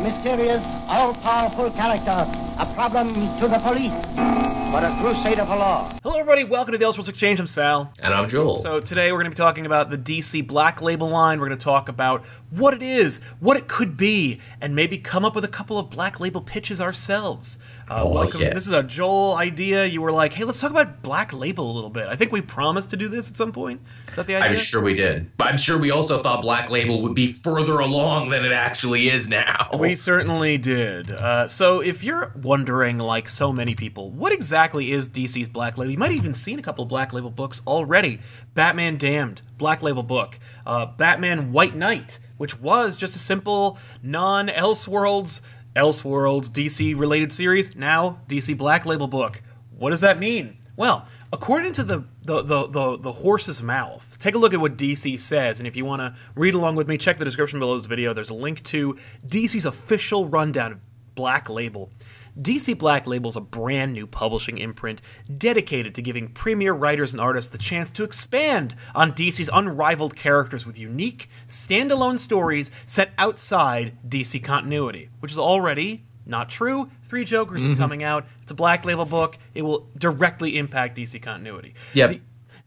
A 0.00 0.02
mysterious, 0.02 0.64
all-powerful 0.88 1.72
character, 1.72 2.26
a 2.58 2.72
problem 2.74 3.12
to 3.38 3.48
the 3.48 3.58
police, 3.58 3.92
but 4.72 4.82
a 4.82 4.96
crusader 4.98 5.44
for 5.44 5.56
law. 5.56 5.94
Hello, 6.02 6.18
everybody. 6.18 6.44
Welcome 6.44 6.72
to 6.72 6.78
the 6.78 6.86
Elseworlds 6.86 7.10
Exchange. 7.10 7.38
I'm 7.38 7.46
Sal. 7.46 7.92
And 8.02 8.14
I'm 8.14 8.26
Joel. 8.26 8.56
So 8.56 8.80
today 8.80 9.12
we're 9.12 9.18
going 9.18 9.30
to 9.30 9.36
be 9.36 9.36
talking 9.36 9.66
about 9.66 9.90
the 9.90 9.98
DC 9.98 10.46
Black 10.46 10.80
Label 10.80 11.10
line. 11.10 11.38
We're 11.38 11.48
going 11.48 11.58
to 11.58 11.62
talk 11.62 11.90
about 11.90 12.24
what 12.48 12.72
it 12.72 12.82
is, 12.82 13.20
what 13.40 13.58
it 13.58 13.68
could 13.68 13.98
be, 13.98 14.40
and 14.58 14.74
maybe 14.74 14.96
come 14.96 15.22
up 15.22 15.34
with 15.34 15.44
a 15.44 15.48
couple 15.48 15.78
of 15.78 15.90
Black 15.90 16.18
Label 16.18 16.40
pitches 16.40 16.80
ourselves. 16.80 17.58
Uh, 17.90 18.04
Oh, 18.04 18.12
welcome. 18.14 18.40
yeah. 18.40 18.54
This 18.54 18.66
is 18.68 18.72
a 18.72 18.84
Joel 18.84 19.34
idea. 19.36 19.84
You 19.84 20.00
were 20.00 20.12
like, 20.12 20.32
"Hey, 20.32 20.44
let's 20.44 20.60
talk 20.60 20.70
about 20.70 21.02
Black 21.02 21.32
Label 21.32 21.68
a 21.68 21.74
little 21.74 21.90
bit." 21.90 22.06
I 22.06 22.14
think 22.14 22.30
we 22.30 22.40
promised 22.40 22.90
to 22.90 22.96
do 22.96 23.08
this 23.08 23.28
at 23.28 23.36
some 23.36 23.50
point. 23.50 23.80
Is 24.10 24.14
that 24.14 24.28
the 24.28 24.36
idea? 24.36 24.50
I'm 24.50 24.54
sure 24.56 24.80
we 24.80 24.94
did. 24.94 25.36
But 25.36 25.48
I'm 25.48 25.58
sure 25.58 25.76
we 25.76 25.90
also 25.90 26.22
thought 26.22 26.40
Black 26.42 26.70
Label 26.70 27.02
would 27.02 27.14
be 27.16 27.32
further 27.32 27.80
along 27.80 28.30
than 28.30 28.44
it 28.44 28.52
actually 28.52 29.08
is 29.10 29.28
now. 29.28 29.70
We 29.76 29.96
certainly 29.96 30.56
did. 30.56 31.10
Uh, 31.10 31.48
so, 31.48 31.80
if 31.80 32.04
you're 32.04 32.32
wondering, 32.40 32.98
like 32.98 33.28
so 33.28 33.52
many 33.52 33.74
people, 33.74 34.10
what 34.12 34.32
exactly 34.32 34.92
is 34.92 35.08
DC's 35.08 35.48
Black 35.48 35.76
Label? 35.76 35.90
You 35.90 35.98
might 35.98 36.10
have 36.12 36.16
even 36.16 36.32
seen 36.34 36.60
a 36.60 36.62
couple 36.62 36.82
of 36.84 36.88
Black 36.88 37.12
Label 37.12 37.30
books 37.30 37.60
already. 37.66 38.20
Batman 38.54 38.98
Damned, 38.98 39.42
Black 39.58 39.82
Label 39.82 40.04
book. 40.04 40.38
Uh, 40.64 40.86
Batman 40.86 41.50
White 41.50 41.74
Knight, 41.74 42.20
which 42.36 42.60
was 42.60 42.96
just 42.96 43.16
a 43.16 43.18
simple 43.18 43.78
non 44.00 44.48
Elseworlds, 45.76 46.48
DC 46.48 46.98
related 46.98 47.32
series. 47.32 47.74
Now, 47.76 48.20
DC 48.28 48.56
Black 48.56 48.86
Label 48.86 49.06
book. 49.06 49.42
What 49.76 49.90
does 49.90 50.00
that 50.00 50.18
mean? 50.18 50.58
Well, 50.76 51.06
according 51.32 51.72
to 51.74 51.84
the 51.84 52.04
the, 52.22 52.42
the, 52.42 52.66
the, 52.68 52.98
the 52.98 53.12
horse's 53.12 53.62
mouth, 53.62 54.18
take 54.18 54.34
a 54.34 54.38
look 54.38 54.54
at 54.54 54.60
what 54.60 54.76
DC 54.76 55.18
says, 55.18 55.58
and 55.58 55.66
if 55.66 55.76
you 55.76 55.84
want 55.84 56.00
to 56.00 56.14
read 56.34 56.54
along 56.54 56.76
with 56.76 56.86
me, 56.86 56.96
check 56.96 57.18
the 57.18 57.24
description 57.24 57.58
below 57.58 57.76
this 57.76 57.86
video. 57.86 58.12
There's 58.12 58.30
a 58.30 58.34
link 58.34 58.62
to 58.64 58.96
DC's 59.26 59.66
official 59.66 60.26
rundown 60.26 60.72
of 60.72 60.80
Black 61.14 61.48
Label. 61.48 61.90
DC 62.38 62.76
Black 62.78 63.06
Label 63.06 63.30
is 63.30 63.36
a 63.36 63.40
brand 63.40 63.92
new 63.92 64.06
publishing 64.06 64.58
imprint 64.58 65.00
dedicated 65.36 65.94
to 65.94 66.02
giving 66.02 66.28
premier 66.28 66.72
writers 66.72 67.12
and 67.12 67.20
artists 67.20 67.50
the 67.50 67.58
chance 67.58 67.90
to 67.90 68.04
expand 68.04 68.74
on 68.94 69.12
DC's 69.12 69.50
unrivaled 69.52 70.16
characters 70.16 70.66
with 70.66 70.78
unique, 70.78 71.28
standalone 71.48 72.18
stories 72.18 72.70
set 72.86 73.12
outside 73.18 73.96
DC 74.08 74.42
continuity, 74.42 75.08
which 75.20 75.32
is 75.32 75.38
already 75.38 76.04
not 76.26 76.48
true. 76.48 76.90
Three 77.04 77.24
Jokers 77.24 77.64
is 77.64 77.72
mm-hmm. 77.72 77.80
coming 77.80 78.02
out. 78.02 78.26
It's 78.42 78.52
a 78.52 78.54
Black 78.54 78.84
Label 78.84 79.04
book. 79.04 79.36
It 79.54 79.62
will 79.62 79.88
directly 79.98 80.58
impact 80.58 80.96
DC 80.96 81.20
continuity. 81.20 81.74
Yep. 81.94 82.10
The- 82.10 82.20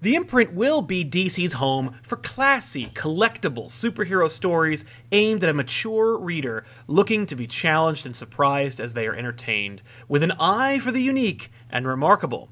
the 0.03 0.15
imprint 0.15 0.51
will 0.51 0.81
be 0.81 1.05
DC's 1.05 1.53
home 1.53 1.95
for 2.03 2.17
classy, 2.17 2.87
collectible 2.87 3.67
superhero 3.67 4.29
stories 4.29 4.83
aimed 5.13 5.41
at 5.45 5.49
a 5.49 5.53
mature 5.53 6.17
reader 6.17 6.65
looking 6.87 7.25
to 7.25 7.37
be 7.37 7.47
challenged 7.47 8.05
and 8.05 8.13
surprised 8.13 8.81
as 8.81 8.93
they 8.93 9.07
are 9.07 9.15
entertained, 9.15 9.81
with 10.09 10.21
an 10.21 10.33
eye 10.33 10.77
for 10.77 10.91
the 10.91 11.01
unique 11.01 11.49
and 11.71 11.87
remarkable. 11.87 12.49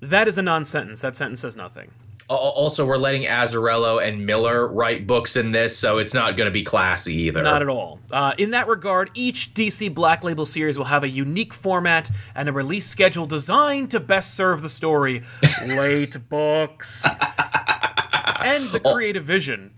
That 0.00 0.26
is 0.26 0.38
a 0.38 0.42
non 0.42 0.64
sentence. 0.64 1.02
That 1.02 1.14
sentence 1.14 1.40
says 1.40 1.54
nothing. 1.54 1.90
Al- 2.34 2.50
Also, 2.56 2.84
we're 2.86 2.96
letting 2.96 3.22
Azzarello 3.24 4.06
and 4.06 4.24
Miller 4.26 4.66
write 4.68 5.06
books 5.06 5.36
in 5.36 5.52
this, 5.52 5.76
so 5.76 5.98
it's 5.98 6.14
not 6.14 6.36
going 6.36 6.46
to 6.46 6.52
be 6.52 6.62
classy 6.64 7.14
either. 7.22 7.42
Not 7.42 7.62
at 7.62 7.68
all. 7.68 8.00
Uh, 8.12 8.32
in 8.38 8.50
that 8.50 8.68
regard, 8.68 9.10
each 9.14 9.54
DC 9.54 9.94
Black 9.94 10.22
Label 10.24 10.46
series 10.46 10.76
will 10.78 10.84
have 10.86 11.02
a 11.04 11.08
unique 11.08 11.54
format 11.54 12.10
and 12.34 12.48
a 12.48 12.52
release 12.52 12.86
schedule 12.86 13.26
designed 13.26 13.90
to 13.92 14.00
best 14.00 14.34
serve 14.34 14.62
the 14.62 14.70
story. 14.70 15.22
Late 15.66 16.16
books. 16.28 17.04
and 17.04 18.68
the 18.70 18.80
creative 18.80 19.24
vision. 19.24 19.72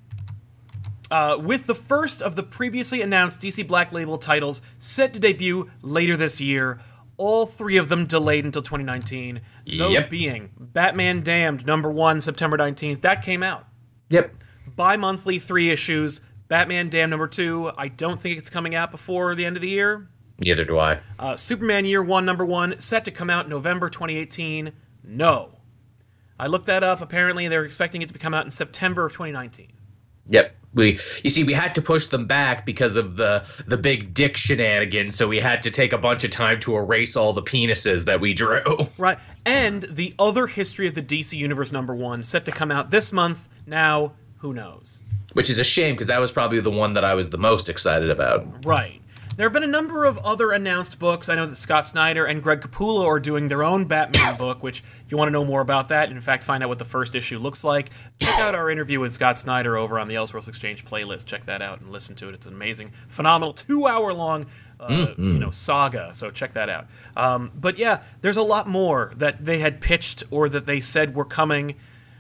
Uh, 1.09 1.37
with 1.41 1.66
the 1.66 1.75
first 1.75 2.21
of 2.21 2.34
the 2.34 2.43
previously 2.43 3.00
announced 3.00 3.41
DC 3.41 3.66
Black 3.69 3.93
Label 3.93 4.19
titles 4.19 4.61
set 4.81 5.15
to 5.15 5.21
debut 5.21 5.71
later 5.81 6.16
this 6.16 6.41
year, 6.41 6.81
all 7.16 7.47
three 7.47 7.77
of 7.77 7.88
them 7.88 8.06
delayed 8.06 8.44
until 8.44 8.62
2019. 8.62 9.41
Those 9.78 9.93
Yep. 9.93 10.10
being 10.10 10.50
Batman 10.59 11.22
Damned, 11.22 11.65
number 11.66 11.91
one, 11.91 12.21
September 12.21 12.56
19th. 12.56 13.00
That 13.03 13.22
came 13.22 13.43
out 13.43 13.66
Yep. 14.10 14.34
bi 14.77 14.97
monthly 14.97 15.38
three 15.38 15.71
issues. 15.71 16.21
Batman 16.49 16.88
Damn 16.88 17.10
number 17.10 17.27
two. 17.27 17.72
I 17.77 17.88
don't 17.88 18.21
think 18.21 18.38
it's 18.38 18.50
coming 18.50 18.75
out 18.75 18.91
before 18.91 19.34
the 19.34 19.44
end 19.44 19.56
of 19.56 19.62
the 19.62 19.69
year. 19.71 20.09
Neither 20.38 20.65
do 20.65 20.78
I. 20.78 21.00
Uh, 21.19 21.34
Superman 21.34 21.84
Year 21.87 22.03
One 22.03 22.25
number 22.27 22.44
one 22.44 22.78
set 22.81 23.04
to 23.06 23.10
come 23.10 23.31
out 23.31 23.48
November 23.48 23.88
2018. 23.88 24.72
No, 25.03 25.50
I 26.38 26.47
looked 26.47 26.66
that 26.66 26.84
up. 26.84 27.00
Apparently, 27.00 27.48
they're 27.48 27.65
expecting 27.65 28.03
it 28.03 28.10
to 28.12 28.19
come 28.19 28.34
out 28.34 28.44
in 28.44 28.50
September 28.50 29.06
of 29.06 29.12
2019. 29.12 29.69
Yep. 30.28 30.54
We 30.77 31.01
you 31.25 31.31
see 31.31 31.43
we 31.43 31.55
had 31.55 31.75
to 31.75 31.83
push 31.83 32.07
them 32.07 32.27
back 32.27 32.65
because 32.65 32.97
of 32.97 33.17
the 33.17 33.45
the 33.67 33.79
big 33.79 34.15
dick 34.15 34.37
shenanigans, 34.37 35.17
so 35.17 35.27
we 35.27 35.41
had 35.41 35.63
to 35.63 35.71
take 35.71 35.93
a 35.93 35.99
bunch 35.99 36.23
of 36.23 36.31
time 36.31 36.61
to 36.61 36.77
erase 36.77 37.17
all 37.17 37.33
the 37.33 37.43
penises 37.43 38.05
that 38.05 38.21
we 38.21 38.35
drew. 38.35 38.63
Right, 38.99 39.19
and 39.45 39.83
the 39.83 40.15
other 40.19 40.47
history 40.47 40.87
of 40.87 40.95
the 40.95 41.03
DC 41.03 41.37
Universe 41.37 41.73
number 41.73 41.95
one 41.95 42.23
set 42.25 42.45
to 42.45 42.53
come 42.53 42.71
out 42.71 42.91
this 42.91 43.13
month. 43.13 43.49
Now, 43.67 44.13
who 44.39 44.53
knows? 44.53 45.03
Which 45.33 45.51
is 45.51 45.59
a 45.59 45.65
shame 45.65 45.95
because 45.95 46.07
that 46.07 46.19
was 46.19 46.31
probably 46.31 46.61
the 46.61 46.71
one 46.71 46.95
that 46.95 47.05
I 47.05 47.15
was 47.15 47.31
the 47.31 47.39
most 47.39 47.69
excited 47.69 48.11
about. 48.11 48.65
Right. 48.65 49.01
There 49.37 49.45
have 49.45 49.53
been 49.53 49.63
a 49.63 49.67
number 49.67 50.07
of 50.07 50.17
other 50.19 50.51
announced 50.51 50.99
books. 50.99 51.29
I 51.29 51.35
know 51.35 51.47
that 51.47 51.57
Scott 51.57 51.85
Snyder 51.85 52.25
and 52.25 52.43
Greg 52.43 52.63
Capullo 52.63 53.05
are 53.05 53.21
doing 53.21 53.49
their 53.49 53.63
own 53.63 53.85
Batman 53.85 54.35
book, 54.39 54.63
which, 54.63 54.83
if 55.05 55.13
you 55.13 55.19
want 55.19 55.29
to 55.29 55.33
know 55.33 55.45
more 55.45 55.61
about 55.61 55.91
that, 55.91 56.09
and 56.09 56.17
in 56.17 56.23
fact 56.23 56.43
find 56.43 56.63
out 56.63 56.71
what 56.71 56.79
the 56.79 56.87
first 56.87 57.15
issue 57.15 57.39
looks 57.39 57.63
like, 57.63 57.91
check 58.19 58.39
out 58.39 58.55
our 58.55 58.71
interview 58.71 58.99
with 58.99 59.13
Scott 59.13 59.39
Snyder 59.39 59.77
over 59.77 59.99
on 59.99 60.09
the 60.09 60.15
Elseworlds 60.15 60.49
Exchange 60.49 60.87
playlist. 60.87 61.27
Check 61.27 61.45
that 61.45 61.61
out 61.61 61.83
and 61.83 61.93
listen 61.93 62.17
to 62.17 62.31
it. 62.31 62.35
It's 62.35 62.47
an 62.47 62.55
amazing, 62.55 62.93
phenomenal, 63.09 63.53
two 63.53 63.87
hour 63.87 64.15
long. 64.15 64.47
Uh, 64.81 65.09
You 65.19 65.39
know, 65.39 65.51
saga. 65.51 66.15
So 66.15 66.31
check 66.31 66.55
that 66.55 66.71
out. 66.71 66.87
Um, 67.15 67.51
but 67.55 67.79
yeah, 67.79 68.03
there's 68.23 68.39
a 68.39 68.43
lot 68.43 68.67
more 68.67 69.13
that 69.17 69.45
they 69.45 69.59
had 69.59 69.83
pitched 69.83 70.25
or 70.31 70.49
that 70.49 70.65
they 70.65 70.81
said 70.81 71.15
were 71.15 71.27
coming. 71.27 71.75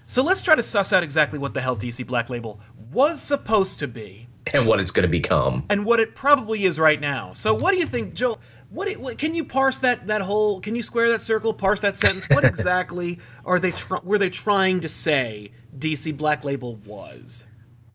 So 0.04 0.22
let's 0.22 0.42
try 0.42 0.54
to 0.54 0.62
suss 0.62 0.92
out 0.92 1.02
exactly 1.02 1.38
what 1.38 1.54
the 1.54 1.62
hell 1.62 1.76
DC 1.78 2.06
Black 2.06 2.28
Label 2.28 2.60
was 2.92 3.22
supposed 3.22 3.78
to 3.78 3.88
be 3.88 4.25
And 4.56 4.66
what 4.66 4.80
it's 4.80 4.90
going 4.90 5.02
to 5.04 5.08
become. 5.08 5.64
and 5.70 5.84
what 5.84 6.00
it 6.00 6.14
probably 6.14 6.64
is 6.64 6.78
right 6.78 7.00
now. 7.00 7.32
So, 7.32 7.54
what 7.54 7.72
do 7.72 7.78
you 7.78 7.86
think, 7.86 8.14
Joel? 8.14 8.40
What, 8.68 8.92
what 8.96 9.16
can 9.16 9.34
you 9.34 9.44
parse 9.44 9.78
that 9.78 10.08
that 10.08 10.22
whole? 10.22 10.60
Can 10.60 10.74
you 10.74 10.82
square 10.82 11.08
that 11.10 11.22
circle? 11.22 11.54
Parse 11.54 11.80
that 11.80 11.96
sentence? 11.96 12.26
What 12.30 12.44
exactly 12.52 13.20
are 13.44 13.58
they 13.60 13.70
tr- 13.70 14.02
were 14.02 14.18
they 14.18 14.30
trying 14.30 14.80
to 14.80 14.88
say? 14.88 15.52
DC 15.78 16.16
Black 16.16 16.42
Label 16.44 16.76
was. 16.76 17.45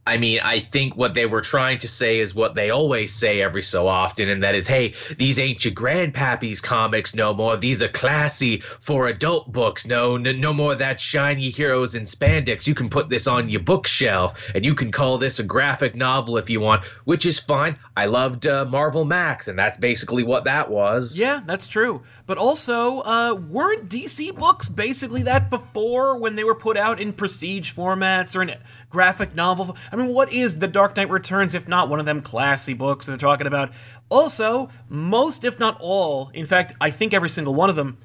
I 0.06 0.18
mean, 0.18 0.40
I 0.44 0.60
think 0.60 0.96
what 0.96 1.14
they 1.14 1.28
were 1.28 1.42
trying 1.42 1.78
to 1.80 1.88
say 1.88 2.20
is 2.20 2.34
what 2.34 2.56
they 2.56 2.72
always 2.72 3.14
say 3.14 3.40
every 3.40 3.62
so 3.62 3.88
often, 3.88 4.30
and 4.30 4.42
that 4.42 4.56
is, 4.56 4.66
hey, 4.66 4.96
these 5.18 5.38
ain't 5.38 5.64
your 5.64 5.76
grandpappy's 5.76 6.60
comics 6.60 7.14
no 7.14 7.36
more. 7.36 7.56
These 7.56 7.84
are 7.84 7.88
classy 7.88 8.62
for 8.62 9.08
adult 9.08 9.52
books. 9.52 9.86
No, 9.86 10.18
no, 10.18 10.32
no 10.32 10.54
more 10.54 10.74
that 10.74 11.00
shiny 11.00 11.52
heroes 11.52 11.94
in 11.94 12.06
spandex. 12.06 12.66
You 12.66 12.74
can 12.74 12.90
put 12.90 13.10
this 13.10 13.28
on 13.28 13.50
your 13.50 13.62
bookshelf, 13.62 14.50
and 14.56 14.66
you 14.66 14.74
can 14.74 14.92
call 14.92 15.20
this 15.20 15.38
a 15.38 15.44
graphic 15.44 15.94
novel 15.94 16.38
if 16.38 16.50
you 16.50 16.60
want, 16.60 16.84
which 17.06 17.28
is 17.28 17.38
fine. 17.38 17.78
I 17.96 18.06
loved 18.06 18.48
uh, 18.48 18.66
Marvel 18.66 19.06
Max, 19.06 19.48
and 19.48 19.58
that's 19.58 19.78
basically 19.78 20.24
what 20.24 20.46
that 20.46 20.72
was. 20.72 21.16
Yeah, 21.18 21.42
that's 21.46 21.68
true. 21.68 22.02
But 22.26 22.40
also, 22.40 23.02
uh, 23.02 23.36
weren't 23.36 23.88
DC 23.88 24.34
books 24.36 24.68
basically 24.68 25.22
that 25.24 25.52
before 25.52 26.18
when 26.18 26.36
they 26.36 26.44
were 26.44 26.56
put 26.56 26.76
out 26.76 27.00
in 27.00 27.14
prestige 27.14 27.74
formats 27.74 28.36
or 28.36 28.42
in 28.42 28.56
graphic 28.92 29.34
novel? 29.34 29.76
I 29.92 29.96
mean, 29.96 30.14
what 30.14 30.32
is 30.32 30.60
The 30.60 30.68
Dark 30.68 30.96
Knight 30.96 31.10
Returns 31.10 31.56
if 31.56 31.68
not 31.68 31.90
one 31.90 32.00
of 32.00 32.06
them 32.06 32.22
classy 32.22 32.74
books 32.74 33.08
they're 33.08 33.18
talking 33.18 33.48
about? 33.48 33.72
Also, 34.10 34.70
most, 34.90 35.44
if 35.44 35.58
not 35.58 35.78
all, 35.80 36.30
in 36.34 36.46
fact, 36.46 36.74
I 36.80 36.92
think 36.92 37.14
every 37.14 37.30
single 37.30 37.56
one 37.56 37.70
of 37.70 37.76
them 37.76 37.98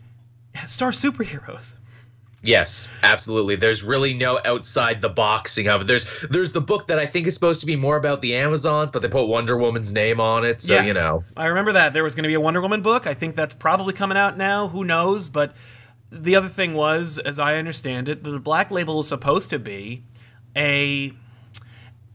star 0.64 0.90
superheroes. 0.90 1.74
Yes, 2.42 2.86
absolutely. 3.02 3.56
There's 3.56 3.82
really 3.82 4.14
no 4.14 4.38
outside 4.44 5.02
the 5.02 5.08
boxing 5.08 5.68
of 5.68 5.82
it. 5.82 5.86
There's 5.88 6.06
there's 6.30 6.52
the 6.52 6.60
book 6.60 6.86
that 6.86 6.98
I 6.98 7.06
think 7.06 7.26
is 7.26 7.34
supposed 7.34 7.60
to 7.60 7.66
be 7.66 7.74
more 7.74 7.96
about 7.96 8.22
the 8.22 8.36
Amazons, 8.36 8.92
but 8.92 9.02
they 9.02 9.08
put 9.08 9.24
Wonder 9.24 9.56
Woman's 9.56 9.92
name 9.92 10.20
on 10.20 10.44
it, 10.44 10.62
so 10.62 10.80
you 10.80 10.94
know. 10.94 11.24
I 11.36 11.46
remember 11.46 11.72
that 11.72 11.92
there 11.92 12.04
was 12.04 12.14
going 12.14 12.22
to 12.22 12.28
be 12.28 12.34
a 12.34 12.40
Wonder 12.40 12.60
Woman 12.60 12.82
book. 12.82 13.06
I 13.06 13.14
think 13.14 13.34
that's 13.34 13.54
probably 13.54 13.94
coming 13.94 14.16
out 14.16 14.36
now. 14.36 14.68
Who 14.68 14.84
knows? 14.84 15.28
But 15.28 15.56
the 16.10 16.36
other 16.36 16.48
thing 16.48 16.74
was, 16.74 17.18
as 17.18 17.40
I 17.40 17.56
understand 17.56 18.08
it, 18.08 18.22
the 18.22 18.38
Black 18.38 18.70
Label 18.70 18.98
was 18.98 19.08
supposed 19.08 19.50
to 19.50 19.58
be 19.58 20.04
a 20.56 21.12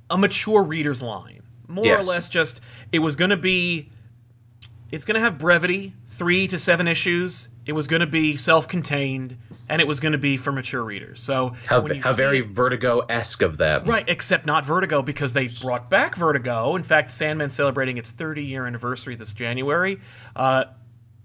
a 0.09 0.17
mature 0.17 0.63
reader's 0.63 1.01
line, 1.01 1.43
more 1.67 1.85
or 1.85 2.03
less. 2.03 2.27
Just 2.29 2.61
it 2.91 2.99
was 2.99 3.15
going 3.15 3.29
to 3.29 3.37
be. 3.37 3.89
It's 4.91 5.05
going 5.05 5.15
to 5.15 5.21
have 5.21 5.37
brevity, 5.37 5.93
three 6.07 6.47
to 6.47 6.59
seven 6.59 6.87
issues. 6.87 7.47
It 7.65 7.73
was 7.73 7.87
going 7.87 8.01
to 8.01 8.07
be 8.07 8.35
self-contained, 8.35 9.37
and 9.69 9.81
it 9.81 9.87
was 9.87 9.99
going 10.01 10.11
to 10.11 10.17
be 10.17 10.35
for 10.35 10.51
mature 10.51 10.83
readers. 10.83 11.21
So 11.21 11.53
How, 11.67 11.81
how 11.81 12.11
see 12.11 12.17
very 12.17 12.39
it- 12.39 12.47
Vertigo 12.47 12.99
esque 13.07 13.41
of 13.43 13.57
them. 13.57 13.85
Right, 13.85 14.03
except 14.09 14.45
not 14.45 14.65
Vertigo 14.65 15.01
because 15.01 15.31
they 15.31 15.47
brought 15.47 15.89
back 15.89 16.15
Vertigo. 16.17 16.75
In 16.75 16.83
fact, 16.83 17.11
Sandman 17.11 17.51
celebrating 17.51 17.97
its 17.97 18.11
30 18.11 18.43
year 18.43 18.65
anniversary 18.65 19.15
this 19.15 19.33
January. 19.33 20.01
Uh, 20.35 20.65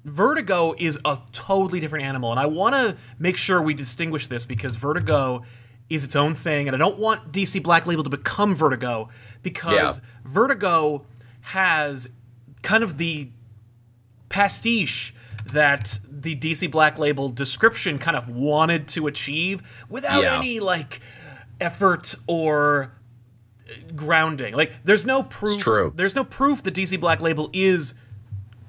Vertigo 0.05 0.75
is 0.79 1.01
a 1.05 1.19
totally 1.33 1.81
different 1.81 2.05
animal, 2.05 2.31
and 2.31 2.39
I 2.39 2.47
want 2.47 2.77
to 2.77 2.97
make 3.19 3.37
sure 3.37 3.61
we 3.61 3.75
distinguish 3.75 4.29
this 4.29 4.47
because 4.47 4.77
Vertigo 4.77 5.43
is 5.89 6.05
its 6.05 6.17
own 6.17 6.35
thing, 6.35 6.67
and 6.69 6.75
I 6.75 6.79
don't 6.79 6.99
want 6.99 7.33
DC 7.33 7.63
Black 7.63 7.87
Label 7.87 8.03
to 8.03 8.11
become 8.11 8.55
Vertigo 8.55 9.09
because 9.43 9.99
Yeah. 9.99 10.05
Vertigo 10.25 11.07
has 11.43 12.09
kind 12.63 12.83
of 12.83 12.99
the 12.99 13.31
pastiche 14.29 15.15
that 15.47 16.01
the 16.11 16.35
DC 16.35 16.69
Black 16.71 16.99
Label 16.99 17.29
description 17.29 17.99
kind 17.99 18.17
of 18.17 18.29
wanted 18.29 18.89
to 18.89 19.07
achieve 19.07 19.63
without 19.89 20.25
Yeah. 20.25 20.39
any 20.39 20.59
like 20.59 21.01
effort 21.61 22.15
or 22.27 22.93
grounding. 23.95 24.55
Like 24.55 24.73
there's 24.85 25.07
no 25.07 25.23
proof 25.23 25.61
true. 25.61 25.93
there's 25.95 26.15
no 26.17 26.25
proof 26.25 26.63
that 26.65 26.75
DC 26.75 26.99
Black 26.99 27.21
Label 27.21 27.49
is 27.53 27.95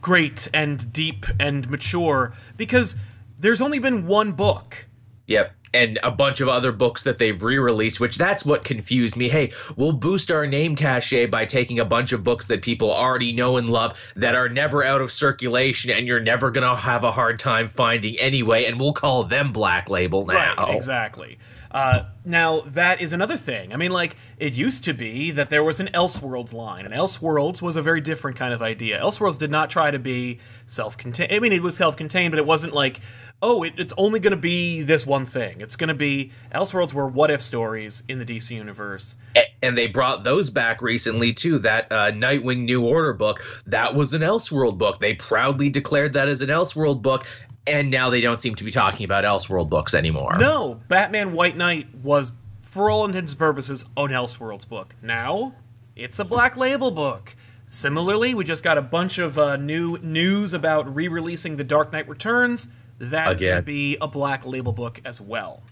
great 0.02 0.48
and 0.54 0.94
deep 0.94 1.25
and 1.40 1.68
mature 1.69 2.34
because 2.56 2.96
there's 3.40 3.62
only 3.62 3.80
been 3.80 4.06
one 4.06 4.31
book. 4.34 4.88
Yep. 5.25 5.52
And 5.74 6.00
a 6.04 6.12
bunch 6.12 6.40
of 6.40 6.48
other 6.48 6.72
books 6.72 7.04
that 7.04 7.18
they've 7.18 7.42
re-released, 7.42 8.00
which 8.00 8.18
that's 8.18 8.46
what 8.46 8.64
confused 8.64 9.16
me. 9.16 9.28
Hey, 9.30 9.54
we'll 9.75 9.92
boost 9.92 10.31
our 10.31 10.48
name 10.48 10.75
cachet 10.75 11.28
by 11.28 11.46
taking 11.46 11.80
a 11.80 11.86
bunch 11.86 12.14
of 12.14 12.24
books 12.24 12.48
that 12.48 12.62
people 12.62 12.92
already 12.92 13.34
know 13.34 13.58
and 13.58 13.69
love 13.69 14.00
that 14.16 14.36
are 14.36 14.50
never 14.50 14.84
out 14.84 15.02
of 15.02 15.12
circulation 15.12 15.92
and 15.92 16.08
you're 16.08 16.19
never 16.19 16.52
gonna 16.52 16.75
have 16.75 17.04
a 17.04 17.12
hard 17.12 17.40
time 17.40 17.69
finding 17.69 18.18
anyway, 18.18 18.66
and 18.66 18.80
we'll 18.80 18.94
call 18.94 19.24
them 19.24 19.52
Black 19.52 19.90
Label 19.90 20.25
now. 20.25 20.56
Right, 20.56 20.75
exactly. 20.75 21.38
Uh, 21.72 22.06
now 22.25 22.62
that 22.62 23.02
is 23.02 23.14
another 23.14 23.38
thing. 23.38 23.74
I 23.74 23.78
mean, 23.78 23.92
like 23.92 24.16
it 24.38 24.54
used 24.54 24.84
to 24.86 24.94
be 24.94 25.31
that 25.31 25.50
there 25.50 25.64
was 25.64 25.80
an 25.80 25.88
Elseworlds 25.94 26.54
line, 26.54 26.86
and 26.86 26.94
Elseworlds 26.94 27.62
was 27.62 27.75
a 27.75 27.81
very 27.81 28.02
different 28.02 28.38
kind 28.38 28.54
of 28.54 28.62
idea. 28.62 29.00
Elseworlds 29.02 29.38
did 29.38 29.52
not 29.52 29.69
try 29.69 29.92
to 29.92 30.00
be 30.00 30.40
self-contained. 30.66 31.31
I 31.31 31.40
mean, 31.40 31.54
it 31.54 31.62
was 31.62 31.75
self-contained, 31.75 32.31
but 32.31 32.40
it 32.40 32.46
wasn't 32.46 32.74
like, 32.74 33.00
oh, 33.42 33.64
it, 33.64 33.74
it's 33.78 33.94
only 33.98 34.19
going 34.19 34.31
to 34.31 34.38
be 34.38 34.81
this 34.81 35.06
one 35.06 35.25
thing. 35.25 35.62
It's 35.62 35.75
going 35.75 35.90
to 35.90 35.94
be 35.94 36.31
Elseworlds 36.54 36.94
were 36.94 37.08
what-if 37.08 37.42
stories 37.42 38.04
in 38.08 38.19
the 38.19 38.25
DC 38.25 38.52
universe. 38.52 39.16
And 39.62 39.78
they 39.78 39.88
brought 39.88 40.24
those 40.24 40.50
back 40.50 40.81
recently 40.81 41.34
too. 41.34 41.60
That 41.60 41.92
uh, 41.92 42.12
Nightwing 42.12 42.66
New 42.66 42.86
Order 42.86 43.14
book, 43.14 43.44
that 43.66 43.96
was 43.96 44.14
an 44.14 44.22
Elseworld 44.22 44.78
book. 44.78 45.00
They 45.00 45.14
proudly 45.14 45.69
declared 45.69 46.14
that 46.14 46.28
as 46.28 46.42
an 46.42 46.50
Elseworld 46.50 47.02
book, 47.02 47.25
and 47.68 47.92
now 47.92 48.10
they 48.10 48.22
don't 48.22 48.40
seem 48.40 48.56
to 48.56 48.64
be 48.64 48.72
talking 48.72 49.04
about 49.04 49.24
Elseworld 49.24 49.69
books 49.69 49.94
anymore. 49.94 50.38
No, 50.40 50.80
Batman 50.88 51.34
White 51.34 51.58
Knight 51.58 51.94
was, 51.96 52.31
for 52.62 52.90
all 52.90 53.06
intents 53.06 53.34
and 53.34 53.40
purposes, 53.40 53.84
an 53.96 54.10
Elseworlds 54.10 54.68
book. 54.68 54.96
Now, 55.02 55.54
it's 55.96 56.19
a 56.19 56.25
Black 56.25 56.56
Label 56.58 56.92
book. 56.92 57.36
Similarly, 57.66 58.34
we 58.34 58.46
just 58.46 58.64
got 58.64 58.78
a 58.78 58.81
bunch 58.81 59.18
of 59.18 59.38
uh, 59.38 59.58
new 59.58 59.98
news 59.98 60.54
about 60.54 60.96
re-releasing 60.96 61.58
The 61.58 61.66
Dark 61.66 61.92
Knight 61.92 62.08
Returns. 62.08 62.69
That's 62.98 63.42
going 63.42 63.58
to 63.58 63.62
be 63.62 63.98
a 64.00 64.08
Black 64.08 64.46
Label 64.46 64.72
book 64.72 65.02
as 65.04 65.19
well. 65.19 65.64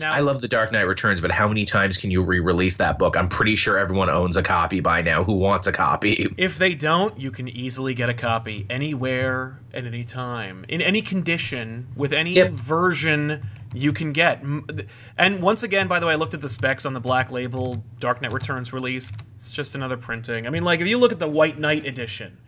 Now, 0.00 0.12
I 0.12 0.20
love 0.20 0.40
The 0.40 0.48
Dark 0.48 0.72
Knight 0.72 0.82
Returns, 0.82 1.20
but 1.20 1.30
how 1.30 1.46
many 1.46 1.64
times 1.64 1.96
can 1.96 2.10
you 2.10 2.22
re-release 2.22 2.76
that 2.78 2.98
book? 2.98 3.16
I'm 3.16 3.28
pretty 3.28 3.54
sure 3.56 3.78
everyone 3.78 4.10
owns 4.10 4.36
a 4.36 4.42
copy 4.42 4.80
by 4.80 5.02
now. 5.02 5.22
Who 5.22 5.34
wants 5.34 5.66
a 5.66 5.72
copy? 5.72 6.32
If 6.36 6.58
they 6.58 6.74
don't, 6.74 7.18
you 7.18 7.30
can 7.30 7.48
easily 7.48 7.94
get 7.94 8.08
a 8.10 8.14
copy 8.14 8.66
anywhere 8.68 9.60
at 9.72 9.84
any 9.84 10.04
time, 10.04 10.64
in 10.68 10.80
any 10.80 11.00
condition, 11.00 11.86
with 11.96 12.12
any 12.12 12.32
Yep. 12.34 12.50
version 12.52 13.48
you 13.72 13.92
can 13.92 14.12
get. 14.12 14.42
And 15.16 15.40
once 15.42 15.62
again, 15.62 15.88
by 15.88 16.00
the 16.00 16.06
way, 16.06 16.12
I 16.12 16.16
looked 16.16 16.34
at 16.34 16.40
the 16.40 16.50
specs 16.50 16.84
on 16.86 16.92
the 16.94 17.00
Black 17.00 17.30
Label 17.30 17.84
Dark 18.00 18.20
Knight 18.22 18.32
Returns 18.32 18.72
release. 18.72 19.10
It's 19.34 19.50
just 19.50 19.74
another 19.74 19.96
printing. 19.96 20.46
I 20.46 20.50
mean, 20.50 20.64
like 20.64 20.80
if 20.80 20.86
you 20.86 20.98
look 20.98 21.12
at 21.12 21.18
the 21.18 21.28
White 21.28 21.58
Knight 21.58 21.84
edition, 21.86 22.38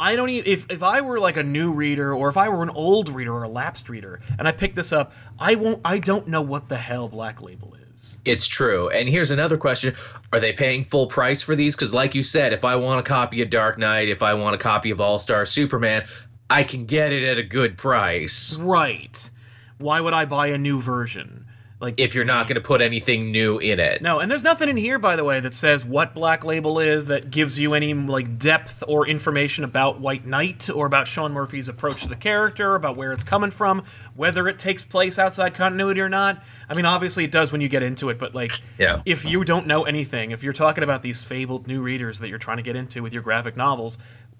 I 0.00 0.16
don't 0.16 0.28
even 0.28 0.50
if 0.50 0.70
if 0.70 0.82
I 0.82 1.00
were 1.00 1.18
like 1.18 1.36
a 1.36 1.42
new 1.42 1.72
reader 1.72 2.14
or 2.14 2.28
if 2.28 2.36
I 2.36 2.48
were 2.48 2.62
an 2.62 2.70
old 2.70 3.08
reader 3.08 3.34
or 3.34 3.42
a 3.42 3.48
lapsed 3.48 3.88
reader 3.88 4.20
and 4.38 4.46
I 4.46 4.52
picked 4.52 4.76
this 4.76 4.92
up, 4.92 5.12
I 5.38 5.56
won't. 5.56 5.80
I 5.84 5.98
don't 5.98 6.28
know 6.28 6.42
what 6.42 6.68
the 6.68 6.76
hell 6.76 7.08
Black 7.08 7.42
Label 7.42 7.74
is. 7.92 8.16
It's 8.24 8.46
true. 8.46 8.90
And 8.90 9.08
here's 9.08 9.32
another 9.32 9.58
question: 9.58 9.96
Are 10.32 10.38
they 10.38 10.52
paying 10.52 10.84
full 10.84 11.08
price 11.08 11.42
for 11.42 11.56
these? 11.56 11.74
Because, 11.74 11.92
like 11.92 12.14
you 12.14 12.22
said, 12.22 12.52
if 12.52 12.64
I 12.64 12.76
want 12.76 13.00
a 13.00 13.02
copy 13.02 13.42
of 13.42 13.50
Dark 13.50 13.76
Knight, 13.76 14.08
if 14.08 14.22
I 14.22 14.34
want 14.34 14.54
a 14.54 14.58
copy 14.58 14.90
of 14.90 15.00
All 15.00 15.18
Star 15.18 15.44
Superman, 15.44 16.06
I 16.48 16.62
can 16.62 16.86
get 16.86 17.12
it 17.12 17.24
at 17.24 17.38
a 17.38 17.42
good 17.42 17.76
price. 17.76 18.56
Right. 18.56 19.30
Why 19.78 20.00
would 20.00 20.14
I 20.14 20.24
buy 20.26 20.48
a 20.48 20.58
new 20.58 20.80
version? 20.80 21.46
Like 21.80 21.94
If 22.00 22.12
you're 22.12 22.24
not 22.24 22.48
going 22.48 22.56
to 22.56 22.60
put 22.60 22.80
anything 22.80 23.30
new 23.30 23.58
in 23.58 23.78
it. 23.78 24.02
No, 24.02 24.18
and 24.18 24.28
there's 24.28 24.42
nothing 24.42 24.68
in 24.68 24.76
here, 24.76 24.98
by 24.98 25.14
the 25.14 25.22
way, 25.22 25.38
that 25.38 25.54
says 25.54 25.84
what 25.84 26.12
Black 26.12 26.44
Label 26.44 26.80
is, 26.80 27.06
that 27.06 27.30
gives 27.30 27.56
you 27.56 27.72
any 27.74 27.94
like 27.94 28.36
depth 28.36 28.82
or 28.88 29.06
information 29.06 29.62
about 29.62 30.00
White 30.00 30.26
Knight 30.26 30.68
or 30.70 30.86
about 30.86 31.06
Sean 31.06 31.32
Murphy's 31.32 31.68
approach 31.68 32.02
to 32.02 32.08
the 32.08 32.16
character, 32.16 32.74
about 32.74 32.96
where 32.96 33.12
it's 33.12 33.22
coming 33.22 33.52
from, 33.52 33.84
whether 34.16 34.48
it 34.48 34.58
takes 34.58 34.84
place 34.84 35.20
outside 35.20 35.54
continuity 35.54 36.00
or 36.00 36.08
not. 36.08 36.42
I 36.68 36.74
mean, 36.74 36.84
obviously 36.84 37.22
it 37.22 37.30
does 37.30 37.52
when 37.52 37.60
you 37.60 37.68
get 37.68 37.84
into 37.84 38.08
it, 38.10 38.18
but 38.18 38.34
like, 38.34 38.50
Yeah. 38.76 39.02
if 39.06 39.24
you 39.24 39.44
don't 39.44 39.68
know 39.68 39.84
anything, 39.84 40.32
if 40.32 40.42
you're 40.42 40.52
talking 40.52 40.82
about 40.82 41.02
these 41.04 41.22
fabled 41.22 41.68
new 41.68 41.80
readers 41.80 42.18
that 42.18 42.28
you're 42.28 42.38
trying 42.38 42.56
to 42.56 42.64
get 42.64 42.74
into 42.74 43.04
with 43.04 43.12
your 43.12 43.22
graphic 43.22 43.56
novels, 43.56 43.98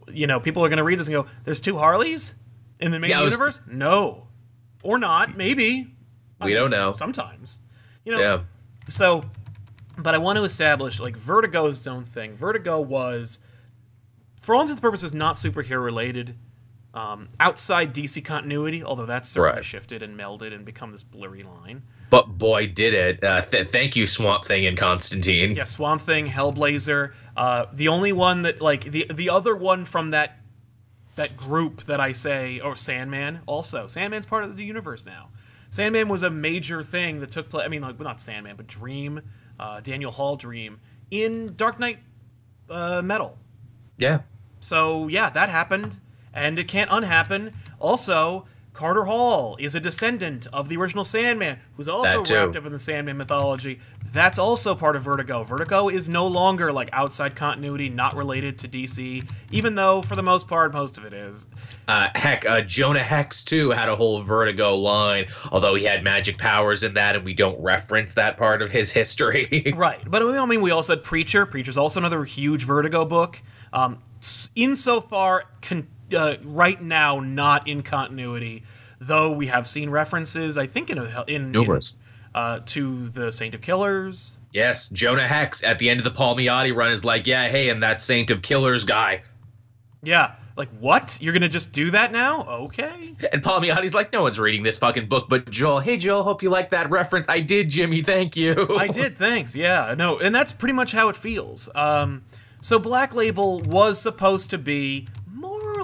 you 0.09 0.27
know, 0.27 0.41
people 0.41 0.65
are 0.65 0.69
going 0.69 0.79
to 0.79 0.83
read 0.85 0.99
this 0.99 1.07
and 1.07 1.15
go, 1.15 1.27
"There's 1.45 1.61
two 1.61 1.77
Harleys 1.77 2.35
in 2.81 2.91
the 2.91 2.99
main 2.99 3.11
Yeah, 3.11 3.21
I 3.21 3.23
was- 3.23 3.33
universe." 3.33 3.61
No, 3.71 4.27
or 4.83 4.99
not, 4.99 5.37
maybe. 5.37 5.95
We 6.43 6.55
don't 6.55 6.71
know. 6.71 6.93
Sometimes, 6.93 7.59
you 8.05 8.13
know. 8.13 8.21
Yeah. 8.21 8.41
So, 8.87 9.25
but 9.99 10.15
I 10.15 10.19
want 10.19 10.39
to 10.39 10.45
establish 10.45 11.01
like 11.01 11.17
Vertigo 11.17 11.67
is 11.67 11.79
its 11.79 11.87
own 11.87 12.05
thing. 12.05 12.37
Vertigo 12.37 12.81
was, 12.81 13.41
for 14.41 14.55
all 14.55 14.61
intents 14.63 14.79
and 14.79 14.83
purposes, 14.83 15.13
not 15.15 15.35
superhero 15.37 15.83
related. 15.85 16.37
Um, 16.95 17.29
outside 17.39 17.95
DC 17.95 18.25
continuity, 18.25 18.83
although 18.83 19.05
that's 19.07 19.29
certainly 19.29 19.57
Right. 19.57 19.65
shifted 19.65 20.03
and 20.03 20.19
melded 20.19 20.55
and 20.55 20.65
become 20.65 20.91
this 20.91 21.03
blurry 21.03 21.43
line. 21.43 21.83
But 22.11 22.39
boy, 22.39 22.69
did 22.69 22.95
it! 22.95 23.23
Uh, 23.23 23.43
th- 23.43 23.69
thank 23.69 23.95
you, 23.95 24.07
Swamp 24.07 24.47
Thing 24.47 24.65
and 24.67 24.77
Constantine. 24.77 25.55
Yeah, 25.55 25.65
Swamp 25.65 26.01
Thing, 26.01 26.27
Hellblazer. 26.27 27.13
Uh, 27.37 27.67
the 27.73 27.89
only 27.89 28.13
one 28.13 28.43
that 28.43 28.63
like 28.63 28.85
the 28.85 29.07
the 29.13 29.29
other 29.29 29.55
one 29.55 29.85
from 29.85 30.13
that 30.13 30.39
that 31.17 31.37
group 31.37 31.83
that 31.85 32.01
I 32.01 32.13
say, 32.13 32.59
or 32.59 32.75
Sandman. 32.75 33.41
Also, 33.45 33.87
Sandman's 33.87 34.25
part 34.25 34.45
of 34.45 34.57
the 34.57 34.65
universe 34.65 35.05
now. 35.05 35.29
Sandman 35.71 36.09
was 36.09 36.23
a 36.23 36.31
major 36.31 36.83
thing 36.83 37.21
that 37.21 37.31
took 37.31 37.49
place. 37.51 37.65
I 37.65 37.69
mean, 37.69 37.83
like 37.83 37.99
not 38.01 38.21
Sandman, 38.21 38.57
but 38.57 38.67
Dream, 38.67 39.21
uh, 39.59 39.81
Daniel 39.81 40.11
Hall 40.11 40.37
Dream 40.37 40.81
in 41.11 41.55
Dark 41.57 41.79
Knight 41.79 41.99
uh, 42.71 43.03
Metal. 43.03 43.37
Yeah. 43.97 44.21
So 44.61 45.09
yeah, 45.09 45.31
that 45.31 45.49
happened, 45.49 45.99
and 46.33 46.59
it 46.59 46.69
can't 46.69 46.91
unhappen. 46.91 47.53
Also, 47.79 48.47
Carter 48.79 49.07
Hall 49.07 49.57
is 49.59 49.75
a 49.75 49.81
descendant 49.81 50.47
of 50.53 50.69
the 50.69 50.77
original 50.77 51.05
Sandman, 51.05 51.59
who's 51.77 51.89
also 51.89 52.19
wrapped 52.19 52.55
up 52.55 52.65
in 52.65 52.71
the 52.71 52.79
Sandman 52.79 53.17
mythology. 53.17 53.81
That's 54.13 54.39
also 54.39 54.77
part 54.77 54.95
of 54.95 55.03
Vertigo. 55.03 55.43
Vertigo 55.43 55.89
is 55.89 56.09
no 56.09 56.29
longer 56.29 56.73
like 56.73 56.89
outside 56.93 57.35
continuity, 57.35 57.89
not 57.89 58.15
related 58.15 58.57
to 58.59 58.69
DC, 58.69 59.29
even 59.51 59.75
though 59.75 60.01
for 60.01 60.15
the 60.15 60.23
most 60.23 60.47
part, 60.47 60.73
most 60.73 60.97
of 60.97 61.05
it 61.05 61.13
is. 61.13 61.49
Uh, 61.89 62.07
heck, 62.15 62.47
uh, 62.47 62.61
Jonah 62.61 63.03
Hex 63.03 63.43
too 63.43 63.71
had 63.71 63.89
a 63.89 63.97
whole 63.97 64.23
Vertigo 64.23 64.77
line, 64.77 65.27
although 65.51 65.75
he 65.75 65.83
had 65.83 66.05
magic 66.05 66.39
powers 66.39 66.85
in 66.85 66.95
that, 66.95 67.17
and 67.17 67.25
we 67.25 67.35
don't 67.35 67.61
reference 67.61 68.15
that 68.15 68.37
part 68.37 68.63
of 68.63 68.71
his 68.71 68.93
history. 68.93 69.65
Right, 69.75 70.09
but 70.09 70.23
I 70.23 70.47
mean, 70.47 70.63
we 70.63 70.71
also 70.71 70.95
had 70.95 71.03
Preacher. 71.03 71.47
Preacher's 71.47 71.77
also 71.77 71.99
another 71.99 72.23
huge 72.23 72.63
Vertigo 72.63 73.05
book. 73.05 73.43
Um, 73.73 73.99
insofar, 74.55 75.45
con- 75.63 75.89
uh, 76.15 76.37
right 76.45 76.81
now, 76.81 77.21
not 77.21 77.67
in 77.69 77.83
continuity, 77.83 78.63
though 79.01 79.31
we 79.33 79.47
have 79.49 79.67
seen 79.67 79.91
references. 79.91 80.57
I 80.59 80.67
think 80.67 80.91
in 80.91 80.99
a, 80.99 81.25
in, 81.27 81.47
in 81.47 81.53
Numerous. 81.53 81.95
uh, 82.35 82.61
to 82.67 83.09
the 83.09 83.31
Saint 83.33 83.55
of 83.55 83.61
Killers. 83.61 84.39
yes, 84.53 84.89
Jonah 84.89 85.27
Hex 85.29 85.63
at 85.65 85.79
the 85.79 85.91
end 85.91 86.01
of 86.01 86.05
the 86.05 86.11
Palmiotti 86.11 86.75
run 86.75 86.93
is 86.93 87.05
like, 87.05 87.27
yeah, 87.27 87.49
hey, 87.49 87.69
and 87.69 87.83
that 87.83 88.01
Saint 88.01 88.31
of 88.31 88.43
Killers 88.43 88.85
guy. 88.85 89.23
Yeah, 90.03 90.35
Like, 90.57 90.69
what? 90.79 91.19
You're 91.21 91.33
gonna 91.33 91.49
just 91.49 91.73
do 91.73 91.91
that 91.91 92.13
now? 92.13 92.43
Okay. 92.43 93.17
And 93.33 93.43
Palmiotti's 93.43 93.95
like, 93.95 94.13
no 94.13 94.23
one's 94.23 94.39
reading 94.39 94.63
this 94.63 94.79
fucking 94.79 95.09
book 95.09 95.27
but 95.29 95.51
Joel. 95.51 95.81
Hey, 95.81 95.97
Joel, 95.97 96.23
hope 96.23 96.41
you 96.43 96.51
like 96.51 96.71
that 96.71 96.89
reference. 96.91 97.29
I 97.29 97.41
did, 97.41 97.69
Jimmy. 97.69 98.03
Thank 98.03 98.37
you. 98.37 98.77
I 98.79 98.87
did, 98.87 99.17
thanks. 99.19 99.57
Yeah, 99.57 99.95
no, 99.99 100.19
and 100.19 100.33
that's 100.35 100.53
pretty 100.53 100.73
much 100.75 100.93
how 100.93 101.09
it 101.09 101.17
feels. 101.17 101.69
Um, 101.75 102.25
so 102.61 102.79
Black 102.79 103.13
Label 103.15 103.61
was 103.61 104.01
supposed 104.01 104.51
to 104.51 104.59
be 104.59 104.79
more 104.87 105.09
or 105.09 105.18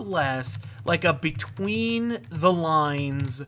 less 0.04 0.58
like 0.84 1.04
a 1.04 1.12
between 1.12 2.26
the 2.30 2.52
lines 2.52 3.42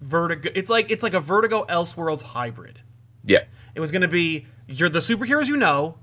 Vertigo. 0.00 0.50
It's 0.54 0.70
like 0.70 0.90
it's 0.90 1.02
like 1.02 1.14
a 1.14 1.20
Vertigo 1.20 1.64
Elseworlds 1.66 2.22
hybrid. 2.22 2.80
Yeah. 3.24 3.44
It 3.74 3.80
was 3.80 3.92
going 3.92 4.02
to 4.02 4.08
be 4.08 4.46
you're 4.66 4.88
the 4.88 5.00
superheroes 5.00 5.48
you 5.48 5.56
know, 5.56 5.98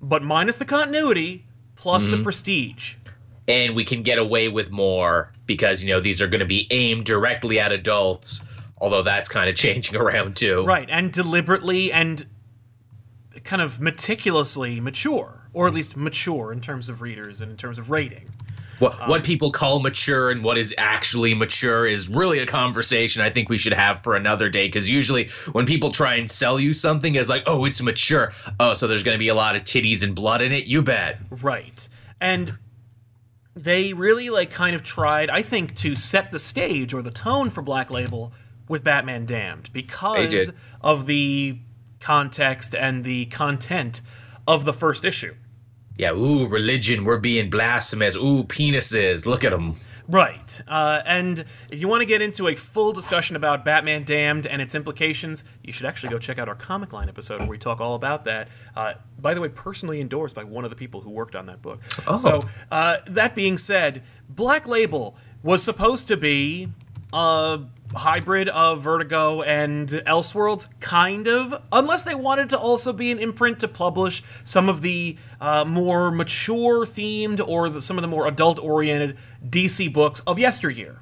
but 0.00 0.22
minus 0.22 0.56
the 0.56 0.64
continuity 0.64 1.46
plus 1.74 2.04
the 2.04 2.10
mm-hmm. 2.10 2.22
prestige. 2.22 2.94
And 3.48 3.74
we 3.74 3.84
can 3.84 4.02
get 4.02 4.18
away 4.18 4.46
with 4.48 4.70
more 4.70 5.32
because, 5.46 5.82
you 5.82 5.92
know, 5.92 6.00
these 6.00 6.22
are 6.22 6.28
going 6.28 6.40
to 6.40 6.46
be 6.46 6.68
aimed 6.70 7.04
directly 7.04 7.58
at 7.58 7.72
adults, 7.72 8.46
although 8.78 9.02
that's 9.02 9.28
kind 9.28 9.50
of 9.50 9.56
changing 9.56 9.96
around 9.96 10.36
too. 10.36 10.64
Right, 10.64 10.88
and 10.88 11.12
deliberately 11.12 11.92
and 11.92 12.24
kind 13.42 13.60
of 13.60 13.80
meticulously 13.80 14.78
mature, 14.78 15.48
or 15.52 15.66
at 15.66 15.74
least 15.74 15.96
mature 15.96 16.52
in 16.52 16.60
terms 16.60 16.88
of 16.88 17.02
readers 17.02 17.40
and 17.40 17.50
in 17.50 17.56
terms 17.56 17.78
of 17.78 17.90
rating. 17.90 18.30
What, 18.82 19.00
Um, 19.00 19.08
what 19.08 19.22
people 19.22 19.52
call 19.52 19.78
mature 19.78 20.32
and 20.32 20.42
what 20.42 20.58
is 20.58 20.74
actually 20.76 21.34
mature 21.34 21.86
is 21.86 22.08
really 22.08 22.40
a 22.40 22.46
conversation 22.46 23.22
I 23.22 23.30
think 23.30 23.48
we 23.48 23.56
should 23.56 23.72
have 23.72 24.02
for 24.02 24.16
another 24.16 24.48
day. 24.48 24.66
Because 24.66 24.90
usually, 24.90 25.28
when 25.52 25.66
people 25.66 25.92
try 25.92 26.16
and 26.16 26.28
sell 26.28 26.58
you 26.58 26.72
something 26.72 27.16
as 27.16 27.28
like, 27.28 27.44
"Oh, 27.46 27.64
it's 27.64 27.80
mature," 27.80 28.32
oh, 28.58 28.74
so 28.74 28.88
there's 28.88 29.04
going 29.04 29.14
to 29.14 29.20
be 29.20 29.28
a 29.28 29.34
lot 29.36 29.54
of 29.54 29.62
titties 29.62 30.02
and 30.02 30.16
blood 30.16 30.42
in 30.42 30.50
it. 30.50 30.64
You 30.64 30.82
bet. 30.82 31.20
Right. 31.30 31.88
And 32.20 32.58
they 33.54 33.92
really 33.92 34.30
like 34.30 34.50
kind 34.50 34.74
of 34.74 34.82
tried, 34.82 35.30
I 35.30 35.42
think, 35.42 35.76
to 35.76 35.94
set 35.94 36.32
the 36.32 36.40
stage 36.40 36.92
or 36.92 37.02
the 37.02 37.10
tone 37.12 37.50
for 37.50 37.62
Black 37.62 37.88
Label 37.88 38.32
with 38.68 38.82
Batman 38.82 39.26
Damned 39.26 39.72
because 39.72 40.50
of 40.80 41.06
the 41.06 41.58
context 42.00 42.74
and 42.74 43.04
the 43.04 43.26
content 43.26 44.00
of 44.48 44.64
the 44.64 44.72
first 44.72 45.04
issue. 45.04 45.34
Yeah. 45.98 46.12
Ooh, 46.12 46.46
religion. 46.46 47.04
We're 47.04 47.18
being 47.18 47.50
blasphemous. 47.50 48.16
Ooh, 48.16 48.44
penises. 48.44 49.26
Look 49.26 49.44
at 49.44 49.50
them. 49.50 49.76
Right. 50.08 50.60
Uh, 50.66 51.00
and 51.06 51.44
if 51.70 51.80
you 51.80 51.88
want 51.88 52.02
to 52.02 52.06
get 52.06 52.22
into 52.22 52.48
a 52.48 52.56
full 52.56 52.92
discussion 52.92 53.36
about 53.36 53.64
Batman 53.64 54.04
Damned 54.04 54.46
and 54.46 54.60
its 54.60 54.74
implications, 54.74 55.44
you 55.62 55.72
should 55.72 55.86
actually 55.86 56.10
go 56.10 56.18
check 56.18 56.38
out 56.38 56.48
our 56.48 56.54
comic 56.54 56.92
line 56.92 57.08
episode 57.08 57.40
where 57.40 57.48
we 57.48 57.58
talk 57.58 57.80
all 57.80 57.94
about 57.94 58.24
that. 58.24 58.48
Uh, 58.76 58.94
by 59.18 59.32
the 59.32 59.40
way, 59.40 59.48
personally 59.48 60.00
endorsed 60.00 60.34
by 60.34 60.44
one 60.44 60.64
of 60.64 60.70
the 60.70 60.76
people 60.76 61.00
who 61.00 61.10
worked 61.10 61.36
on 61.36 61.46
that 61.46 61.62
book. 61.62 61.80
Oh. 62.06 62.16
So, 62.16 62.46
uh, 62.70 62.98
that 63.06 63.34
being 63.34 63.58
said, 63.58 64.02
Black 64.28 64.66
Label 64.66 65.16
was 65.42 65.62
supposed 65.62 66.08
to 66.08 66.16
be 66.16 66.68
a 67.12 67.60
hybrid 67.94 68.48
of 68.48 68.82
Vertigo 68.82 69.42
and 69.42 69.88
Elseworlds, 69.88 70.66
kind 70.80 71.26
of, 71.28 71.54
unless 71.72 72.02
they 72.04 72.14
wanted 72.14 72.48
to 72.50 72.58
also 72.58 72.92
be 72.92 73.10
an 73.10 73.18
imprint 73.18 73.60
to 73.60 73.68
publish 73.68 74.22
some 74.44 74.68
of 74.68 74.82
the 74.82 75.16
uh, 75.40 75.64
more 75.64 76.10
mature 76.10 76.84
themed 76.86 77.40
or 77.46 77.68
the, 77.68 77.80
some 77.82 77.98
of 77.98 78.02
the 78.02 78.08
more 78.08 78.26
adult 78.26 78.58
oriented 78.58 79.16
DC 79.46 79.92
books 79.92 80.20
of 80.20 80.38
yesteryear. 80.38 81.00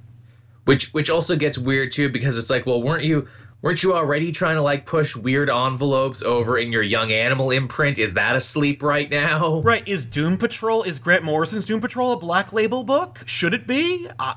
which 0.64 0.92
which 0.92 1.10
also 1.10 1.36
gets 1.36 1.58
weird 1.58 1.92
too 1.92 2.08
because 2.08 2.38
it's 2.38 2.50
like 2.50 2.66
well 2.66 2.82
weren't 2.82 3.02
you 3.04 3.26
weren't 3.62 3.82
you 3.82 3.92
already 3.94 4.30
trying 4.32 4.56
to 4.56 4.62
like 4.62 4.86
push 4.86 5.14
weird 5.16 5.50
envelopes 5.50 6.22
over 6.22 6.56
in 6.58 6.70
your 6.72 6.82
young 6.82 7.12
animal 7.12 7.50
imprint 7.50 7.98
is 7.98 8.14
that 8.14 8.36
asleep 8.36 8.82
right 8.82 9.10
now 9.10 9.60
Right, 9.60 9.86
is 9.88 10.04
Doom 10.04 10.36
Patrol, 10.38 10.82
is 10.82 10.98
Grant 10.98 11.24
Morrison's 11.24 11.64
Doom 11.64 11.80
Patrol 11.80 12.12
a 12.12 12.18
black 12.18 12.52
label 12.52 12.84
book? 12.84 13.20
Should 13.26 13.52
it 13.54 13.66
be? 13.66 14.08
I, 14.18 14.36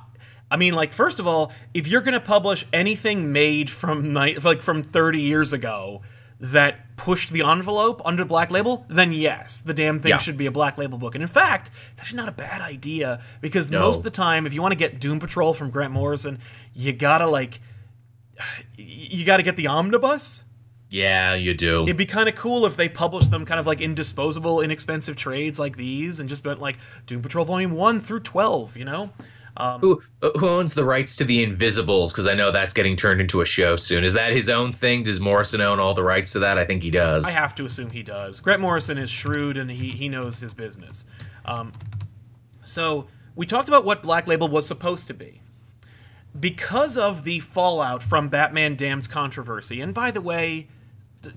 I 0.54 0.58
mean, 0.58 0.74
like, 0.76 0.94
first 0.94 1.18
of 1.20 1.26
all, 1.28 1.52
if 1.74 1.88
you're 1.88 2.02
going 2.02 2.14
to 2.14 2.20
publish 2.20 2.66
anything 2.72 3.32
made 3.32 3.70
from 3.70 4.14
like 4.14 4.62
from 4.62 4.84
30 4.84 5.20
years 5.20 5.52
ago 5.52 6.02
that 6.40 6.96
pushed 6.98 7.32
the 7.32 7.42
envelope 7.42 8.02
under 8.06 8.24
black 8.26 8.52
label, 8.52 8.86
then 8.90 9.12
yes, 9.14 9.62
the 9.62 9.74
damn 9.74 10.00
thing 10.00 10.10
Yeah. 10.12 10.18
should 10.18 10.38
be 10.38 10.46
a 10.46 10.52
black 10.52 10.78
label 10.78 10.98
book. 10.98 11.16
And 11.16 11.22
in 11.22 11.28
fact, 11.28 11.72
it's 11.92 12.02
actually 12.02 12.18
not 12.18 12.30
a 12.30 12.34
bad 12.34 12.62
idea 12.62 13.22
because 13.42 13.72
No. 13.72 13.80
most 13.80 13.98
of 14.00 14.04
the 14.04 14.10
time, 14.12 14.46
if 14.46 14.54
you 14.54 14.62
want 14.62 14.74
to 14.74 14.78
get 14.78 15.00
Doom 15.00 15.20
Patrol 15.20 15.54
from 15.54 15.70
Grant 15.72 15.92
Morrison, 15.94 16.40
you 16.76 16.94
gotta 16.94 17.28
like, 17.28 17.60
you 18.78 19.26
gotta 19.26 19.44
get 19.44 19.56
the 19.56 19.68
omnibus. 19.68 20.44
yeah 20.90 21.34
you 21.34 21.54
do 21.56 21.84
It'd 21.84 21.98
be 21.98 22.06
kind 22.06 22.30
of 22.30 22.36
cool 22.36 22.66
if 22.66 22.76
they 22.76 22.88
published 22.90 23.32
them 23.32 23.46
kind 23.46 23.60
of 23.60 23.66
like 23.66 23.82
in 23.82 23.96
disposable, 23.96 24.62
inexpensive 24.62 25.16
trades 25.16 25.58
like 25.60 25.78
these, 25.78 26.20
and 26.20 26.30
just 26.30 26.46
went 26.46 26.62
like 26.62 26.78
Doom 27.08 27.22
Patrol 27.22 27.46
Volume 27.46 27.72
One 27.72 28.00
through 28.00 28.20
Twelve. 28.22 28.78
You 28.78 28.86
know, 28.86 29.12
who 29.82 30.02
who 30.40 30.48
owns 30.48 30.74
the 30.74 30.84
rights 30.84 31.16
to 31.16 31.24
the 31.24 31.44
invisibles 31.44 32.12
because 32.12 32.28
i 32.28 32.34
know 32.34 32.52
that's 32.52 32.74
getting 32.74 32.96
turned 32.96 33.22
into 33.22 33.42
a 33.42 33.46
show 33.46 33.76
soon 33.76 34.04
is 34.04 34.14
that 34.14 34.32
his 34.34 34.50
own 34.50 34.72
thing 34.72 35.04
does 35.04 35.20
morrison 35.20 35.62
own 35.62 35.80
all 35.80 35.94
the 35.94 36.04
rights 36.04 36.32
to 36.32 36.40
that 36.40 36.58
i 36.58 36.66
think 36.66 36.82
he 36.82 36.90
does 36.90 37.24
I 37.24 37.32
have 37.32 37.54
to 37.56 37.66
assume 37.66 37.92
he 37.92 38.04
does. 38.04 38.40
Grant 38.40 38.62
Morrison 38.62 38.98
is 38.98 39.10
shrewd 39.10 39.58
and 39.58 39.70
he 39.70 39.90
he 39.92 40.10
knows 40.10 40.40
his 40.40 40.54
business. 40.54 41.06
Um, 41.46 41.72
so 42.66 43.08
we 43.36 43.46
talked 43.46 43.68
about 43.68 43.86
what 43.86 44.02
Black 44.04 44.28
Label 44.28 44.48
was 44.48 44.66
supposed 44.66 45.08
to 45.08 45.14
be. 45.14 45.42
Because 46.40 46.98
of 46.98 47.24
the 47.24 47.40
fallout 47.40 48.02
from 48.02 48.30
Batman 48.30 48.76
Dam's 48.76 49.08
controversy, 49.08 49.82
and 49.82 49.94
by 49.94 50.10
the 50.10 50.22
way, 50.22 50.68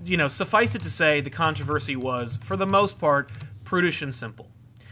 you 0.03 0.17
know, 0.17 0.27
suffice 0.27 0.73
it 0.73 0.81
to 0.83 0.89
say, 0.89 1.21
the 1.21 1.29
controversy 1.29 1.95
was, 1.95 2.39
for 2.41 2.57
the 2.57 2.65
most 2.65 2.99
part, 2.99 3.29
prudish 3.63 4.01
and 4.01 4.13
simple. 4.13 4.49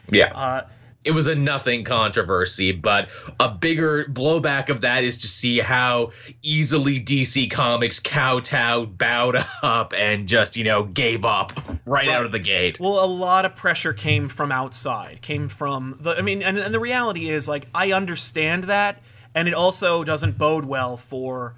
yeah 0.10 0.32
Uh, 0.34 0.68
it 1.06 1.12
was 1.12 1.28
a 1.28 1.36
nothing 1.36 1.84
controversy, 1.84 2.72
but 2.72 3.10
a 3.40 3.48
bigger 3.50 4.06
blowback 4.06 4.70
of 4.70 4.82
that 4.82 5.04
is 5.04 5.20
to 5.20 5.28
see 5.28 5.60
how 5.60 6.12
easily 6.42 7.00
DC 7.00 7.50
Comics 7.52 8.00
kowtowed, 8.00 8.98
bowed 8.98 9.46
up, 9.62 9.94
and 9.96 10.28
just, 10.28 10.58
you 10.58 10.64
know, 10.64 10.84
gave 10.84 11.24
up 11.24 11.54
right, 11.86 12.10
out 12.10 12.26
of 12.26 12.32
the 12.32 12.40
gate. 12.40 12.80
Well, 12.80 13.04
a 13.04 13.06
lot 13.06 13.46
of 13.46 13.56
pressure 13.56 13.94
came 13.94 14.28
from 14.28 14.52
outside, 14.52 15.22
came 15.22 15.48
from 15.48 15.98
the. 16.02 16.18
I 16.18 16.22
mean, 16.24 16.42
and, 16.42 16.58
and 16.58 16.74
the 16.74 16.80
reality 16.80 17.30
is, 17.30 17.48
like, 17.48 17.68
I 17.74 17.92
understand 17.92 18.66
that, 18.66 19.02
and 19.36 19.48
it 19.48 19.54
also 19.54 20.04
doesn't 20.04 20.38
bode 20.40 20.66
well 20.66 20.98
for 20.98 21.56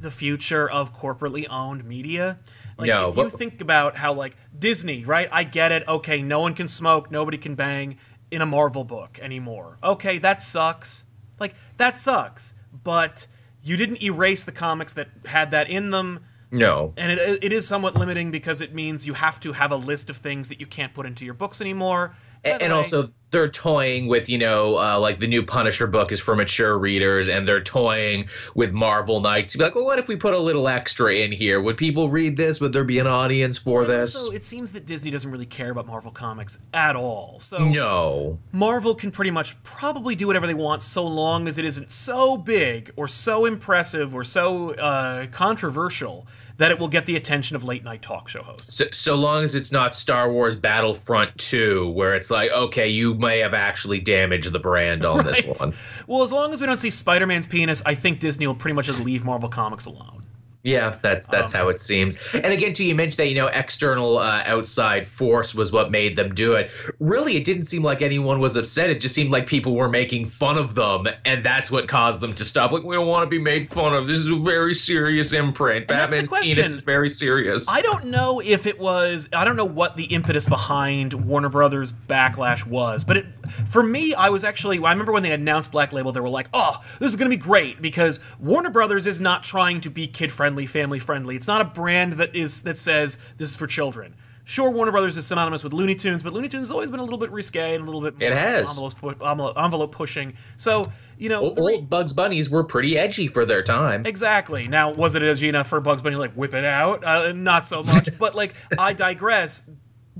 the 0.00 0.10
future 0.10 0.68
of 0.70 0.94
corporately 0.94 1.46
owned 1.50 1.84
media. 1.84 2.38
Like, 2.76 2.88
No, 2.88 3.08
if 3.08 3.16
you 3.16 3.24
but- 3.24 3.32
think 3.32 3.60
about 3.60 3.96
how, 3.96 4.12
like, 4.12 4.36
Disney, 4.56 5.04
right? 5.04 5.28
I 5.32 5.42
get 5.44 5.72
it. 5.72 5.88
Okay, 5.88 6.22
no 6.22 6.40
one 6.40 6.54
can 6.54 6.68
smoke, 6.68 7.10
nobody 7.10 7.38
can 7.38 7.54
bang 7.54 7.96
in 8.30 8.40
a 8.42 8.46
Marvel 8.46 8.84
book 8.84 9.18
anymore. 9.22 9.78
Okay, 9.82 10.18
that 10.18 10.42
sucks. 10.42 11.04
Like, 11.40 11.54
that 11.76 11.96
sucks. 11.96 12.54
But 12.84 13.26
you 13.62 13.76
didn't 13.76 14.02
erase 14.02 14.44
the 14.44 14.52
comics 14.52 14.92
that 14.94 15.08
had 15.26 15.50
that 15.52 15.68
in 15.68 15.90
them 15.90 16.20
No. 16.50 16.92
and 16.96 17.12
it, 17.12 17.44
it 17.44 17.52
is 17.52 17.66
somewhat 17.66 17.94
limiting 17.96 18.30
because 18.30 18.60
it 18.60 18.72
means 18.74 19.06
you 19.06 19.14
have 19.14 19.40
to 19.40 19.52
have 19.52 19.72
a 19.72 19.76
list 19.76 20.10
of 20.10 20.16
things 20.16 20.48
that 20.48 20.60
you 20.60 20.66
can't 20.66 20.94
put 20.94 21.06
into 21.06 21.24
your 21.24 21.34
books 21.34 21.60
anymore. 21.60 22.14
By 22.44 22.50
and 22.50 22.72
way- 22.72 22.78
also 22.78 23.10
they're 23.30 23.48
toying 23.48 24.06
with 24.06 24.28
you 24.28 24.38
know 24.38 24.78
uh, 24.78 24.98
like 24.98 25.20
the 25.20 25.26
new 25.26 25.42
punisher 25.42 25.86
book 25.86 26.12
is 26.12 26.20
for 26.20 26.34
mature 26.34 26.78
readers 26.78 27.28
and 27.28 27.46
they're 27.46 27.62
toying 27.62 28.28
with 28.54 28.72
marvel 28.72 29.20
knights. 29.20 29.54
Be 29.54 29.64
like 29.64 29.74
well 29.74 29.84
what 29.84 29.98
if 29.98 30.08
we 30.08 30.16
put 30.16 30.34
a 30.34 30.38
little 30.38 30.66
extra 30.68 31.14
in 31.14 31.32
here? 31.32 31.60
Would 31.60 31.76
people 31.76 32.08
read 32.08 32.36
this? 32.36 32.60
Would 32.60 32.72
there 32.72 32.84
be 32.84 32.98
an 32.98 33.06
audience 33.06 33.58
for 33.58 33.82
And 33.82 33.90
this? 33.90 34.16
Also, 34.16 34.32
it 34.32 34.42
seems 34.42 34.72
that 34.72 34.86
Disney 34.86 35.10
doesn't 35.10 35.30
really 35.30 35.46
care 35.46 35.70
about 35.70 35.86
Marvel 35.86 36.10
comics 36.10 36.58
at 36.72 36.96
all. 36.96 37.38
So 37.40 37.58
no. 37.68 38.38
Marvel 38.52 38.94
can 38.94 39.10
pretty 39.10 39.30
much 39.30 39.62
probably 39.62 40.14
do 40.14 40.26
whatever 40.26 40.46
they 40.46 40.54
want 40.54 40.82
so 40.82 41.04
long 41.04 41.48
as 41.48 41.58
it 41.58 41.64
isn't 41.64 41.90
so 41.90 42.36
big 42.36 42.92
or 42.96 43.08
so 43.08 43.44
impressive 43.44 44.14
or 44.14 44.24
so 44.24 44.70
uh, 44.70 45.26
controversial 45.26 46.26
that 46.58 46.70
it 46.70 46.78
will 46.78 46.88
get 46.88 47.06
the 47.06 47.16
attention 47.16 47.56
of 47.56 47.64
late 47.64 47.82
night 47.82 48.02
talk 48.02 48.28
show 48.28 48.42
hosts. 48.42 48.74
so, 48.74 48.84
so 48.92 49.14
long 49.14 49.42
as 49.42 49.54
it's 49.54 49.72
not 49.72 49.94
star 49.94 50.30
wars 50.30 50.54
battlefront 50.54 51.36
2 51.38 51.88
where 51.90 52.14
it's 52.14 52.30
like 52.30 52.50
okay 52.52 52.88
you 52.88 53.14
may 53.14 53.38
have 53.38 53.54
actually 53.54 54.00
damaged 54.00 54.52
the 54.52 54.58
brand 54.58 55.04
on 55.04 55.24
this 55.24 55.42
one 55.60 55.72
Well, 56.06 56.22
as 56.22 56.32
long 56.32 56.52
as 56.52 56.60
we 56.60 56.66
don't 56.66 56.76
see 56.78 56.90
Spider 56.90 57.26
Man's 57.26 57.46
penis, 57.46 57.82
I 57.86 57.94
think 57.94 58.20
Disney 58.20 58.46
will 58.46 58.54
pretty 58.54 58.74
much 58.74 58.86
just 58.86 58.98
leave 58.98 59.24
Marvel 59.24 59.48
comics 59.48 59.86
alone. 59.86 60.17
Yeah, 60.64 60.98
that's 61.02 61.26
that's 61.26 61.54
Um, 61.54 61.60
how 61.60 61.68
it 61.68 61.80
seems. 61.80 62.18
And 62.34 62.46
again, 62.46 62.72
too, 62.72 62.84
you 62.84 62.94
mentioned 62.94 63.18
that 63.18 63.28
you 63.28 63.36
know 63.36 63.46
external 63.46 64.18
uh, 64.18 64.42
outside 64.44 65.06
force 65.06 65.54
was 65.54 65.70
what 65.70 65.90
made 65.90 66.16
them 66.16 66.34
do 66.34 66.54
it. 66.54 66.70
Really, 66.98 67.36
it 67.36 67.44
didn't 67.44 67.64
seem 67.64 67.82
like 67.82 68.02
anyone 68.02 68.40
was 68.40 68.56
upset. 68.56 68.90
It 68.90 69.00
just 69.00 69.14
seemed 69.14 69.30
like 69.30 69.46
people 69.46 69.76
were 69.76 69.88
making 69.88 70.30
fun 70.30 70.58
of 70.58 70.74
them, 70.74 71.06
and 71.24 71.44
that's 71.44 71.70
what 71.70 71.86
caused 71.86 72.20
them 72.20 72.34
to 72.34 72.44
stop. 72.44 72.72
Like, 72.72 72.82
we 72.82 72.96
don't 72.96 73.06
want 73.06 73.24
to 73.24 73.30
be 73.30 73.38
made 73.38 73.70
fun 73.70 73.94
of. 73.94 74.08
This 74.08 74.18
is 74.18 74.28
a 74.28 74.36
very 74.36 74.74
serious 74.74 75.32
imprint. 75.32 75.86
And 75.88 75.98
that's 76.00 76.12
the 76.12 76.22
Batman's 76.22 76.48
penis 76.48 76.72
is 76.72 76.80
very 76.80 77.08
serious. 77.08 77.68
I 77.68 77.80
don't 77.80 78.06
know 78.06 78.40
if 78.40 78.66
it 78.66 78.80
was. 78.80 79.28
I 79.32 79.44
don't 79.44 79.56
know 79.56 79.64
what 79.64 79.96
the 79.96 80.04
impetus 80.04 80.46
behind 80.46 81.14
Warner 81.14 81.48
Brothers 81.50 81.92
backlash 82.08 82.66
was, 82.66 83.04
but 83.04 83.18
it, 83.18 83.26
for 83.66 83.82
me, 83.82 84.14
I 84.14 84.28
was 84.28 84.44
actually. 84.44 84.78
I 84.78 84.90
remember 84.90 85.12
when 85.12 85.22
they 85.22 85.32
announced 85.32 85.70
Black 85.72 85.92
Label, 85.92 86.12
they 86.12 86.20
were 86.20 86.28
like, 86.28 86.48
"Oh, 86.52 86.76
this 86.98 87.10
is 87.10 87.16
going 87.16 87.30
to 87.30 87.36
be 87.36 87.40
great," 87.40 87.80
because 87.82 88.20
Warner 88.38 88.70
Brothers 88.70 89.06
is 89.06 89.20
not 89.20 89.42
trying 89.42 89.80
to 89.82 89.90
be 89.90 90.06
kid 90.06 90.32
friendly, 90.32 90.66
family 90.66 90.98
friendly. 90.98 91.36
It's 91.36 91.46
not 91.46 91.60
a 91.60 91.64
brand 91.64 92.14
that 92.14 92.34
is 92.34 92.62
that 92.62 92.78
says 92.78 93.18
this 93.36 93.50
is 93.50 93.56
for 93.56 93.66
children. 93.66 94.14
Sure, 94.44 94.70
Warner 94.70 94.92
Brothers 94.92 95.18
is 95.18 95.26
synonymous 95.26 95.62
with 95.62 95.74
Looney 95.74 95.94
Tunes, 95.94 96.22
but 96.22 96.32
Looney 96.32 96.48
Tunes 96.48 96.68
has 96.68 96.70
always 96.70 96.90
been 96.90 97.00
a 97.00 97.02
little 97.04 97.18
bit 97.18 97.30
risque 97.30 97.74
and 97.74 97.82
a 97.82 97.84
little 97.84 98.00
bit 98.00 98.14
It 98.18 98.32
has. 98.32 98.66
envelope, 98.66 99.54
envelope, 99.58 99.92
pushing. 99.92 100.32
So 100.56 100.90
you 101.18 101.28
know, 101.28 101.40
Old, 101.40 101.58
old 101.58 101.90
Bugs 101.90 102.14
Bunnies 102.14 102.48
were 102.48 102.64
pretty 102.64 102.96
edgy 102.96 103.28
for 103.28 103.44
their 103.44 103.62
time. 103.62 104.06
Exactly. 104.06 104.66
Now, 104.66 104.90
was 104.90 105.16
it 105.16 105.22
edgy 105.22 105.50
enough 105.50 105.66
for 105.68 105.80
Bugs 105.80 106.00
Bunny 106.00 106.14
to, 106.14 106.18
like 106.18 106.32
whip 106.32 106.54
it 106.54 106.64
out? 106.64 107.04
Uh, 107.04 107.32
not 107.32 107.66
so 107.66 107.82
much. 107.82 108.08
but 108.18 108.34
like, 108.34 108.54
I 108.78 108.94
digress. 108.94 109.64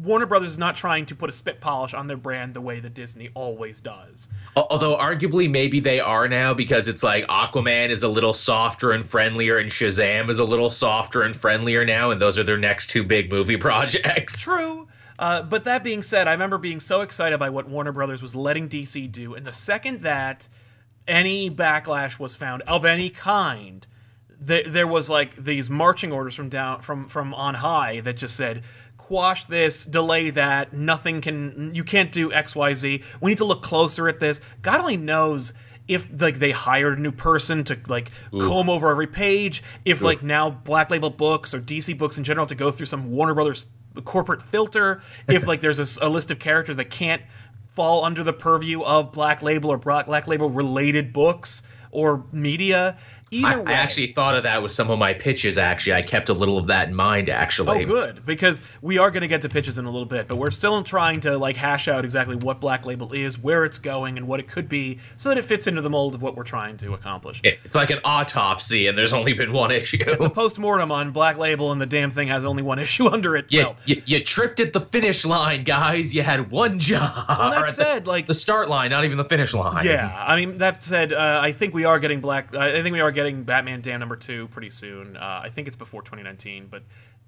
Warner 0.03 0.27
Brothers 0.27 0.51
is 0.51 0.59
not 0.59 0.77
trying 0.77 1.07
to 1.07 1.15
put 1.15 1.31
a 1.31 1.33
spit 1.33 1.61
polish 1.61 1.95
on 1.95 2.07
their 2.07 2.17
brand 2.17 2.55
the 2.55 2.61
way 2.61 2.81
that 2.81 2.95
Disney 2.95 3.31
always 3.35 3.81
does. 3.81 4.29
Although 4.57 4.97
arguably 4.97 5.51
maybe 5.51 5.81
they 5.81 6.01
are 6.01 6.29
now 6.29 6.55
because 6.55 6.89
it's 6.89 7.03
like 7.03 7.27
Aquaman 7.27 7.91
is 7.91 8.03
a 8.03 8.09
little 8.09 8.35
softer 8.35 8.93
and 8.93 9.09
friendlier 9.09 9.59
and 9.59 9.71
Shazam 9.71 10.31
is 10.31 10.39
a 10.39 10.45
little 10.45 10.71
softer 10.71 11.23
and 11.23 11.35
friendlier 11.35 11.85
now 11.85 12.11
and 12.11 12.21
those 12.21 12.39
are 12.39 12.45
their 12.45 12.59
next 12.59 12.91
two 12.91 13.03
big 13.03 13.31
movie 13.31 13.57
projects. 13.69 14.41
True. 14.41 14.89
Uh, 15.19 15.43
but 15.43 15.65
that 15.65 15.83
being 15.83 16.03
said, 16.03 16.29
I 16.29 16.33
remember 16.33 16.59
being 16.59 16.81
so 16.81 17.01
excited 17.01 17.39
by 17.39 17.51
what 17.51 17.69
Warner 17.69 17.93
Brothers 17.93 18.23
was 18.23 18.37
letting 18.37 18.69
DC 18.69 19.11
do, 19.11 19.35
and 19.35 19.45
the 19.45 19.53
second 19.53 20.03
that 20.03 20.47
any 21.09 21.51
backlash 21.51 22.19
was 22.19 22.37
found 22.37 22.63
of 22.63 22.85
any 22.85 23.11
kind, 23.11 23.85
th- 24.47 24.67
there 24.67 24.87
was 24.87 25.11
like 25.11 25.35
these 25.37 25.69
marching 25.69 26.13
orders 26.13 26.35
from 26.35 26.49
down 26.49 26.83
from 26.83 27.09
from 27.09 27.35
on 27.35 27.55
high 27.55 28.01
that 28.01 28.17
just 28.17 28.37
said 28.37 28.63
quash 29.09 29.47
this 29.47 29.87
delay 29.87 30.29
that 30.29 30.75
nothing 30.75 31.23
can 31.23 31.75
you 31.75 31.83
can't 31.83 32.13
do 32.13 32.29
xyz 32.29 33.03
we 33.23 33.31
need 33.31 33.39
to 33.39 33.47
look 33.47 33.63
closer 33.63 34.07
at 34.07 34.21
this. 34.21 34.43
God 34.61 34.81
only 34.81 34.99
knows 34.99 35.55
if 35.87 36.07
like 36.21 36.39
they 36.39 36.51
hired 36.51 36.99
a 36.99 37.01
new 37.01 37.11
person 37.11 37.65
to 37.65 37.81
like 37.89 38.11
comb 38.31 38.69
over 38.69 38.91
every 38.91 39.07
page 39.07 39.63
if 39.87 40.03
like 40.03 40.23
now 40.23 40.51
black 40.51 40.91
label 40.91 41.09
books 41.09 41.55
or 41.55 41.61
dc 41.61 41.97
books 41.97 42.19
in 42.19 42.25
general 42.25 42.43
have 42.43 42.51
to 42.51 42.55
go 42.55 42.71
through 42.71 42.85
some 42.85 43.11
warner 43.11 43.33
brothers 43.33 43.65
corporate 44.05 44.43
filter 44.43 45.01
if 45.29 45.47
like 45.47 45.63
there's 45.63 45.97
a 45.97 46.09
list 46.11 46.31
of 46.31 46.39
characters 46.39 46.77
that 46.77 46.91
can't 46.91 47.23
fall 47.71 48.05
under 48.05 48.23
the 48.23 48.35
purview 48.35 48.83
of 48.83 49.11
black 49.13 49.41
label 49.41 49.71
or 49.71 49.79
black, 49.79 50.05
black 50.05 50.27
label 50.27 50.51
related 50.51 51.15
books 51.15 51.63
or 51.91 52.25
media 52.31 52.99
either 53.31 53.47
I, 53.47 53.57
way 53.57 53.73
I 53.73 53.77
actually 53.77 54.13
thought 54.13 54.37
of 54.37 54.43
that 54.45 54.63
with 54.63 54.73
some 54.73 54.91
of 54.91 54.99
my 54.99 55.15
pitches 55.15 55.59
actually. 55.59 55.95
I 55.95 56.03
kept 56.03 56.29
a 56.29 56.33
little 56.35 56.59
of 56.59 56.69
that 56.69 56.89
in 56.89 56.95
mind 56.95 57.29
actually. 57.29 57.85
Oh, 57.85 57.87
good, 57.87 58.25
because 58.25 58.61
we 58.83 58.99
are 58.99 59.11
going 59.11 59.23
to 59.23 59.29
get 59.29 59.43
to 59.43 59.49
pitches 59.49 59.79
in 59.79 59.85
a 59.85 59.91
little 59.91 60.07
bit, 60.07 60.29
but 60.29 60.37
we're 60.37 60.51
still 60.51 60.83
trying 60.83 61.21
to 61.21 61.37
like 61.39 61.57
hash 61.57 61.89
out 61.89 62.05
exactly 62.05 62.37
what 62.37 62.61
Black 62.61 62.87
Label 62.87 63.13
is, 63.13 63.39
where 63.39 63.65
it's 63.65 63.79
going, 63.79 64.17
and 64.17 64.27
what 64.27 64.41
it 64.41 64.49
could 64.49 64.69
be, 64.69 64.99
so 65.17 65.29
that 65.29 65.39
it 65.39 65.43
fits 65.43 65.67
into 65.67 65.83
the 65.83 65.91
mold 65.91 66.15
of 66.15 66.23
what 66.23 66.37
we're 66.37 66.45
trying 66.45 66.77
to 66.79 66.95
accomplish. 66.95 67.41
It's 67.45 67.75
like 67.75 67.91
an 67.91 68.01
autopsy 68.05 68.87
and 68.87 68.97
there's 68.97 69.13
only 69.13 69.33
been 69.33 69.53
one 69.53 69.71
issue. 69.71 69.99
It's 70.01 70.25
a 70.25 70.31
post-mortem 70.31 70.91
on 70.93 71.11
Black 71.11 71.37
Label, 71.39 71.73
and 71.73 71.81
the 71.81 71.87
damn 71.87 72.11
thing 72.11 72.29
has 72.29 72.45
only 72.45 72.63
one 72.63 72.79
issue 72.89 73.07
under 73.09 73.37
it. 73.37 73.53
you, 73.53 73.61
well, 73.61 73.77
you, 73.85 74.03
you 74.07 74.23
tripped 74.25 74.61
at 74.61 74.73
the 74.73 74.81
finish 74.81 75.25
line, 75.25 75.65
guys. 75.65 76.15
You 76.15 76.23
had 76.23 76.51
one 76.51 76.79
job. 76.79 77.27
well, 77.29 77.51
that 77.51 77.61
at 77.61 77.67
the- 77.67 77.73
said, 77.73 78.07
like 78.07 78.27
the 78.29 78.35
start 78.35 78.69
line, 78.69 78.91
not 78.91 79.05
even 79.05 79.17
the 79.17 79.25
finish 79.25 79.55
line. 79.55 79.85
Yeah, 79.85 80.13
I 80.27 80.37
mean 80.37 80.59
that 80.59 80.83
said, 80.83 81.13
uh, 81.13 81.41
I 81.43 81.53
think 81.53 81.75
we 81.75 81.85
are 81.85 81.99
getting 81.99 82.21
Black. 82.21 82.55
I 82.55 82.83
think 82.83 82.93
we 82.93 83.01
are 83.01 83.11
getting 83.19 83.43
Batman 83.43 83.81
Damn 83.81 83.99
number 84.01 84.17
two 84.17 84.47
pretty 84.49 84.71
soon. 84.71 85.17
Uh, 85.17 85.41
I 85.45 85.51
think 85.51 85.67
it's 85.67 85.77
before 85.77 86.03
2019, 86.03 86.69
but 86.71 86.83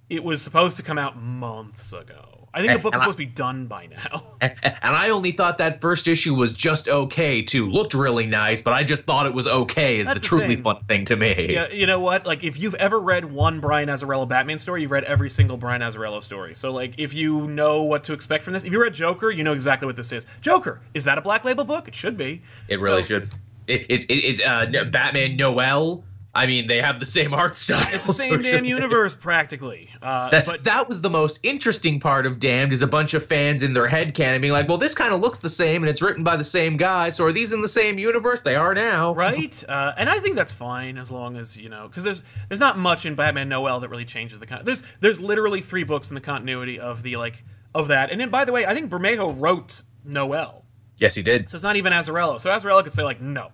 it 0.08 0.22
was 0.22 0.40
supposed 0.42 0.76
to 0.76 0.82
come 0.84 0.98
out 0.98 1.16
months 1.20 1.92
ago. 1.92 2.36
I 2.52 2.62
think 2.62 2.72
the 2.72 2.78
book 2.80 2.94
And 2.94 2.98
is 2.98 3.02
I- 3.02 3.04
supposed 3.04 3.18
to 3.18 3.24
be 3.26 3.30
done 3.32 3.66
by 3.66 3.86
now. 3.86 4.24
And 4.40 4.96
I 4.96 5.10
only 5.10 5.30
thought 5.32 5.58
that 5.58 5.80
first 5.82 6.08
issue 6.08 6.34
was 6.34 6.52
just 6.54 6.88
okay 6.88 7.42
too. 7.42 7.70
Looked 7.70 7.94
really 7.94 8.26
nice, 8.26 8.60
but 8.62 8.72
I 8.72 8.82
just 8.82 9.04
thought 9.04 9.26
it 9.26 9.34
was 9.34 9.46
okay 9.46 9.98
is 10.00 10.06
That's 10.06 10.16
the 10.16 10.20
the 10.22 10.26
truly 10.26 10.46
thing. 10.56 10.62
fun 10.64 10.82
thing 10.88 11.04
to 11.04 11.16
me. 11.16 11.52
Yeah, 11.52 11.68
you 11.70 11.86
know 11.86 12.00
what? 12.00 12.26
Like, 12.26 12.42
if 12.42 12.58
you've 12.58 12.74
ever 12.76 12.98
read 12.98 13.30
one 13.30 13.60
Brian 13.60 13.88
Azzarello 13.88 14.26
Batman 14.26 14.58
story, 14.58 14.82
you've 14.82 14.90
read 14.90 15.04
every 15.04 15.28
single 15.30 15.56
Brian 15.58 15.82
Azzarello 15.82 16.22
story. 16.22 16.54
So, 16.56 16.72
like, 16.72 16.94
if 16.98 17.12
you 17.14 17.46
know 17.46 17.82
what 17.82 18.02
to 18.04 18.14
expect 18.14 18.42
from 18.42 18.54
this, 18.54 18.64
if 18.64 18.72
you 18.72 18.80
read 18.82 18.94
Joker, 18.94 19.30
you 19.30 19.44
know 19.44 19.52
exactly 19.52 19.86
what 19.86 19.96
this 19.96 20.10
is. 20.10 20.26
Joker 20.40 20.80
is 20.94 21.04
that 21.04 21.18
a 21.18 21.22
Black 21.22 21.44
Label 21.44 21.64
book? 21.64 21.86
It 21.86 21.94
should 21.94 22.16
be. 22.16 22.42
It 22.66 22.80
really 22.80 23.02
So, 23.02 23.08
should. 23.08 23.30
Is 23.70 24.04
is 24.06 24.40
uh, 24.40 24.66
Batman 24.90 25.36
Noel. 25.36 26.04
I 26.32 26.46
mean, 26.46 26.68
they 26.68 26.80
have 26.80 27.00
the 27.00 27.06
same 27.06 27.34
art 27.34 27.56
style. 27.56 27.88
It's 27.92 28.06
the 28.06 28.12
so 28.12 28.22
same 28.22 28.42
damn 28.42 28.58
should- 28.58 28.66
universe, 28.68 29.16
practically. 29.16 29.90
Uh, 30.00 30.30
That, 30.30 30.46
but 30.46 30.62
that 30.62 30.88
was 30.88 31.00
the 31.00 31.10
most 31.10 31.40
interesting 31.42 31.98
part 31.98 32.24
of 32.24 32.38
Damned 32.38 32.72
is 32.72 32.82
a 32.82 32.86
bunch 32.86 33.14
of 33.14 33.26
fans 33.26 33.64
in 33.64 33.74
their 33.74 33.88
head 33.88 34.14
canon 34.14 34.40
being 34.40 34.52
like, 34.52 34.68
well, 34.68 34.78
this 34.78 34.94
kind 34.94 35.12
of 35.12 35.18
looks 35.20 35.40
the 35.40 35.48
same 35.48 35.82
and 35.82 35.90
it's 35.90 36.00
written 36.00 36.22
by 36.22 36.36
the 36.36 36.44
same 36.44 36.76
guy, 36.76 37.10
so 37.10 37.24
are 37.24 37.32
these 37.32 37.52
in 37.52 37.62
the 37.62 37.68
same 37.68 37.98
universe? 37.98 38.42
They 38.42 38.54
are 38.54 38.74
now. 38.74 39.12
right? 39.12 39.64
Uh, 39.68 39.92
and 39.96 40.08
I 40.08 40.20
think 40.20 40.36
that's 40.36 40.52
fine 40.52 40.98
as 40.98 41.10
long 41.10 41.36
as 41.36 41.56
you 41.56 41.68
know, 41.68 41.88
because 41.88 42.04
there's 42.04 42.22
there's 42.48 42.60
not 42.60 42.78
much 42.78 43.04
in 43.06 43.16
Batman 43.16 43.48
Noel 43.48 43.80
that 43.80 43.88
really 43.88 44.04
changes 44.04 44.38
the 44.38 44.46
con- 44.46 44.64
there's 44.64 44.84
there's 45.00 45.18
literally 45.18 45.60
three 45.60 45.82
books 45.82 46.10
in 46.10 46.14
the 46.14 46.20
continuity 46.20 46.78
of 46.78 47.02
the 47.02 47.16
like 47.16 47.42
of 47.74 47.88
that. 47.88 48.12
And 48.12 48.20
then 48.20 48.30
by 48.30 48.44
the 48.44 48.52
way, 48.52 48.64
I 48.66 48.72
think 48.72 48.88
Bermejo 48.88 49.34
wrote 49.36 49.82
Noel, 50.04 50.64
Yes, 50.98 51.16
he 51.16 51.22
did. 51.24 51.50
so 51.50 51.56
it's 51.56 51.64
not 51.64 51.74
even 51.74 51.92
Azzarello. 51.92 52.40
So 52.40 52.50
Azzarello 52.50 52.84
could 52.84 52.92
say 52.92 53.02
like 53.02 53.20
no. 53.20 53.50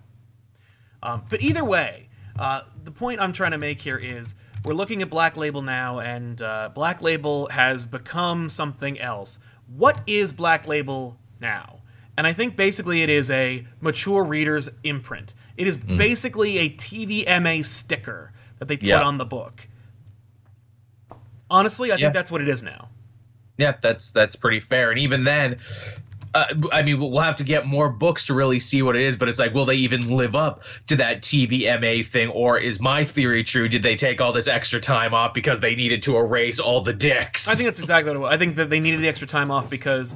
Um, 1.03 1.25
but 1.29 1.41
either 1.43 1.65
way, 1.65 2.09
uh, 2.39 2.63
the 2.85 2.91
point 2.91 3.21
I'm 3.21 3.33
trying 3.33 3.53
to 3.53 3.59
make 3.59 3.81
here 3.81 3.97
is 3.99 4.35
we're 4.65 4.75
looking 4.75 5.03
at 5.03 5.11
Black 5.11 5.37
Label 5.37 5.63
now, 5.63 6.01
and 6.01 6.41
uh, 6.43 6.71
Black 6.75 7.01
Label 7.03 7.49
has 7.51 7.87
become 7.87 8.49
something 8.51 8.99
else. 9.01 9.39
What 9.69 10.01
is 10.07 10.33
Black 10.33 10.67
Label 10.67 11.19
now? 11.41 11.81
And 12.19 12.27
I 12.27 12.33
think 12.33 12.57
basically 12.57 13.03
it 13.03 13.11
is 13.11 13.31
a 13.31 13.67
mature 13.81 14.25
reader's 14.25 14.71
imprint. 14.85 15.35
It 15.57 15.67
is 15.69 15.77
basically 15.77 16.59
a 16.59 16.71
TVMA 16.71 17.65
sticker 17.65 18.33
that 18.59 18.69
they 18.69 18.77
put 18.77 18.87
Yeah. 18.87 19.03
on 19.03 19.19
the 19.19 19.27
book. 19.27 19.69
Honestly, 21.51 21.93
I 21.93 21.97
Yeah. 21.97 22.07
think 22.07 22.15
that's 22.15 22.33
what 22.33 22.41
it 22.41 22.49
is 22.49 22.63
now. 22.63 22.89
Yeah, 23.59 23.75
that's 23.81 24.13
that's 24.13 24.37
pretty 24.37 24.61
fair. 24.61 24.91
And 24.91 24.99
even 24.99 25.25
then, 25.25 25.59
uh, 26.37 26.45
I 26.71 26.83
mean, 26.83 27.01
we'll 27.01 27.19
have 27.21 27.37
to 27.37 27.45
get 27.45 27.65
more 27.65 27.89
books 27.89 28.27
to 28.27 28.35
really 28.35 28.61
see 28.61 28.83
what 28.83 28.95
it 28.95 29.01
is. 29.01 29.17
But 29.17 29.31
it's 29.31 29.39
like, 29.39 29.55
will 29.55 29.65
they 29.65 29.77
even 29.77 30.15
live 30.15 30.37
up 30.37 30.63
to 30.87 30.97
that 30.97 31.23
TVMA 31.23 32.07
thing, 32.07 32.29
or 32.29 32.59
is 32.59 32.79
my 32.79 33.05
theory 33.05 33.43
true? 33.43 33.69
Did 33.69 33.83
they 33.83 33.97
take 33.97 34.21
all 34.21 34.35
this 34.35 34.47
extra 34.47 34.79
time 34.79 35.15
off 35.15 35.33
because 35.33 35.61
they 35.61 35.75
needed 35.75 36.03
to 36.03 36.17
erase 36.19 36.61
all 36.61 36.83
the 36.83 36.93
dicks? 36.93 37.49
I 37.49 37.55
think 37.55 37.67
that's 37.69 37.81
exactly 37.81 38.11
what 38.11 38.17
it 38.17 38.21
was. 38.21 38.35
I 38.35 38.37
think 38.37 38.57
that 38.57 38.69
they 38.69 38.81
needed 38.81 39.01
the 39.01 39.09
extra 39.09 39.27
time 39.27 39.51
off 39.51 39.71
because 39.71 40.15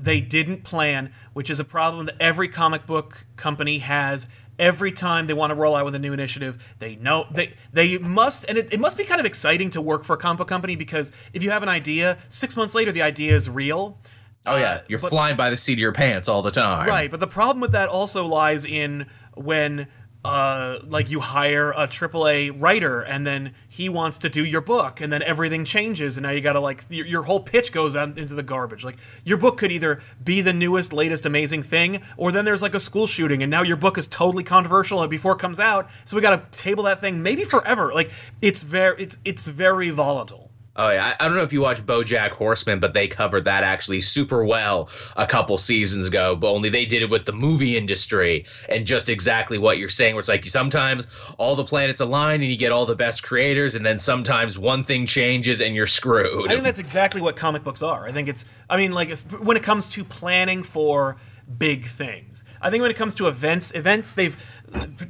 they 0.00 0.20
didn't 0.20 0.62
plan, 0.62 1.12
which 1.32 1.50
is 1.50 1.58
a 1.58 1.64
problem 1.64 2.06
that 2.06 2.14
every 2.20 2.48
comic 2.48 2.86
book 2.86 3.26
company 3.34 3.78
has. 3.78 4.28
Every 4.60 4.90
time 4.90 5.26
they 5.26 5.34
want 5.34 5.50
to 5.50 5.54
roll 5.54 5.74
out 5.74 5.84
with 5.84 5.94
a 5.96 5.98
new 5.98 6.14
initiative, 6.14 6.74
they 6.78 6.96
know 6.96 7.26
they 7.30 7.52
they 7.74 7.98
must, 7.98 8.46
and 8.48 8.56
it, 8.56 8.72
it 8.72 8.80
must 8.80 8.96
be 8.96 9.04
kind 9.04 9.20
of 9.20 9.26
exciting 9.26 9.68
to 9.70 9.82
work 9.82 10.04
for 10.04 10.14
a 10.14 10.16
comic 10.16 10.38
book 10.38 10.48
company 10.48 10.76
because 10.76 11.12
if 11.34 11.42
you 11.42 11.50
have 11.50 11.62
an 11.62 11.68
idea, 11.68 12.16
six 12.30 12.56
months 12.56 12.74
later 12.74 12.90
the 12.92 13.02
idea 13.02 13.34
is 13.34 13.50
real. 13.50 13.98
Oh 14.46 14.56
yeah, 14.56 14.74
Uh, 14.74 14.80
you're 14.88 14.98
but- 14.98 15.10
flying 15.10 15.36
by 15.36 15.50
the 15.50 15.56
seat 15.56 15.74
of 15.74 15.78
your 15.78 15.92
pants 15.92 16.28
all 16.28 16.42
the 16.42 16.50
time. 16.50 16.88
Right, 16.88 17.10
but 17.10 17.20
the 17.20 17.26
problem 17.26 17.60
with 17.60 17.72
that 17.72 17.88
also 17.88 18.26
lies 18.26 18.64
in 18.64 19.06
when 19.34 19.88
uh, 20.24 20.80
like 20.88 21.08
you 21.08 21.20
hire 21.20 21.70
a 21.70 21.86
AAA 21.86 22.50
writer 22.60 23.00
and 23.00 23.24
then 23.24 23.54
he 23.68 23.88
wants 23.88 24.18
to 24.18 24.28
do 24.28 24.44
your 24.44 24.60
book 24.60 25.00
and 25.00 25.12
then 25.12 25.22
everything 25.22 25.64
changes 25.64 26.16
and 26.16 26.24
now 26.24 26.30
you 26.32 26.40
gotta 26.40 26.58
like 26.58 26.82
your, 26.88 27.06
your 27.06 27.22
whole 27.22 27.38
pitch 27.38 27.70
goes 27.70 27.94
out 27.94 28.18
into 28.18 28.34
the 28.34 28.42
garbage. 28.42 28.82
Like 28.84 28.96
your 29.22 29.36
book 29.36 29.56
could 29.56 29.70
either 29.70 30.00
be 30.24 30.40
the 30.40 30.52
newest, 30.52 30.92
latest, 30.92 31.26
amazing 31.26 31.62
thing, 31.62 32.02
or 32.16 32.32
then 32.32 32.44
there's 32.44 32.60
like 32.62 32.74
a 32.74 32.80
school 32.80 33.06
shooting 33.06 33.40
and 33.44 33.50
now 33.52 33.62
your 33.62 33.76
book 33.76 33.98
is 33.98 34.08
totally 34.08 34.42
controversial 34.42 35.06
before 35.06 35.34
it 35.34 35.38
comes 35.38 35.60
out. 35.60 35.88
So 36.04 36.16
we 36.16 36.22
gotta 36.22 36.42
table 36.50 36.82
that 36.84 37.00
thing 37.00 37.22
maybe 37.22 37.44
forever. 37.44 37.94
Like 37.94 38.10
it's 38.42 38.62
very 38.62 39.00
it's 39.00 39.18
it's 39.24 39.46
very 39.46 39.90
volatile. 39.90 40.45
Oh 40.76 40.90
yeah, 40.90 41.14
I, 41.18 41.24
I 41.24 41.28
don't 41.28 41.36
know 41.36 41.42
if 41.42 41.52
you 41.52 41.60
watch 41.60 41.84
BoJack 41.84 42.30
Horseman, 42.30 42.80
but 42.80 42.92
they 42.92 43.08
covered 43.08 43.44
that 43.44 43.64
actually 43.64 44.00
super 44.00 44.44
well 44.44 44.88
a 45.16 45.26
couple 45.26 45.58
seasons 45.58 46.06
ago. 46.06 46.36
But 46.36 46.50
only 46.50 46.68
they 46.68 46.84
did 46.84 47.02
it 47.02 47.10
with 47.10 47.24
the 47.24 47.32
movie 47.32 47.76
industry 47.76 48.44
and 48.68 48.86
just 48.86 49.08
exactly 49.08 49.58
what 49.58 49.78
you're 49.78 49.88
saying. 49.88 50.14
Where 50.14 50.20
it's 50.20 50.28
like 50.28 50.46
sometimes 50.46 51.06
all 51.38 51.56
the 51.56 51.64
planets 51.64 52.00
align 52.00 52.42
and 52.42 52.50
you 52.50 52.56
get 52.56 52.72
all 52.72 52.86
the 52.86 52.96
best 52.96 53.22
creators, 53.22 53.74
and 53.74 53.84
then 53.84 53.98
sometimes 53.98 54.58
one 54.58 54.84
thing 54.84 55.06
changes 55.06 55.60
and 55.60 55.74
you're 55.74 55.86
screwed. 55.86 56.50
I 56.50 56.54
think 56.54 56.64
that's 56.64 56.78
exactly 56.78 57.20
what 57.20 57.36
comic 57.36 57.64
books 57.64 57.82
are. 57.82 58.06
I 58.06 58.12
think 58.12 58.28
it's, 58.28 58.44
I 58.68 58.76
mean, 58.76 58.92
like, 58.92 59.16
when 59.40 59.56
it 59.56 59.62
comes 59.62 59.88
to 59.90 60.04
planning 60.04 60.62
for 60.62 61.16
big 61.58 61.86
things, 61.86 62.44
I 62.60 62.70
think 62.70 62.82
when 62.82 62.90
it 62.90 62.96
comes 62.96 63.14
to 63.16 63.28
events, 63.28 63.72
events, 63.74 64.12
they've, 64.12 64.36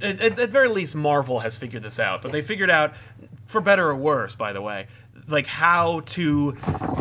at 0.01 0.39
at 0.39 0.51
very 0.51 0.69
least, 0.69 0.95
Marvel 0.95 1.41
has 1.41 1.57
figured 1.57 1.83
this 1.83 1.99
out, 1.99 2.23
but 2.23 2.33
they 2.33 2.43
figured 2.43 2.71
out, 2.71 2.95
for 3.47 3.61
better 3.61 3.89
or 3.89 3.97
worse, 3.97 4.35
by 4.35 4.53
the 4.53 4.61
way, 4.61 4.87
like 5.29 5.47
how 5.47 6.01
to 6.01 6.53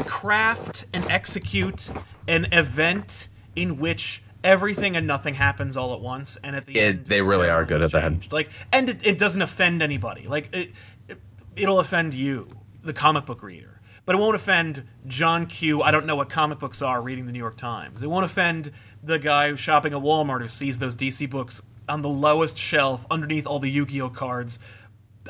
craft 0.05 0.85
and 0.93 1.03
execute 1.05 1.89
an 2.27 2.47
event 2.51 3.29
in 3.55 3.77
which 3.79 4.23
everything 4.43 4.95
and 4.95 5.07
nothing 5.07 5.33
happens 5.35 5.75
all 5.75 5.93
at 5.93 5.99
once, 6.01 6.37
and 6.43 6.55
at 6.55 6.65
the 6.65 6.73
Yeah, 6.73 6.81
end, 6.83 7.05
they 7.05 7.21
really 7.21 7.49
are 7.49 7.65
good 7.65 7.81
at 7.81 7.91
that. 7.91 8.31
Like, 8.31 8.49
and 8.71 8.89
it, 8.89 9.05
it 9.05 9.17
doesn't 9.17 9.41
offend 9.41 9.81
anybody. 9.81 10.27
Like, 10.27 10.49
it, 10.53 10.71
it, 11.07 11.17
it'll 11.55 11.79
offend 11.79 12.13
you, 12.13 12.47
the 12.83 12.93
comic 12.93 13.25
book 13.25 13.41
reader, 13.41 13.81
but 14.05 14.15
it 14.15 14.19
won't 14.19 14.35
offend 14.35 14.83
John 15.07 15.47
Q. 15.47 15.81
I 15.81 15.89
don't 15.91 16.05
know 16.05 16.15
what 16.15 16.29
comic 16.29 16.59
books 16.59 16.81
are 16.81 17.01
reading 17.01 17.25
the 17.25 17.31
New 17.31 17.39
York 17.39 17.57
Times. 17.57 18.03
It 18.03 18.07
won't 18.07 18.25
offend 18.25 18.71
the 19.03 19.17
guy 19.17 19.49
who's 19.49 19.59
shopping 19.59 19.93
at 19.93 19.99
Walmart 20.01 20.41
who 20.41 20.47
sees 20.47 20.77
those 20.77 20.95
DC 20.95 21.27
books 21.29 21.61
on 21.89 22.01
the 22.01 22.09
lowest 22.09 22.57
shelf 22.57 23.05
underneath 23.09 23.47
all 23.47 23.59
the 23.59 23.69
Yu-Gi-Oh 23.69 24.09
cards 24.09 24.59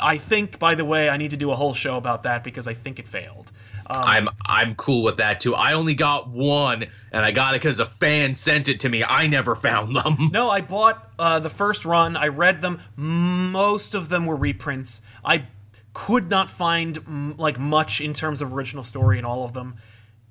I 0.02 0.18
think, 0.18 0.60
by 0.60 0.76
the 0.76 0.86
way, 0.86 1.10
I 1.10 1.18
need 1.18 1.32
to 1.32 1.38
do 1.38 1.52
a 1.52 1.56
whole 1.56 1.74
show 1.74 1.96
about 1.98 2.24
that 2.24 2.44
because 2.44 2.68
I 2.68 2.74
think 2.74 3.00
it 3.00 3.08
failed. 3.08 3.52
Um, 3.88 4.04
I'm 4.04 4.30
I'm 4.46 4.76
cool 4.76 5.04
with 5.04 5.18
that 5.18 5.40
too. 5.40 5.56
I 5.56 5.74
only 5.74 5.94
got 5.94 6.28
one, 6.30 6.88
and 7.12 7.26
I 7.26 7.32
got 7.32 7.54
it 7.54 7.62
because 7.62 7.80
a 7.80 7.86
fan 7.86 8.36
sent 8.36 8.68
it 8.68 8.80
to 8.82 8.90
me. 8.90 9.04
I 9.04 9.28
never 9.28 9.56
found 9.56 9.96
them. 9.96 10.30
No, 10.36 10.50
I 10.50 10.62
bought 10.62 11.12
uh, 11.18 11.40
the 11.40 11.50
first 11.50 11.86
run. 11.86 12.18
I 12.18 12.28
read 12.28 12.62
them. 12.62 12.82
Most 12.98 13.94
of 13.94 14.10
them 14.10 14.26
were 14.26 14.36
reprints. 14.36 15.02
I 15.24 15.46
could 15.94 16.30
not 16.30 16.50
find 16.50 17.38
like 17.38 17.58
much 17.58 18.02
in 18.02 18.14
terms 18.14 18.42
of 18.42 18.54
original 18.54 18.84
story 18.84 19.18
in 19.18 19.24
all 19.26 19.46
of 19.46 19.54
them. 19.54 19.76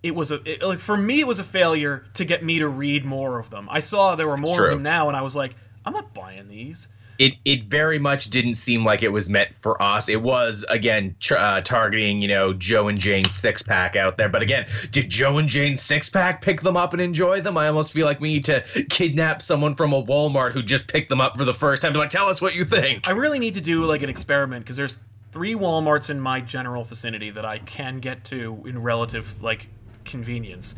It 0.03 0.15
was 0.15 0.31
a 0.31 0.43
it, 0.45 0.63
like 0.63 0.81
for 0.81 0.97
me, 0.97 1.21
it 1.21 1.27
was 1.27 1.39
a 1.39 1.45
failure 1.45 2.05
to 2.15 2.25
get 2.25 2.45
me 2.45 2.59
to 2.59 2.69
read 2.69 3.05
more 3.05 3.39
of 3.39 3.51
them. 3.51 3.69
I 3.71 3.81
saw 3.81 4.15
there 4.17 4.29
were 4.29 4.37
more 4.37 4.65
of 4.65 4.71
them 4.71 4.83
now, 4.83 5.09
and 5.09 5.17
I 5.17 5.23
was 5.23 5.35
like, 5.35 5.55
I'm 5.87 5.93
not 5.93 6.13
buying 6.13 6.49
these. 6.49 6.89
It 7.19 7.35
it 7.45 7.65
very 7.65 7.99
much 7.99 8.31
didn't 8.31 8.55
seem 8.55 8.85
like 8.85 9.03
it 9.03 9.09
was 9.09 9.29
meant 9.29 9.51
for 9.63 9.81
us. 9.81 10.09
It 10.09 10.23
was 10.23 10.65
again 10.69 11.17
tr- 11.21 11.37
uh, 11.37 11.61
targeting 11.61 12.21
you 12.21 12.29
know 12.29 12.53
Joe 12.53 12.89
and 12.89 13.01
Jane 13.01 13.25
six 13.27 13.63
pack 13.63 13.97
out 13.97 14.17
there. 14.17 14.29
But 14.29 14.43
again, 14.43 14.67
did 14.91 15.11
Joe 15.11 15.39
and 15.39 15.49
Jane 15.49 15.77
six 15.77 16.09
pack 16.09 16.43
pick 16.43 16.61
them 16.63 16.77
up 16.77 16.93
and 16.93 17.01
enjoy 17.01 17.41
them? 17.41 17.57
I 17.57 17.69
almost 17.69 17.93
feel 17.93 18.07
like 18.07 18.21
we 18.21 18.35
need 18.35 18.45
to 18.47 18.63
kidnap 18.91 19.43
someone 19.43 19.75
from 19.75 19.93
a 19.93 20.03
Walmart 20.03 20.53
who 20.53 20.63
just 20.63 20.89
picked 20.89 21.09
them 21.09 21.21
up 21.21 21.37
for 21.37 21.45
the 21.45 21.55
first 21.55 21.83
time. 21.83 21.93
Be 21.93 21.99
like, 21.99 22.11
tell 22.11 22.29
us 22.29 22.41
what 22.41 22.55
you 22.55 22.65
think. 22.65 23.07
I 23.07 23.13
really 23.13 23.39
need 23.39 23.55
to 23.55 23.61
do 23.61 23.85
like 23.85 24.03
an 24.03 24.11
experiment 24.11 24.65
because 24.65 24.77
there's 24.77 24.97
three 25.35 25.55
WalMarts 25.57 26.11
in 26.11 26.21
my 26.21 26.41
general 26.41 26.85
vicinity 26.85 27.31
that 27.31 27.45
I 27.45 27.59
can 27.59 27.99
get 27.99 28.25
to 28.27 28.63
in 28.67 28.81
relative 28.81 29.43
like 29.43 29.69
convenience. 30.05 30.77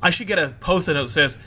I 0.00 0.10
should 0.10 0.28
get 0.28 0.38
a 0.38 0.54
post-it 0.60 0.94
note 0.94 1.02
that 1.02 1.08
says, 1.08 1.38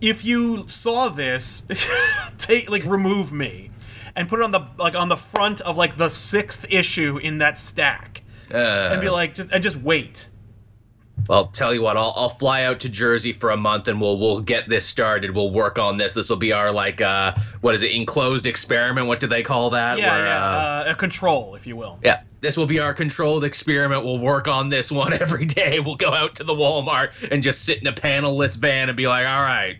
"If 0.00 0.24
you 0.24 0.68
saw 0.68 1.08
this, 1.08 1.62
take 2.38 2.70
like 2.70 2.84
remove 2.84 3.32
me," 3.32 3.70
and 4.16 4.28
put 4.28 4.40
it 4.40 4.42
on 4.42 4.50
the 4.50 4.66
like 4.78 4.94
on 4.94 5.08
the 5.08 5.16
front 5.16 5.60
of 5.62 5.76
like 5.76 5.96
the 5.96 6.08
sixth 6.08 6.66
issue 6.70 7.18
in 7.18 7.38
that 7.38 7.58
stack, 7.58 8.22
Uh, 8.52 8.56
and 8.92 9.00
be 9.00 9.08
like, 9.10 9.34
just 9.34 9.50
and 9.50 9.62
just 9.62 9.76
wait. 9.76 10.28
I'll 11.30 11.46
tell 11.48 11.72
you 11.74 11.82
what, 11.82 11.96
I'll, 11.96 12.12
I'll 12.16 12.30
fly 12.30 12.64
out 12.64 12.80
to 12.80 12.88
Jersey 12.88 13.32
for 13.32 13.50
a 13.50 13.56
month 13.56 13.86
and 13.86 14.00
we'll 14.00 14.18
we'll 14.18 14.40
get 14.40 14.68
this 14.68 14.84
started. 14.86 15.30
We'll 15.34 15.50
work 15.52 15.78
on 15.78 15.98
this. 15.98 16.14
This 16.14 16.28
will 16.30 16.38
be 16.38 16.52
our 16.52 16.72
like 16.72 17.00
uh 17.00 17.34
what 17.60 17.74
is 17.74 17.82
it, 17.82 17.92
enclosed 17.92 18.46
experiment? 18.46 19.06
What 19.06 19.20
do 19.20 19.26
they 19.26 19.42
call 19.42 19.70
that? 19.70 19.98
Yeah, 19.98 20.16
Where, 20.16 20.26
yeah, 20.26 20.44
uh, 20.44 20.84
uh, 20.88 20.90
a 20.92 20.94
control, 20.94 21.54
if 21.54 21.66
you 21.66 21.76
will. 21.76 21.98
yeah. 22.02 22.22
This 22.40 22.56
will 22.56 22.66
be 22.66 22.80
our 22.80 22.92
controlled 22.92 23.44
experiment. 23.44 24.04
We'll 24.04 24.18
work 24.18 24.48
on 24.48 24.68
this 24.68 24.90
one 25.02 25.12
every 25.12 25.44
day. 25.44 25.78
We'll 25.78 25.94
go 25.96 26.12
out 26.12 26.34
to 26.36 26.44
the 26.44 26.54
Walmart 26.54 27.30
and 27.30 27.40
just 27.40 27.64
sit 27.64 27.78
in 27.80 27.86
a 27.86 27.92
panelless 27.92 28.56
van 28.56 28.88
and 28.88 28.96
be 28.96 29.06
like, 29.06 29.26
all 29.26 29.42
right. 29.42 29.76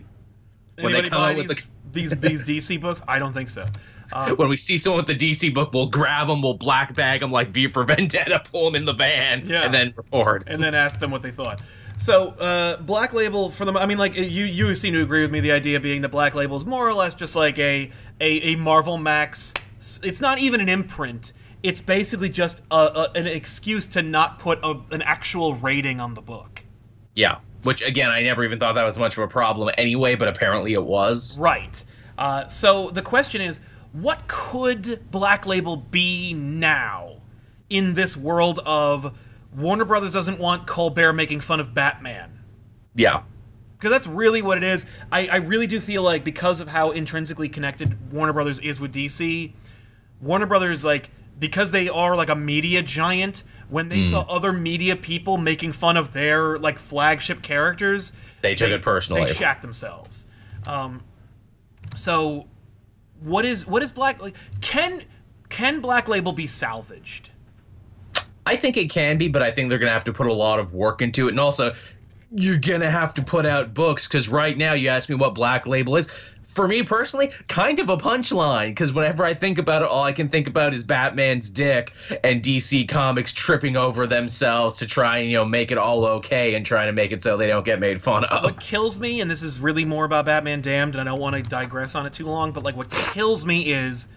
When 0.79 0.93
they 0.93 1.03
come 1.03 1.11
buy 1.11 1.31
out 1.33 1.37
with 1.39 1.49
these, 1.93 2.11
these 2.21 2.43
these 2.45 2.67
DC 2.67 2.81
books? 2.81 3.03
I 3.09 3.19
don't 3.19 3.33
think 3.33 3.51
so. 3.51 3.67
Um, 4.13 4.37
When 4.37 4.49
we 4.49 4.57
see 4.57 4.79
someone 4.79 5.05
with 5.05 5.19
the 5.19 5.31
DC 5.33 5.53
book, 5.55 5.73
we'll 5.73 5.87
grab 5.87 6.29
them, 6.29 6.43
we'll 6.43 6.55
black 6.55 6.95
bag 6.95 7.21
them 7.21 7.31
like 7.33 7.51
V 7.51 7.69
for 7.69 7.85
Vendetta, 7.87 8.43
pull 8.51 8.65
them 8.67 8.75
in 8.75 8.85
the 8.85 8.93
van, 8.93 9.43
Yeah. 9.47 9.63
and 9.65 9.75
then 9.75 9.95
report. 9.97 10.45
and 10.47 10.63
then 10.63 10.75
ask 10.75 10.99
them 10.99 11.11
what 11.11 11.23
they 11.23 11.31
thought. 11.31 11.61
So, 11.99 12.31
uh, 12.31 12.79
Black 12.79 13.13
Label 13.13 13.51
for 13.51 13.65
them. 13.65 13.77
I 13.77 13.87
mean, 13.87 13.99
like 13.99 14.15
you, 14.17 14.23
you 14.45 14.75
seem 14.75 14.95
to 14.95 15.03
agree 15.03 15.23
with 15.23 15.31
me. 15.31 15.41
The 15.41 15.53
idea 15.53 15.79
being 15.79 16.01
that 16.03 16.09
Black 16.09 16.35
Label 16.35 16.57
is 16.57 16.65
more 16.65 16.89
or 16.89 16.95
less 16.95 17.15
just 17.15 17.37
like 17.37 17.59
a 17.59 17.91
a, 18.21 18.53
a 18.53 18.57
Marvel 18.57 18.97
Max. 18.99 19.53
It's 20.03 20.21
not 20.21 20.39
even 20.39 20.61
an 20.61 20.69
imprint. 20.69 21.33
It's 21.63 21.81
basically 21.81 22.29
just 22.29 22.63
a, 22.73 22.75
a, 22.75 23.11
an 23.15 23.27
excuse 23.29 23.87
to 23.89 24.03
not 24.03 24.39
put 24.41 24.59
a, 24.65 24.81
an 24.91 25.03
actual 25.03 25.55
rating 25.55 26.01
on 26.01 26.15
the 26.15 26.23
book. 26.23 26.65
Yeah. 27.15 27.39
Which 27.63 27.83
again, 27.83 28.09
I 28.11 28.23
never 28.23 28.43
even 28.43 28.59
thought 28.59 28.75
that 28.75 28.85
was 28.85 28.99
much 28.99 29.17
of 29.17 29.23
a 29.23 29.29
problem 29.29 29.73
anyway, 29.79 30.17
but 30.17 30.27
apparently 30.29 30.73
it 30.73 30.83
was. 30.83 31.39
Right. 31.39 31.85
Uh, 32.19 32.47
so 32.49 32.91
the 32.91 33.03
question 33.03 33.41
is, 33.41 33.61
what 33.93 34.27
could 34.27 35.11
Black 35.11 35.47
Label 35.47 35.77
be 35.77 36.33
now 36.35 37.17
in 37.69 37.95
this 37.95 38.17
world 38.17 38.61
of 38.65 39.17
Warner 39.55 39.85
Brothers 39.85 40.13
doesn't 40.13 40.39
want 40.39 40.67
Colbert 40.67 41.13
making 41.13 41.41
fun 41.41 41.61
of 41.61 41.75
Batman? 41.75 42.39
Yeah. 42.95 43.23
because 43.79 43.91
that's 43.91 44.07
really 44.07 44.43
what 44.43 44.59
it 44.59 44.65
is. 44.65 44.85
I, 45.11 45.27
I 45.27 45.37
really 45.37 45.67
do 45.67 45.81
feel 45.81 46.03
like 46.03 46.25
because 46.25 46.61
of 46.61 46.69
how 46.69 46.91
intrinsically 46.91 47.49
connected 47.49 48.13
Warner 48.13 48.33
Brothers 48.33 48.59
is 48.61 48.79
with 48.79 48.93
DC, 48.95 49.53
Warner 50.21 50.47
Brothers 50.47 50.85
like 50.85 51.11
because 51.39 51.71
they 51.71 51.89
are 51.89 52.15
like 52.15 52.29
a 52.29 52.37
media 52.37 52.83
giant. 52.83 53.45
When 53.69 53.89
they 53.89 54.03
saw 54.03 54.21
other 54.29 54.53
media 54.53 54.97
people 54.97 55.39
making 55.39 55.73
fun 55.73 55.97
of 55.97 56.13
their 56.13 56.59
like 56.59 56.79
flagship 56.79 57.41
characters, 57.41 58.13
They 58.43 58.55
took 58.55 58.69
it 58.69 58.83
personally. 58.83 59.25
They 59.25 59.33
shat 59.33 59.63
themselves. 59.63 60.27
Um, 60.67 61.03
so, 61.97 62.47
what 63.25 63.45
is 63.45 63.67
what 63.67 63.83
is 63.83 63.93
Black? 63.93 64.21
Like, 64.21 64.37
can 64.61 65.03
can 65.49 65.81
Black 65.81 66.09
Label 66.09 66.33
be 66.33 66.47
salvaged? 66.47 67.31
I 68.45 68.57
think 68.57 68.77
it 68.77 68.91
can 68.91 69.19
be, 69.19 69.29
but 69.29 69.43
I 69.43 69.51
think 69.53 69.69
they're 69.69 69.79
to 69.89 69.95
have 69.95 70.05
to 70.05 70.13
put 70.13 70.27
a 70.27 70.33
lot 70.33 70.59
of 70.59 70.75
work 70.75 71.01
into 71.01 71.29
it. 71.29 71.31
And 71.31 71.41
also, 71.41 71.75
you're 72.33 72.59
to 72.81 72.91
have 72.91 73.15
to 73.15 73.23
put 73.23 73.47
out 73.47 73.75
books 73.75 74.09
because 74.09 74.29
right 74.29 74.57
now, 74.57 74.73
you 74.73 74.89
ask 74.89 75.09
me 75.09 75.15
what 75.15 75.35
Black 75.35 75.67
Label 75.67 75.97
is. 75.97 76.11
For 76.53 76.69
me 76.69 76.83
personally, 76.83 77.31
kind 77.49 77.79
of 77.79 77.89
a 77.89 77.97
punchline 77.97 78.69
because 78.69 78.93
whenever 78.93 79.25
I 79.25 79.33
think 79.33 79.59
about 79.59 79.83
it, 79.83 79.89
all 79.89 80.03
I 80.03 80.13
can 80.13 80.29
think 80.29 80.47
about 80.47 80.75
is 80.75 80.83
Batman's 80.83 81.49
dick 81.49 81.93
and 82.23 82.43
DC 82.43 82.89
Comics 82.89 83.33
tripping 83.33 83.77
over 83.77 84.07
themselves 84.07 84.77
to 84.79 84.87
try 84.87 85.19
and, 85.19 85.31
you 85.31 85.37
know, 85.39 85.47
make 85.47 85.73
it 85.73 85.79
all 85.79 86.05
okay 86.05 86.55
and 86.55 86.65
trying 86.65 86.89
to 86.89 86.93
make 86.93 87.11
it 87.11 87.23
so 87.23 87.37
they 87.37 87.47
don't 87.47 87.65
get 87.65 87.81
made 87.81 88.03
fun 88.03 88.25
of. 88.25 88.45
what 88.45 88.61
kills 88.61 88.99
me, 88.99 89.21
and 89.21 89.31
this 89.31 89.43
is 89.43 89.61
really 89.61 89.87
more 89.87 90.05
about 90.05 90.27
Batman 90.27 90.61
Damned, 90.61 90.95
and 90.95 91.01
I 91.09 91.13
don't 91.13 91.21
want 91.21 91.37
to 91.37 91.43
digress 91.43 91.95
on 91.95 92.05
it 92.05 92.13
too 92.13 92.27
long, 92.27 92.53
but 92.53 92.63
like 92.63 92.77
what 92.77 92.91
kills 92.91 93.47
me 93.47 93.73
is 93.73 94.09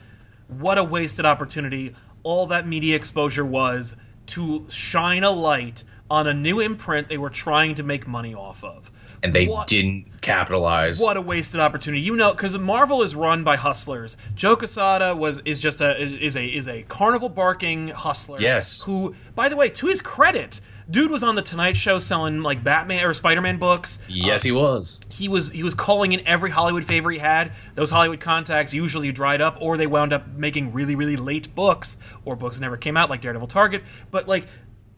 what 0.47 0.77
a 0.77 0.83
wasted 0.83 1.25
opportunity 1.25 1.95
all 2.25 2.47
that 2.47 2.67
media 2.67 2.95
exposure 2.95 3.45
was 3.45 3.95
to 4.25 4.65
shine 4.67 5.23
a 5.23 5.29
light 5.29 5.83
on 6.09 6.27
a 6.27 6.33
new 6.33 6.59
imprint 6.59 7.07
they 7.07 7.17
were 7.17 7.29
trying 7.29 7.75
to 7.75 7.83
make 7.83 8.07
money 8.07 8.33
off 8.33 8.63
of. 8.63 8.91
And 9.25 9.33
they 9.33 9.45
What- 9.45 9.67
didn't 9.67 10.21
capitalize. 10.21 10.99
What 10.99 11.17
a 11.17 11.21
wasted 11.21 11.59
opportunity. 11.59 12.01
You 12.01 12.15
know, 12.15 12.31
because 12.31 12.57
Marvel 12.57 13.01
is 13.01 13.15
run 13.15 13.43
by 13.43 13.55
hustlers. 13.57 14.17
Joe 14.35 14.55
Quesada 14.55 15.15
was 15.15 15.41
is 15.45 15.59
just 15.59 15.81
a 15.81 15.99
is 15.99 16.35
a 16.35 16.45
is 16.45 16.67
a 16.67 16.83
carnival 16.83 17.29
barking 17.29 17.87
hustler. 17.89 18.37
Yes. 18.39 18.81
Who, 18.81 19.15
by 19.35 19.49
the 19.49 19.55
way, 19.55 19.69
to 19.69 19.87
his 19.87 20.01
credit, 20.01 20.61
dude 20.89 21.09
was 21.09 21.23
on 21.23 21.33
the 21.35 21.41
Tonight 21.41 21.75
Show 21.75 21.97
selling 21.99 22.41
like 22.43 22.63
Batman 22.63 23.03
or 23.03 23.13
Spider 23.15 23.41
Man 23.41 23.57
books. 23.57 23.97
Yes, 24.07 24.41
Uh, 24.41 24.43
he 24.43 24.51
was. 24.51 24.99
he 25.09 25.27
was 25.27 25.49
he 25.51 25.63
was 25.63 25.73
calling 25.73 26.13
in 26.13 26.25
every 26.27 26.51
Hollywood 26.51 26.85
favor 26.85 27.09
he 27.09 27.17
had. 27.19 27.51
Those 27.73 27.89
Hollywood 27.89 28.19
contacts 28.19 28.73
usually 28.75 29.11
dried 29.11 29.41
up, 29.41 29.57
or 29.59 29.75
they 29.77 29.87
wound 29.87 30.13
up 30.13 30.27
making 30.35 30.71
really 30.73 30.95
really 30.95 31.17
late 31.17 31.53
books, 31.55 31.97
or 32.25 32.35
books 32.35 32.57
that 32.57 32.61
never 32.61 32.77
came 32.77 32.95
out, 32.95 33.09
like 33.09 33.21
Daredevil 33.21 33.47
Target. 33.47 33.83
But 34.11 34.27
like, 34.27 34.45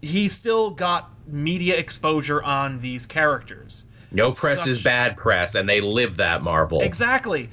he 0.02 0.28
still 0.28 0.70
got 0.72 1.10
media 1.28 1.76
exposure 1.78 2.42
on 2.42 2.80
these 2.80 3.06
characters. 3.06 3.86
No 4.12 4.32
press 4.32 4.65
is 4.67 4.82
bad 4.84 5.17
press, 5.17 5.56
and 5.56 5.67
they 5.67 5.82
live 5.82 6.17
that 6.17 6.41
Marvel. 6.41 6.82
Exactly. 6.82 7.50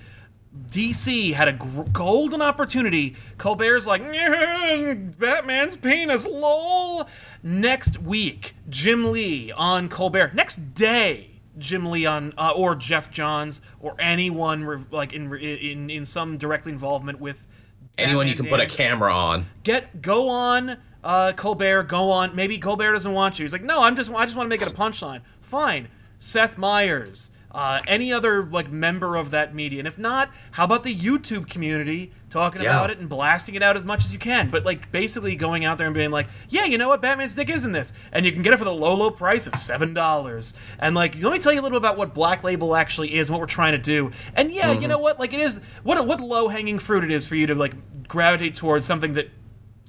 DC 0.71 1.33
had 1.33 1.49
a 1.49 1.53
gr- 1.53 1.83
golden 1.93 2.41
opportunity. 2.41 3.17
Colbert's 3.39 3.87
like, 3.89 4.03
"Yeah, 4.03 4.95
Batman's 5.19 5.77
penis, 5.77 6.27
lol. 6.27 7.09
Next 7.43 8.01
week, 8.01 8.55
Jim 8.71 9.11
Lee 9.11 9.51
on 9.53 9.89
Colbert. 9.89 10.33
Next 10.35 10.75
day, 10.75 11.31
Jim 11.59 11.91
Lee 11.91 12.07
on, 12.07 12.33
uh, 12.39 12.53
or 12.55 12.77
Geoff 12.77 13.11
Johns, 13.11 13.61
or 13.81 13.97
anyone 13.99 14.65
re- 14.65 14.79
like 14.93 15.13
in 15.13 15.35
in 15.35 15.91
in 15.91 16.05
some 16.05 16.37
direct 16.37 16.69
involvement 16.69 17.21
with 17.21 17.49
Anyone 17.97 18.27
you 18.27 18.35
can 18.35 18.47
put 18.47 18.61
a 18.61 18.67
camera 18.67 19.15
on. 19.15 19.47
Get 19.63 20.03
go 20.03 20.29
on, 20.29 20.77
uh, 21.05 21.33
Colbert. 21.37 21.85
Go 21.85 22.11
on. 22.11 22.35
Maybe 22.35 22.59
Colbert 22.59 22.93
doesn't 22.93 23.13
want 23.13 23.39
you. 23.39 23.45
He's 23.45 23.53
like, 23.53 23.63
no, 23.63 23.83
I'm 23.83 23.95
just 23.95 24.11
I 24.11 24.25
just 24.25 24.37
want 24.37 24.47
to 24.47 24.51
make 24.51 24.63
it 24.63 24.73
a 24.73 24.75
punchline. 24.75 25.21
Fine. 25.43 25.89
Seth 26.25 26.57
Meyers. 26.59 27.31
Uh, 27.53 27.81
any 27.87 28.13
other 28.13 28.43
like 28.47 28.69
member 28.69 29.15
of 29.15 29.31
that 29.31 29.55
media, 29.55 29.79
and 29.79 29.87
if 29.87 29.97
not, 29.97 30.29
how 30.51 30.65
about 30.65 30.83
the 30.83 30.93
YouTube 30.93 31.49
community 31.49 32.11
talking 32.29 32.61
Yeah. 32.61 32.71
about 32.71 32.91
it 32.91 32.99
and 32.99 33.09
blasting 33.09 33.55
it 33.55 33.63
out 33.63 33.77
as 33.77 33.85
much 33.85 34.05
as 34.05 34.13
you 34.13 34.19
can? 34.19 34.51
But 34.51 34.65
like 34.65 34.91
basically 34.91 35.37
going 35.37 35.65
out 35.65 35.79
there 35.79 35.87
and 35.87 35.95
being 35.95 36.11
like, 36.11 36.27
yeah, 36.49 36.65
you 36.65 36.79
know 36.79 36.89
what, 36.89 37.01
Batman's 37.01 37.33
dick 37.33 37.51
is 37.51 37.65
in 37.65 37.71
this, 37.71 37.93
and 38.11 38.27
you 38.27 38.33
can 38.33 38.43
get 38.43 38.55
it 38.55 38.57
for 38.57 38.65
the 38.65 38.73
low, 38.75 38.95
low 38.95 39.13
price 39.13 39.47
of 39.47 39.55
seven 39.55 39.95
dollars. 39.95 40.53
And 40.81 40.97
like, 40.97 41.15
let 41.23 41.33
me 41.33 41.39
tell 41.39 41.53
you 41.53 41.61
a 41.61 41.63
little 41.63 41.79
about 41.79 41.97
what 41.97 42.13
Black 42.13 42.43
Label 42.43 42.75
actually 42.75 43.15
is 43.15 43.29
and 43.29 43.35
what 43.35 43.41
we're 43.41 43.47
trying 43.47 43.71
to 43.73 43.79
do. 43.79 44.11
And 44.35 44.51
yeah, 44.53 44.73
you 44.73 44.89
know 44.89 44.99
what, 44.99 45.21
like 45.21 45.33
it 45.33 45.39
is 45.39 45.61
what 45.85 46.05
what 46.09 46.21
low 46.21 46.49
hanging 46.49 46.81
fruit 46.81 47.05
it 47.05 47.13
is 47.13 47.25
for 47.25 47.37
you 47.37 47.47
to 47.47 47.55
like 47.55 48.09
gravitate 48.09 48.57
towards 48.57 48.85
something 48.85 49.13
that 49.13 49.29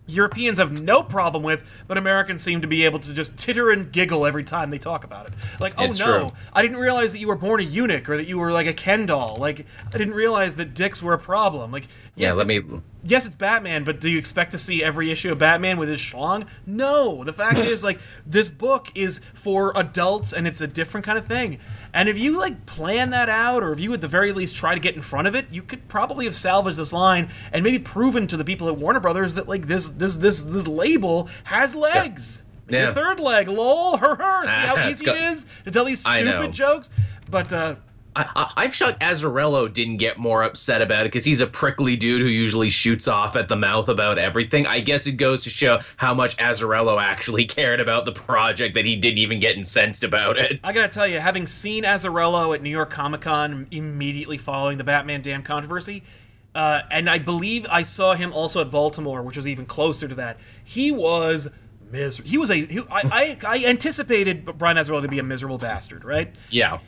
Europeans 0.07 0.57
have 0.59 0.71
no 0.71 1.01
problem 1.01 1.43
with, 1.43 1.63
but 1.87 1.97
Americans 1.97 2.41
seem 2.43 2.61
to 2.61 2.67
be 2.67 2.85
able 2.85 2.99
to 2.99 3.13
just 3.13 3.35
titter 3.37 3.71
and 3.71 3.91
giggle 3.91 4.25
every 4.25 4.43
time 4.43 4.69
they 4.69 4.77
talk 4.77 5.03
about 5.03 5.27
it. 5.27 5.33
Like, 5.59 5.73
oh 5.77 5.85
It's 5.85 5.99
no, 5.99 6.05
true. 6.05 6.31
I 6.53 6.61
didn't 6.61 6.77
realize 6.77 7.13
that 7.13 7.19
you 7.19 7.27
were 7.27 7.35
born 7.35 7.59
a 7.59 7.63
eunuch 7.63 8.07
or 8.09 8.17
that 8.17 8.27
you 8.27 8.37
were 8.37 8.51
like 8.51 8.67
a 8.67 8.73
Ken 8.73 9.05
doll. 9.05 9.37
Like, 9.37 9.65
I 9.93 9.97
didn't 9.97 10.13
realize 10.13 10.55
that 10.55 10.73
dicks 10.73 11.01
were 11.01 11.13
a 11.13 11.19
problem. 11.19 11.71
Like, 11.71 11.87
Yeah, 12.15 12.33
let 12.33 12.47
me 12.47 12.61
yes, 13.03 13.25
it's 13.25 13.35
Batman, 13.35 13.83
but 13.83 13.99
do 13.99 14.09
you 14.09 14.17
expect 14.17 14.51
to 14.51 14.57
see 14.57 14.83
every 14.83 15.11
issue 15.11 15.31
of 15.31 15.37
Batman 15.37 15.77
with 15.77 15.89
his 15.89 15.99
schlong? 15.99 16.47
No. 16.65 17.23
The 17.23 17.33
fact 17.33 17.57
is, 17.59 17.83
like, 17.83 17.99
this 18.25 18.49
book 18.49 18.91
is 18.95 19.21
for 19.33 19.73
adults 19.75 20.33
and 20.33 20.47
it's 20.47 20.61
a 20.61 20.67
different 20.67 21.05
kind 21.05 21.17
of 21.17 21.25
thing. 21.25 21.59
And 21.95 22.09
if 22.09 22.19
you, 22.19 22.37
like, 22.37 22.65
plan 22.65 23.11
that 23.11 23.29
out, 23.29 23.63
or 23.63 23.71
if 23.71 23.79
you 23.79 23.93
at 23.93 24.01
the 24.01 24.07
very 24.07 24.33
least 24.33 24.55
try 24.57 24.73
to 24.75 24.81
get 24.81 24.95
in 24.95 25.01
front 25.01 25.27
of 25.27 25.33
it, 25.35 25.45
you 25.49 25.61
could 25.63 25.87
probably 25.87 26.25
have 26.25 26.35
salvaged 26.35 26.75
this 26.77 26.91
line 26.91 27.29
and 27.53 27.63
maybe 27.63 27.79
proven 27.79 28.27
to 28.27 28.35
the 28.37 28.43
people 28.43 28.67
at 28.67 28.75
Warner 28.77 28.99
Brothers 28.99 29.33
that, 29.35 29.47
like, 29.47 29.65
this 29.65 29.89
this 29.91 30.17
this 30.17 30.41
this 30.43 30.67
label 30.67 31.29
has 31.45 31.73
legs. 31.73 32.43
Yeah. 32.67 32.83
Your 32.85 32.93
third 32.93 33.19
leg, 33.21 33.47
lol, 33.47 33.95
her 34.03 34.13
her. 34.15 34.45
See 34.45 34.51
how 34.51 34.87
easy 34.89 35.05
got- 35.05 35.17
is 35.17 35.45
to 35.63 35.71
tell 35.71 35.85
these 35.85 36.01
stupid 36.01 36.51
jokes? 36.51 36.89
But, 37.29 37.53
uh, 37.53 37.75
I, 38.15 38.51
I'm 38.55 38.71
shocked 38.71 39.01
Azzarello 39.01 39.71
didn't 39.73 39.97
get 39.97 40.17
more 40.17 40.43
upset 40.43 40.81
about 40.81 41.01
it 41.01 41.11
because 41.11 41.25
he's 41.25 41.41
a 41.41 41.47
prickly 41.47 41.95
dude 41.95 42.21
who 42.21 42.27
usually 42.27 42.69
shoots 42.69 43.07
off 43.07 43.35
at 43.35 43.49
the 43.49 43.55
mouth 43.55 43.89
about 43.89 44.17
everything. 44.17 44.65
I 44.65 44.79
guess 44.79 45.05
it 45.05 45.13
goes 45.13 45.43
to 45.43 45.49
show 45.49 45.79
how 45.97 46.13
much 46.13 46.37
Azzarello 46.37 47.01
actually 47.01 47.45
cared 47.45 47.79
about 47.79 48.05
the 48.05 48.11
project 48.11 48.75
that 48.75 48.85
he 48.85 48.95
didn't 48.95 49.17
even 49.17 49.39
get 49.39 49.57
incensed 49.57 50.03
about 50.03 50.37
it. 50.37 50.59
I 50.63 50.71
gotta 50.71 50.87
tell 50.87 51.07
you, 51.07 51.19
having 51.19 51.45
seen 51.47 51.83
Azzarello 51.83 52.55
at 52.55 52.61
New 52.61 52.69
York 52.69 52.89
Comic 52.89 53.21
Con 53.21 53.67
immediately 53.71 54.37
following 54.37 54.77
the 54.77 54.83
Batman 54.83 55.21
Damn 55.21 55.43
controversy, 55.43 56.03
uh, 56.53 56.81
and 56.89 57.09
I 57.09 57.19
believe 57.19 57.67
I 57.69 57.81
saw 57.81 58.13
him 58.13 58.31
also 58.31 58.61
at 58.61 58.71
Baltimore, 58.71 59.21
which 59.21 59.35
was 59.35 59.45
even 59.45 59.65
closer 59.65 60.07
to 60.07 60.15
that. 60.15 60.37
He 60.63 60.91
was 60.91 61.49
mis- 61.91 62.19
He 62.19 62.37
was 62.37 62.49
a. 62.49 62.65
He, 62.65 62.79
I, 62.89 63.01
I 63.11 63.37
I 63.45 63.65
anticipated 63.65 64.45
Brian 64.57 64.77
Azzarello 64.77 65.01
to 65.01 65.07
be 65.09 65.19
a 65.19 65.23
miserable 65.23 65.57
bastard, 65.57 66.05
right? 66.05 66.33
Yeah. 66.49 66.79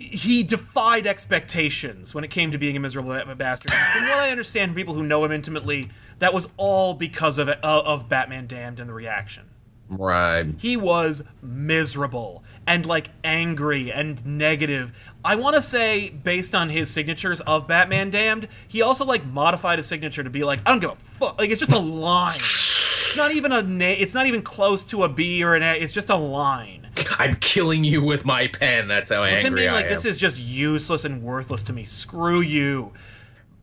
He 0.00 0.42
defied 0.42 1.06
expectations 1.06 2.14
when 2.14 2.24
it 2.24 2.30
came 2.30 2.50
to 2.50 2.58
being 2.58 2.76
a 2.76 2.80
miserable 2.80 3.10
ba- 3.10 3.34
bastard. 3.36 3.72
And 3.72 3.92
from 3.92 4.08
what 4.08 4.18
I 4.18 4.30
understand 4.30 4.70
from 4.70 4.76
people 4.76 4.94
who 4.94 5.04
know 5.04 5.24
him 5.24 5.30
intimately, 5.30 5.90
that 6.20 6.32
was 6.32 6.48
all 6.56 6.94
because 6.94 7.38
of 7.38 7.48
uh, 7.48 7.56
of 7.62 8.08
Batman 8.08 8.46
Damned 8.46 8.80
and 8.80 8.88
the 8.88 8.94
reaction. 8.94 9.44
Right. 9.90 10.46
He 10.56 10.76
was 10.76 11.22
miserable 11.42 12.44
and 12.66 12.86
like 12.86 13.10
angry 13.24 13.92
and 13.92 14.24
negative. 14.24 14.96
I 15.24 15.34
want 15.34 15.56
to 15.56 15.62
say, 15.62 16.10
based 16.10 16.54
on 16.54 16.70
his 16.70 16.88
signatures 16.88 17.40
of 17.42 17.66
Batman 17.66 18.10
Damned, 18.10 18.48
he 18.68 18.82
also 18.82 19.04
like 19.04 19.26
modified 19.26 19.78
his 19.80 19.86
signature 19.86 20.22
to 20.22 20.30
be 20.30 20.44
like, 20.44 20.60
I 20.64 20.70
don't 20.70 20.80
give 20.80 20.92
a 20.92 20.96
fuck. 20.96 21.38
Like 21.38 21.50
it's 21.50 21.60
just 21.60 21.72
a 21.72 21.78
line. 21.78 22.36
It's 22.36 23.16
not 23.16 23.32
even 23.32 23.52
a 23.52 23.62
na- 23.62 23.84
It's 23.98 24.14
not 24.14 24.26
even 24.26 24.42
close 24.42 24.84
to 24.86 25.02
a 25.02 25.08
B 25.08 25.42
or 25.42 25.56
an 25.56 25.62
A. 25.62 25.74
It's 25.74 25.92
just 25.92 26.08
a 26.08 26.16
line. 26.16 26.79
I'm 27.18 27.36
killing 27.36 27.84
you 27.84 28.02
with 28.02 28.24
my 28.24 28.48
pen. 28.48 28.88
That's 28.88 29.10
how 29.10 29.24
him 29.24 29.34
angry 29.34 29.60
being 29.60 29.70
I 29.70 29.74
like, 29.74 29.84
am. 29.86 29.90
this 29.90 30.04
is 30.04 30.18
just 30.18 30.38
useless 30.38 31.04
and 31.04 31.22
worthless 31.22 31.62
to 31.64 31.72
me. 31.72 31.84
Screw 31.84 32.40
you. 32.40 32.92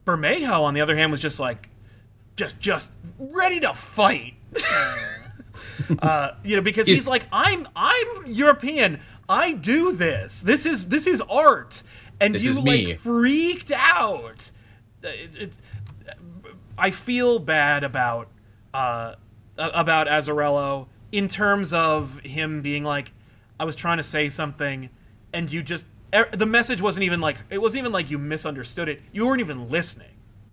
Bermejo, 0.05 0.61
on 0.61 0.73
the 0.73 0.81
other 0.81 0.95
hand, 0.95 1.11
was 1.11 1.19
just 1.19 1.39
like, 1.39 1.69
just, 2.35 2.59
just 2.59 2.93
ready 3.19 3.59
to 3.59 3.73
fight. 3.73 4.35
uh, 5.99 6.31
you 6.43 6.55
know, 6.55 6.61
because 6.61 6.87
he's 6.87 7.07
like, 7.07 7.25
I'm, 7.31 7.67
I'm 7.75 8.07
European. 8.25 8.99
I 9.27 9.53
do 9.53 9.91
this. 9.91 10.41
This 10.41 10.65
is, 10.65 10.85
this 10.85 11.07
is 11.07 11.21
art, 11.21 11.83
and 12.21 12.35
This 12.35 12.43
you 12.43 12.61
like 12.61 12.99
freaked 12.99 13.71
out. 13.71 14.51
It, 15.03 15.35
it, 15.35 15.55
I 16.77 16.91
feel 16.91 17.39
bad 17.39 17.83
about, 17.83 18.29
uh, 18.73 19.15
about 19.57 20.07
Azzarello 20.07 20.87
in 21.11 21.27
terms 21.27 21.73
of 21.73 22.19
him 22.19 22.61
being 22.61 22.83
like, 22.83 23.11
I 23.59 23.65
was 23.65 23.75
trying 23.75 23.97
to 23.97 24.03
say 24.03 24.29
something, 24.29 24.89
and 25.33 25.51
you 25.51 25.63
just 25.63 25.85
er, 26.13 26.29
the 26.31 26.45
message 26.45 26.81
wasn't 26.81 27.05
even 27.05 27.21
like 27.21 27.37
it 27.49 27.61
wasn't 27.61 27.79
even 27.79 27.91
like 27.91 28.09
you 28.11 28.17
misunderstood 28.17 28.89
it. 28.89 29.01
You 29.11 29.25
weren't 29.25 29.41
even 29.41 29.69
listening. 29.69 30.09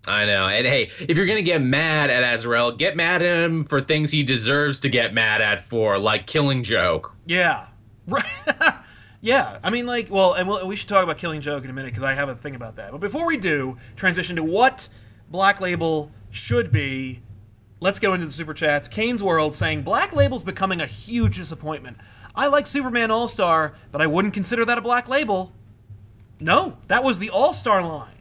I 0.07 0.25
know. 0.25 0.47
And 0.47 0.65
hey, 0.65 0.91
if 0.99 1.17
you're 1.17 1.25
gonna 1.25 1.41
get 1.41 1.61
mad 1.61 2.09
at 2.09 2.35
Azrael, 2.35 2.71
get 2.71 2.95
mad 2.95 3.21
at 3.21 3.43
him 3.45 3.63
for 3.63 3.81
things 3.81 4.11
he 4.11 4.23
deserves 4.23 4.79
to 4.81 4.89
get 4.89 5.13
mad 5.13 5.41
at 5.41 5.67
for, 5.69 5.97
like 5.97 6.27
Killing 6.27 6.63
Joke. 6.63 7.13
Yeah, 7.25 7.67
right. 8.07 8.25
yeah, 9.21 9.57
I 9.63 9.69
mean, 9.69 9.87
like, 9.87 10.09
well, 10.11 10.33
and 10.33 10.47
we'll, 10.47 10.67
we 10.67 10.75
should 10.75 10.89
talk 10.89 11.03
about 11.03 11.17
Killing 11.17 11.41
Joke 11.41 11.63
in 11.63 11.69
a 11.69 11.73
minute 11.73 11.91
because 11.91 12.03
I 12.03 12.13
have 12.13 12.29
a 12.29 12.35
thing 12.35 12.55
about 12.55 12.75
that. 12.75 12.91
But 12.91 13.01
before 13.01 13.25
we 13.25 13.37
do, 13.37 13.77
transition 13.95 14.35
to 14.35 14.43
what 14.43 14.87
Black 15.29 15.59
Label 15.61 16.11
should 16.29 16.71
be. 16.71 17.21
Let's 17.79 17.99
go 17.99 18.13
into 18.13 18.25
the 18.25 18.31
super 18.31 18.53
chats. 18.53 18.87
Kane's 18.87 19.21
World 19.21 19.53
saying 19.53 19.81
Black 19.81 20.13
Label's 20.13 20.43
becoming 20.43 20.81
a 20.81 20.85
huge 20.85 21.37
disappointment. 21.37 21.97
I 22.35 22.47
like 22.47 22.65
Superman 22.65 23.11
All 23.11 23.27
Star, 23.27 23.73
but 23.91 24.01
I 24.01 24.07
wouldn't 24.07 24.33
consider 24.33 24.65
that 24.65 24.77
a 24.77 24.81
Black 24.81 25.07
Label. 25.07 25.51
No, 26.39 26.77
that 26.87 27.03
was 27.03 27.19
the 27.19 27.29
All 27.29 27.53
Star 27.53 27.81
line. 27.81 28.11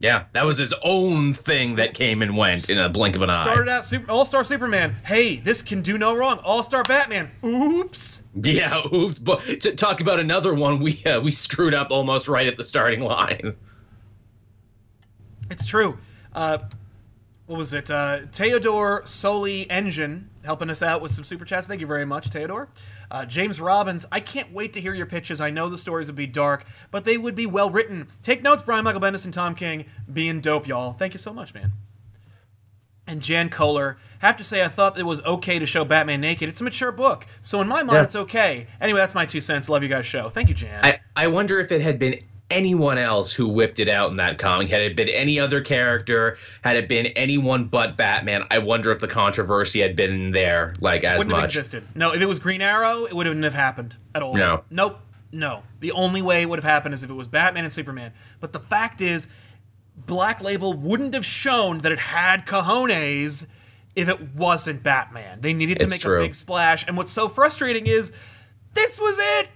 Yeah, 0.00 0.26
that 0.32 0.44
was 0.44 0.58
his 0.58 0.72
own 0.84 1.34
thing 1.34 1.74
that 1.74 1.92
came 1.92 2.22
and 2.22 2.36
went 2.36 2.70
in 2.70 2.78
a 2.78 2.88
blink 2.88 3.16
of 3.16 3.22
an 3.22 3.30
eye. 3.30 3.42
Started 3.42 3.68
out 3.68 3.84
Super, 3.84 4.10
All 4.10 4.24
Star 4.24 4.44
Superman. 4.44 4.94
Hey, 5.04 5.36
this 5.36 5.60
can 5.60 5.82
do 5.82 5.98
no 5.98 6.14
wrong. 6.14 6.38
All 6.38 6.62
Star 6.62 6.84
Batman. 6.84 7.30
Oops. 7.44 8.22
Yeah, 8.36 8.82
oops. 8.92 9.18
But 9.18 9.40
to 9.60 9.74
talk 9.74 10.00
about 10.00 10.20
another 10.20 10.54
one, 10.54 10.80
we 10.80 11.04
uh, 11.04 11.20
we 11.20 11.32
screwed 11.32 11.74
up 11.74 11.90
almost 11.90 12.28
right 12.28 12.46
at 12.46 12.56
the 12.56 12.64
starting 12.64 13.00
line. 13.00 13.56
It's 15.50 15.66
true. 15.66 15.98
Uh, 16.32 16.58
what 17.46 17.58
was 17.58 17.72
it? 17.72 17.90
Uh, 17.90 18.20
Theodore 18.30 19.02
Soli 19.04 19.68
Engine 19.70 20.28
helping 20.44 20.70
us 20.70 20.82
out 20.82 21.00
with 21.00 21.10
some 21.10 21.24
super 21.24 21.44
chats. 21.44 21.66
Thank 21.66 21.80
you 21.80 21.86
very 21.86 22.04
much, 22.04 22.28
Theodore. 22.28 22.68
Uh, 23.10 23.24
James 23.24 23.60
Robbins, 23.60 24.04
I 24.12 24.20
can't 24.20 24.52
wait 24.52 24.72
to 24.74 24.80
hear 24.80 24.94
your 24.94 25.06
pitches. 25.06 25.40
I 25.40 25.50
know 25.50 25.68
the 25.68 25.78
stories 25.78 26.08
would 26.08 26.16
be 26.16 26.26
dark, 26.26 26.64
but 26.90 27.04
they 27.04 27.16
would 27.16 27.34
be 27.34 27.46
well 27.46 27.70
written. 27.70 28.08
Take 28.22 28.42
notes, 28.42 28.62
Brian 28.62 28.84
Michael 28.84 29.00
Bendis 29.00 29.24
and 29.24 29.32
Tom 29.32 29.54
King. 29.54 29.86
Being 30.12 30.40
dope, 30.40 30.66
y'all. 30.68 30.92
Thank 30.92 31.14
you 31.14 31.18
so 31.18 31.32
much, 31.32 31.54
man. 31.54 31.72
And 33.06 33.22
Jan 33.22 33.48
Kohler, 33.48 33.96
have 34.18 34.36
to 34.36 34.44
say, 34.44 34.62
I 34.62 34.68
thought 34.68 34.98
it 34.98 35.04
was 35.04 35.22
okay 35.22 35.58
to 35.58 35.64
show 35.64 35.82
Batman 35.86 36.20
naked. 36.20 36.48
It's 36.50 36.60
a 36.60 36.64
mature 36.64 36.92
book, 36.92 37.26
so 37.40 37.60
in 37.62 37.68
my 37.68 37.82
mind, 37.82 37.92
Yeah. 37.96 38.02
it's 38.02 38.16
okay. 38.16 38.66
Anyway, 38.82 39.00
that's 39.00 39.14
my 39.14 39.24
two 39.24 39.40
cents. 39.40 39.70
Love 39.70 39.82
you 39.82 39.88
guys' 39.88 40.04
show. 40.04 40.28
Thank 40.28 40.50
you, 40.50 40.54
Jan. 40.54 40.84
I, 40.84 41.00
I 41.16 41.28
wonder 41.28 41.58
if 41.58 41.72
it 41.72 41.80
had 41.80 41.98
been 41.98 42.20
anyone 42.50 42.96
else 42.98 43.32
who 43.32 43.46
whipped 43.46 43.78
it 43.78 43.88
out 43.88 44.10
in 44.10 44.16
that 44.16 44.38
comic. 44.38 44.70
Had 44.70 44.80
it 44.80 44.96
been 44.96 45.08
any 45.08 45.38
other 45.38 45.60
character, 45.60 46.38
had 46.62 46.76
it 46.76 46.88
been 46.88 47.06
anyone 47.08 47.64
but 47.66 47.96
Batman, 47.96 48.44
I 48.50 48.58
wonder 48.58 48.90
if 48.90 49.00
the 49.00 49.08
controversy 49.08 49.80
had 49.80 49.94
been 49.96 50.30
there 50.30 50.74
like 50.80 51.04
as 51.04 51.18
wouldn't 51.18 51.36
have 51.36 51.44
existed. 51.44 51.86
No, 51.94 52.12
if 52.14 52.20
it 52.22 52.26
was 52.26 52.38
Green 52.38 52.62
Arrow, 52.62 53.04
it 53.04 53.12
wouldn't 53.14 53.42
have 53.44 53.54
happened 53.54 53.96
at 54.14 54.22
all. 54.22 54.34
No. 54.34 54.64
Nope. 54.70 55.00
No. 55.30 55.62
The 55.80 55.92
only 55.92 56.22
way 56.22 56.42
it 56.42 56.48
would 56.48 56.58
have 56.58 56.64
happened 56.64 56.94
is 56.94 57.02
if 57.02 57.10
it 57.10 57.14
was 57.14 57.28
Batman 57.28 57.64
and 57.64 57.72
Superman. 57.72 58.12
But 58.40 58.52
the 58.52 58.60
fact 58.60 59.02
is, 59.02 59.28
Black 59.94 60.40
Label 60.42 60.72
wouldn't 60.72 61.12
have 61.12 61.26
shown 61.26 61.78
that 61.78 61.92
it 61.92 61.98
had 61.98 62.46
cojones 62.46 63.46
if 63.94 64.08
it 64.08 64.34
wasn't 64.34 64.82
Batman. 64.82 65.40
They 65.40 65.52
needed 65.52 65.80
to 65.80 65.84
It's 65.84 65.92
make 65.92 66.00
true. 66.00 66.18
a 66.18 66.22
big 66.22 66.34
splash. 66.34 66.86
And 66.86 66.96
what's 66.96 67.10
so 67.10 67.28
frustrating 67.28 67.86
is 67.86 68.12
this 68.72 68.98
was 68.98 69.18
it. 69.20 69.48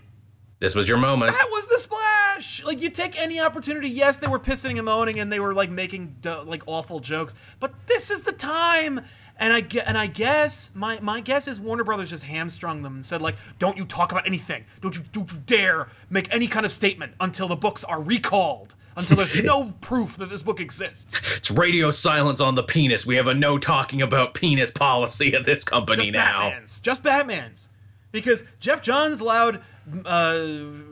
This 0.62 0.76
was 0.76 0.88
your 0.88 0.96
moment. 0.96 1.32
That 1.32 1.48
was 1.50 1.66
the 1.66 1.76
splash. 1.76 2.62
Like 2.62 2.80
you 2.80 2.88
take 2.88 3.18
any 3.18 3.40
opportunity. 3.40 3.88
Yes, 3.88 4.18
they 4.18 4.28
were 4.28 4.38
pissing 4.38 4.76
and 4.76 4.84
moaning, 4.84 5.18
and 5.18 5.32
they 5.32 5.40
were 5.40 5.52
like 5.52 5.70
making 5.70 6.14
like 6.24 6.62
awful 6.66 7.00
jokes. 7.00 7.34
But 7.58 7.74
this 7.88 8.12
is 8.12 8.20
the 8.20 8.30
time. 8.30 9.00
And 9.38 9.52
I 9.52 9.60
get, 9.60 9.88
and 9.88 9.98
I 9.98 10.06
guess 10.06 10.70
my 10.72 11.00
my 11.00 11.20
guess 11.20 11.48
is 11.48 11.58
Warner 11.58 11.82
Brothers 11.82 12.10
just 12.10 12.22
hamstrung 12.22 12.82
them 12.82 12.94
and 12.94 13.04
said 13.04 13.20
like, 13.20 13.34
"Don't 13.58 13.76
you 13.76 13.84
talk 13.84 14.12
about 14.12 14.24
anything. 14.24 14.64
Don't 14.80 14.96
you 14.96 15.02
don't 15.10 15.32
you 15.32 15.38
dare 15.46 15.88
make 16.10 16.32
any 16.32 16.46
kind 16.46 16.64
of 16.64 16.70
statement 16.70 17.14
until 17.18 17.48
the 17.48 17.56
books 17.56 17.82
are 17.82 18.00
recalled. 18.00 18.76
Until 18.96 19.16
there's 19.16 19.42
no 19.42 19.72
proof 19.80 20.16
that 20.18 20.30
this 20.30 20.44
book 20.44 20.60
exists." 20.60 21.38
It's 21.38 21.50
radio 21.50 21.90
silence 21.90 22.40
on 22.40 22.54
the 22.54 22.62
penis. 22.62 23.04
We 23.04 23.16
have 23.16 23.26
a 23.26 23.34
no 23.34 23.58
talking 23.58 24.00
about 24.00 24.34
penis 24.34 24.70
policy 24.70 25.34
at 25.34 25.44
this 25.44 25.64
company 25.64 26.04
Just 26.04 26.12
now. 26.12 26.50
Batman's. 26.50 26.78
Just 26.78 27.02
Batman's. 27.02 27.68
Because 28.12 28.44
Geoff 28.60 28.82
Johns 28.82 29.20
allowed, 29.20 29.62
uh, 30.04 30.38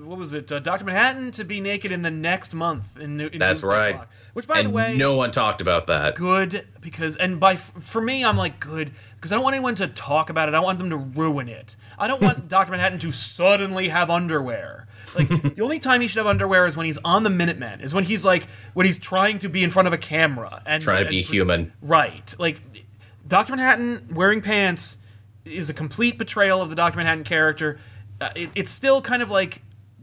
what 0.05 0.19
was 0.19 0.33
it, 0.33 0.51
uh, 0.51 0.59
Dr. 0.59 0.85
Manhattan 0.85 1.31
to 1.33 1.45
be 1.45 1.61
naked 1.61 1.93
in 1.93 2.03
the 2.03 2.11
next 2.11 2.55
month. 2.55 2.99
In, 2.99 3.17
New- 3.17 3.29
in 3.29 3.39
That's 3.39 3.61
Doomsday 3.61 3.77
right. 3.77 3.95
Clock. 3.95 4.09
Which, 4.33 4.47
by 4.47 4.59
and 4.59 4.69
the 4.69 4.73
way, 4.73 4.97
no 4.97 5.17
one 5.17 5.33
talked 5.33 5.61
about 5.61 5.89
that. 5.89 6.15
good 6.15 6.67
because, 6.81 7.17
and 7.17 7.41
by 7.41 7.57
for 7.57 8.01
me, 8.01 8.25
I'm 8.25 8.37
like 8.37 8.61
good 8.61 8.93
because 9.17 9.33
I 9.33 9.35
don't 9.35 9.43
want 9.43 9.55
anyone 9.55 9.75
to 9.77 9.89
talk 9.89 10.31
about 10.31 10.49
it. 10.49 10.55
I 10.55 10.61
want 10.61 10.79
them 10.79 10.91
to 10.91 10.97
ruin 10.97 11.49
it. 11.49 11.75
I 11.99 12.07
don't 12.07 12.23
want 12.23 12.49
Dr. 12.49 12.71
Manhattan 12.71 13.01
to 13.01 13.11
suddenly 13.11 13.89
have 13.89 14.09
underwear. 14.09 14.87
Like 15.17 15.29
the 15.57 15.63
only 15.63 15.81
time 15.81 16.01
he 16.01 16.07
should 16.07 16.19
have 16.19 16.29
underwear 16.29 16.67
is 16.67 16.77
when 16.77 16.87
he's 16.87 16.99
on 16.99 17.25
the 17.25 17.31
Minutemen. 17.31 17.81
Is 17.81 17.93
when 17.93 18.05
he's 18.05 18.25
like 18.25 18.47
when 18.75 18.87
he's 18.87 18.99
trying 18.99 19.41
to 19.41 19.49
be 19.49 19.65
in 19.65 19.71
front 19.71 19.89
of 19.89 19.93
a 19.93 19.99
camera 19.99 20.63
and 20.65 20.83
Trying 20.83 21.05
to 21.05 21.11
be 21.11 21.23
human. 21.23 21.73
Right. 21.83 22.33
Like 22.39 22.61
Dr. 23.27 23.53
Manhattan 23.53 24.09
wearing 24.15 24.41
pants 24.43 24.99
is 25.45 25.71
a 25.71 25.75
complete 25.75 26.19
betrayal 26.19 26.63
of 26.63 26.71
the 26.71 26.77
Dr. 26.77 26.99
Manhattan 26.99 27.25
character. 27.25 27.79
Uh, 28.21 28.31
it, 28.35 28.51
it's 28.55 28.71
still 28.71 29.01
kind 29.01 29.23
of 29.23 29.31
like 29.31 29.63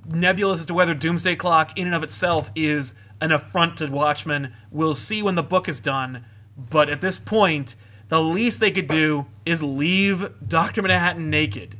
nebulous 0.09 0.61
as 0.61 0.65
to 0.67 0.73
whether 0.73 0.93
Doomsday 0.93 1.35
Clock, 1.35 1.77
in 1.77 1.87
and 1.87 1.95
of 1.95 2.03
itself, 2.03 2.49
is 2.55 2.93
an 3.21 3.31
affront 3.31 3.77
to 3.77 3.87
Watchmen. 3.87 4.53
We'll 4.71 4.95
see 4.95 5.21
when 5.21 5.35
the 5.35 5.43
book 5.43 5.67
is 5.67 5.79
done, 5.79 6.25
but 6.57 6.89
at 6.89 7.01
this 7.01 7.19
point, 7.19 7.75
the 8.09 8.21
least 8.21 8.59
they 8.59 8.71
could 8.71 8.87
do 8.87 9.25
is 9.45 9.61
leave 9.61 10.31
Dr. 10.47 10.81
Manhattan 10.81 11.29
naked. 11.29 11.77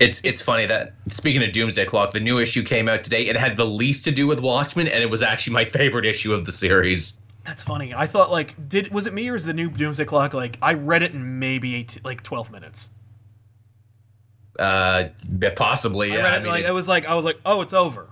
It's 0.00 0.24
it's 0.24 0.40
funny 0.40 0.66
that 0.66 0.94
speaking 1.10 1.42
of 1.42 1.52
Doomsday 1.52 1.86
Clock, 1.86 2.12
the 2.12 2.20
new 2.20 2.38
issue 2.38 2.62
came 2.62 2.88
out 2.88 3.02
today. 3.02 3.26
It 3.26 3.36
had 3.36 3.56
the 3.56 3.66
least 3.66 4.04
to 4.04 4.12
do 4.12 4.28
with 4.28 4.38
Watchmen, 4.38 4.86
and 4.86 5.02
it 5.02 5.10
was 5.10 5.22
actually 5.22 5.54
my 5.54 5.64
favorite 5.64 6.06
issue 6.06 6.32
of 6.32 6.46
the 6.46 6.52
series. 6.52 7.18
That's 7.44 7.62
funny. 7.62 7.94
I 7.94 8.06
thought 8.06 8.30
like, 8.30 8.68
did 8.68 8.92
was 8.92 9.06
it 9.08 9.12
me 9.12 9.28
or 9.28 9.34
is 9.34 9.44
the 9.44 9.52
new 9.52 9.68
Doomsday 9.68 10.04
Clock 10.04 10.34
like 10.34 10.56
I 10.62 10.74
read 10.74 11.02
it 11.02 11.14
in 11.14 11.40
maybe 11.40 11.74
eight, 11.74 11.98
like 12.04 12.22
twelve 12.22 12.52
minutes. 12.52 12.92
Uh, 14.58 15.08
possibly. 15.56 16.08
Yeah. 16.08 16.16
I 16.18 16.22
read 16.22 16.32
it 16.32 16.36
I 16.36 16.38
mean, 16.40 16.48
like 16.48 16.64
it- 16.64 16.68
it 16.68 16.72
was 16.72 16.88
like 16.88 17.06
I 17.06 17.14
was 17.14 17.24
like, 17.24 17.38
oh, 17.46 17.60
it's 17.60 17.74
over. 17.74 18.08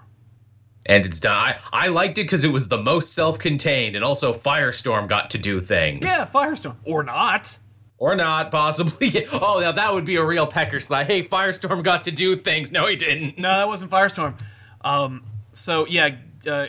and 0.87 1.05
it's 1.05 1.19
done. 1.21 1.37
I, 1.37 1.57
I 1.73 1.89
liked 1.89 2.19
it 2.19 2.23
because 2.25 2.45
it 2.45 2.53
was 2.53 2.69
the 2.69 2.79
most 2.79 3.13
self-contained, 3.15 3.97
and 3.97 4.05
also 4.05 4.33
Firestorm 4.33 5.09
got 5.09 5.31
to 5.31 5.39
do 5.39 5.61
things. 5.61 5.99
Yeah, 6.03 6.25
Firestorm 6.27 6.77
or 6.85 7.03
not. 7.03 7.59
Or 7.99 8.15
not, 8.15 8.51
possibly. 8.53 9.27
Oh, 9.33 9.59
now 9.61 9.73
that 9.73 9.93
would 9.95 10.05
be 10.05 10.17
a 10.17 10.25
real 10.25 10.47
pecker 10.47 10.79
slide. 10.81 11.07
Hey, 11.07 11.25
Firestorm 11.27 11.83
got 11.83 12.05
to 12.05 12.11
do 12.13 12.37
things. 12.37 12.71
No, 12.71 12.87
he 12.87 12.95
didn't. 12.95 13.39
No, 13.39 13.49
that 13.49 13.67
wasn't 13.67 13.91
Firestorm. 13.91 14.35
Um, 14.83 15.25
so 15.53 15.87
yeah, 15.89 16.11
uh, 16.47 16.67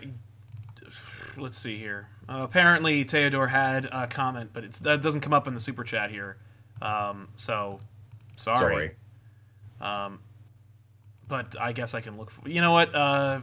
let's 1.37 1.57
see 1.57 1.77
here. 1.77 2.07
Uh, 2.29 2.39
apparently, 2.43 3.03
Theodore 3.03 3.47
had 3.47 3.87
a 3.91 4.07
comment, 4.07 4.49
but 4.53 4.63
it's 4.63 4.79
that 4.79 5.01
doesn't 5.01 5.21
come 5.21 5.33
up 5.33 5.47
in 5.47 5.53
the 5.53 5.59
super 5.59 5.83
chat 5.83 6.09
here. 6.11 6.37
Um, 6.81 7.27
so 7.35 7.79
sorry. 8.35 8.57
Sorry. 8.59 8.91
But 9.79 11.55
I 11.59 11.71
guess 11.73 11.93
I 11.93 12.01
can 12.01 12.17
look 12.17 12.31
for. 12.31 12.47
You 12.49 12.61
know 12.61 12.71
what? 12.71 12.93
Uh, 12.93 13.41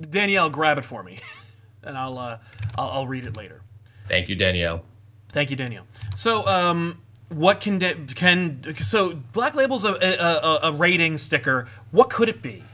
Danielle, 0.00 0.50
grab 0.50 0.78
it 0.78 0.84
for 0.84 1.02
me, 1.02 1.18
and 1.82 1.96
I'll, 1.96 2.18
uh, 2.18 2.38
I'll 2.76 2.90
I'll 2.90 3.06
read 3.06 3.24
it 3.26 3.36
later. 3.36 3.62
Thank 4.08 4.28
you, 4.28 4.34
Danielle. 4.34 4.84
Thank 5.30 5.50
you, 5.50 5.56
Danielle. 5.56 5.86
So, 6.14 6.46
um, 6.46 7.00
what 7.28 7.60
can 7.60 7.78
da- 7.78 7.94
can 8.14 8.62
so 8.76 9.14
Black 9.32 9.54
Label's 9.54 9.84
a, 9.84 9.94
a, 9.94 10.68
a 10.68 10.72
rating 10.72 11.16
sticker. 11.18 11.68
What 11.90 12.10
could 12.10 12.28
it 12.28 12.42
be? 12.42 12.64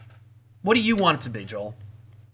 What 0.63 0.75
do 0.75 0.83
you 0.83 0.97
want 0.97 1.19
it 1.19 1.21
to 1.23 1.31
be, 1.31 1.45
Joel? 1.45 1.75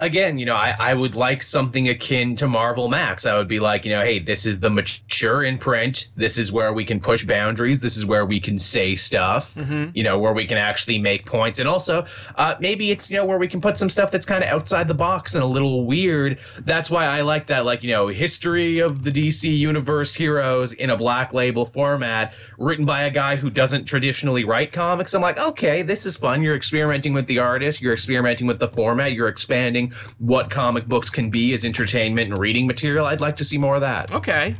Again, 0.00 0.38
you 0.38 0.44
know, 0.44 0.54
I, 0.54 0.74
I 0.78 0.94
would 0.94 1.14
like 1.14 1.42
something 1.42 1.88
akin 1.88 2.36
to 2.36 2.48
Marvel 2.48 2.88
Max. 2.88 3.24
I 3.24 3.36
would 3.36 3.48
be 3.48 3.60
like, 3.60 3.84
you 3.84 3.92
know, 3.92 4.02
hey, 4.02 4.18
this 4.18 4.44
is 4.44 4.60
the 4.60 4.68
mature 4.68 5.44
imprint. 5.44 6.10
This 6.16 6.36
is 6.36 6.52
where 6.52 6.72
we 6.72 6.84
can 6.84 7.00
push 7.00 7.24
boundaries. 7.24 7.80
This 7.80 7.96
is 7.96 8.04
where 8.04 8.26
we 8.26 8.38
can 8.38 8.58
say 8.58 8.94
stuff, 8.94 9.52
you 9.94 10.02
know, 10.02 10.18
where 10.18 10.34
we 10.34 10.46
can 10.46 10.58
actually 10.58 10.98
make 10.98 11.24
points. 11.24 11.58
And 11.58 11.68
also, 11.68 12.06
uh, 12.36 12.56
maybe 12.60 12.90
it's, 12.90 13.10
you 13.10 13.16
know, 13.16 13.24
where 13.24 13.38
we 13.38 13.48
can 13.48 13.60
put 13.60 13.78
some 13.78 13.88
stuff 13.88 14.10
that's 14.10 14.26
kind 14.26 14.44
of 14.44 14.50
outside 14.50 14.86
the 14.86 14.94
box 14.94 15.34
and 15.34 15.42
a 15.42 15.46
little 15.46 15.86
weird. 15.86 16.38
That's 16.60 16.90
why 16.90 17.06
I 17.06 17.22
like 17.22 17.46
that, 17.46 17.64
like, 17.64 17.82
you 17.82 17.90
know, 17.90 18.08
history 18.08 18.80
of 18.80 19.02
the 19.02 19.10
DC 19.10 19.56
Universe 19.56 20.14
heroes 20.14 20.72
in 20.74 20.90
a 20.90 20.96
black 20.96 21.32
label 21.32 21.66
format 21.66 22.34
written 22.58 22.84
by 22.84 23.02
a 23.04 23.10
guy 23.10 23.36
who 23.36 23.48
doesn't 23.48 23.86
traditionally 23.86 24.44
write 24.44 24.72
comics. 24.72 25.14
I'm 25.14 25.22
like, 25.22 25.38
okay, 25.38 25.82
this 25.82 26.04
is 26.04 26.16
fun. 26.16 26.42
You're 26.42 26.56
experimenting 26.56 27.14
with 27.14 27.26
the 27.26 27.38
artist, 27.38 27.80
you're 27.80 27.94
experimenting 27.94 28.46
with 28.46 28.58
the 28.58 28.68
format, 28.68 29.12
you're 29.12 29.28
expanding 29.28 29.85
what 30.18 30.50
comic 30.50 30.86
books 30.86 31.10
can 31.10 31.30
be 31.30 31.52
as 31.54 31.64
entertainment 31.64 32.30
and 32.30 32.38
reading 32.38 32.66
material. 32.66 33.06
I'd 33.06 33.20
like 33.20 33.36
to 33.36 33.44
see 33.44 33.58
more 33.58 33.74
of 33.74 33.80
that. 33.82 34.12
Okay. 34.12 34.54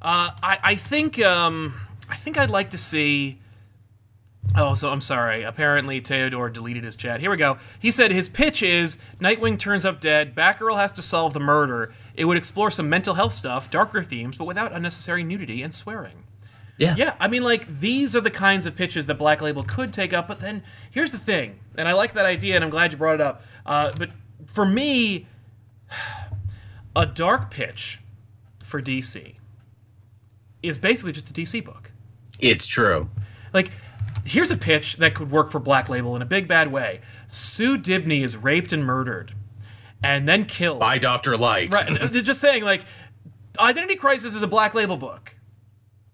Uh, 0.00 0.30
I 0.42 0.58
I 0.62 0.74
think 0.74 1.18
um 1.20 1.74
I 2.08 2.16
think 2.16 2.38
I'd 2.38 2.50
like 2.50 2.70
to 2.70 2.78
see. 2.78 3.38
Oh, 4.56 4.74
so 4.74 4.90
I'm 4.90 5.00
sorry. 5.00 5.44
Apparently, 5.44 6.00
Theodore 6.00 6.50
deleted 6.50 6.84
his 6.84 6.96
chat. 6.96 7.20
Here 7.20 7.30
we 7.30 7.36
go. 7.36 7.58
He 7.78 7.90
said 7.90 8.10
his 8.10 8.28
pitch 8.28 8.62
is 8.62 8.98
Nightwing 9.20 9.58
turns 9.58 9.84
up 9.84 10.00
dead, 10.00 10.34
Batgirl 10.34 10.76
has 10.76 10.90
to 10.92 11.02
solve 11.02 11.32
the 11.32 11.40
murder. 11.40 11.94
It 12.14 12.26
would 12.26 12.36
explore 12.36 12.70
some 12.70 12.88
mental 12.90 13.14
health 13.14 13.32
stuff, 13.32 13.70
darker 13.70 14.02
themes, 14.02 14.36
but 14.36 14.44
without 14.44 14.72
unnecessary 14.72 15.24
nudity 15.24 15.62
and 15.62 15.72
swearing. 15.72 16.24
Yeah. 16.76 16.94
Yeah, 16.96 17.14
I 17.20 17.28
mean, 17.28 17.44
like, 17.44 17.66
these 17.68 18.16
are 18.16 18.20
the 18.20 18.30
kinds 18.30 18.66
of 18.66 18.74
pitches 18.74 19.06
that 19.06 19.14
Black 19.14 19.40
Label 19.40 19.62
could 19.62 19.92
take 19.92 20.12
up, 20.12 20.26
but 20.26 20.40
then 20.40 20.64
here's 20.90 21.12
the 21.12 21.18
thing, 21.18 21.60
and 21.78 21.86
I 21.86 21.92
like 21.92 22.14
that 22.14 22.26
idea, 22.26 22.56
and 22.56 22.64
I'm 22.64 22.70
glad 22.70 22.92
you 22.92 22.98
brought 22.98 23.14
it 23.14 23.20
up. 23.20 23.42
Uh, 23.64 23.92
but 23.96 24.10
for 24.46 24.64
me, 24.66 25.26
a 26.96 27.06
dark 27.06 27.50
pitch 27.50 28.00
for 28.62 28.80
DC 28.82 29.34
is 30.62 30.78
basically 30.78 31.12
just 31.12 31.28
a 31.30 31.32
DC 31.32 31.64
book. 31.64 31.90
It's 32.38 32.66
true. 32.66 33.08
Like, 33.52 33.70
here's 34.24 34.50
a 34.50 34.56
pitch 34.56 34.96
that 34.96 35.14
could 35.14 35.30
work 35.30 35.50
for 35.50 35.58
Black 35.58 35.88
Label 35.88 36.16
in 36.16 36.22
a 36.22 36.26
big 36.26 36.48
bad 36.48 36.72
way. 36.72 37.00
Sue 37.28 37.76
Dibney 37.78 38.22
is 38.22 38.36
raped 38.36 38.72
and 38.72 38.84
murdered, 38.84 39.34
and 40.02 40.28
then 40.28 40.44
killed. 40.44 40.80
By 40.80 40.98
Dr. 40.98 41.36
Light. 41.36 41.72
Right. 41.72 41.88
just 42.12 42.40
saying, 42.40 42.64
like, 42.64 42.84
Identity 43.58 43.96
Crisis 43.96 44.34
is 44.34 44.42
a 44.42 44.46
Black 44.48 44.74
Label 44.74 44.96
book. 44.96 45.34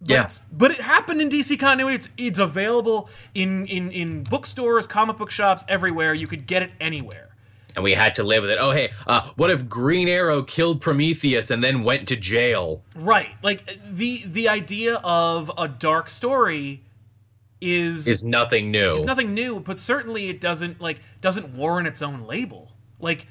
But, 0.01 0.11
Yeah. 0.11 0.29
but 0.53 0.71
it 0.71 0.81
happened 0.81 1.21
in 1.21 1.29
DC 1.29 1.59
continuity. 1.59 1.97
It's 1.97 2.09
it's 2.17 2.39
available 2.39 3.11
in, 3.35 3.67
in 3.67 3.91
in 3.91 4.23
bookstores, 4.23 4.87
comic 4.87 5.17
book 5.17 5.31
shops, 5.31 5.65
everywhere. 5.69 6.15
You 6.15 6.29
could 6.29 6.47
get 6.47 6.63
it 6.63 6.71
anywhere. 6.81 7.28
And 7.77 7.85
we 7.85 7.93
had 7.95 8.15
to 8.17 8.23
live 8.25 8.43
with 8.43 8.51
it. 8.51 8.59
Oh, 8.61 8.71
hey, 8.73 8.91
uh, 9.07 9.29
what 9.37 9.51
if 9.51 9.69
Green 9.69 10.09
Arrow 10.09 10.43
killed 10.43 10.81
Prometheus 10.81 11.51
and 11.51 11.63
then 11.63 11.85
went 11.85 12.09
to 12.09 12.17
jail? 12.17 12.83
Right. 12.97 13.29
Like 13.43 13.79
the 13.85 14.23
the 14.27 14.49
idea 14.49 14.97
of 15.05 15.53
a 15.59 15.69
dark 15.69 16.09
story 16.11 16.83
is 17.61 18.07
Is 18.09 18.25
nothing 18.25 18.71
new. 18.71 18.95
It's 18.95 19.05
nothing 19.05 19.35
new, 19.35 19.61
but 19.61 19.79
certainly 19.79 20.29
it 20.29 20.41
doesn't 20.41 20.81
like 20.81 21.01
doesn't 21.21 21.55
warrant 21.55 21.87
its 21.89 22.03
own 22.03 22.23
label. 22.27 22.73
Like, 23.01 23.27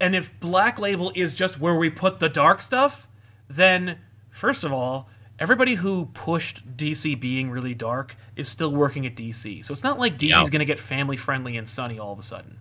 and 0.00 0.14
if 0.14 0.38
Black 0.38 0.78
Label 0.78 1.10
is 1.14 1.32
just 1.34 1.58
where 1.58 1.74
we 1.74 1.88
put 1.90 2.20
the 2.20 2.28
dark 2.28 2.60
stuff, 2.62 3.08
then 3.48 3.98
first 4.30 4.64
of 4.64 4.72
all, 4.72 5.08
everybody 5.38 5.76
who 5.76 6.06
pushed 6.14 6.76
DC 6.76 7.18
being 7.18 7.50
really 7.50 7.74
dark 7.74 8.16
is 8.36 8.48
still 8.48 8.70
working 8.72 9.06
at 9.06 9.16
DC. 9.16 9.64
So 9.64 9.72
it's 9.72 9.82
not 9.82 9.98
like 9.98 10.16
DC's 10.18 10.28
Yeah. 10.30 10.42
going 10.50 10.58
to 10.60 10.64
get 10.64 10.78
family 10.78 11.16
friendly 11.16 11.56
and 11.56 11.68
sunny 11.68 11.98
all 11.98 12.12
of 12.12 12.18
a 12.18 12.22
sudden. 12.22 12.58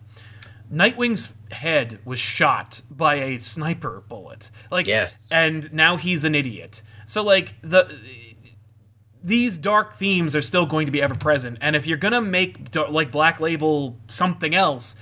Nightwing's 0.70 1.34
head 1.52 2.00
was 2.04 2.20
shot 2.20 2.82
by 2.92 3.16
a 3.16 3.40
sniper 3.40 4.04
bullet. 4.08 4.52
Like 4.70 4.86
Yes. 4.88 5.32
and 5.34 5.72
now 5.74 5.96
he's 5.98 6.24
an 6.24 6.36
idiot. 6.36 6.82
So 7.06 7.24
like 7.24 7.56
the 7.62 7.90
these 9.24 9.58
dark 9.58 9.96
themes 9.96 10.36
are 10.36 10.42
still 10.42 10.66
going 10.66 10.86
to 10.86 10.92
be 10.92 11.02
ever 11.02 11.16
present. 11.16 11.58
And 11.62 11.76
if 11.76 11.88
you're 11.88 11.98
gonna 11.98 12.22
make 12.22 12.74
like 12.76 13.12
Black 13.12 13.40
Label 13.40 13.98
something 14.08 14.54
else, 14.54 14.96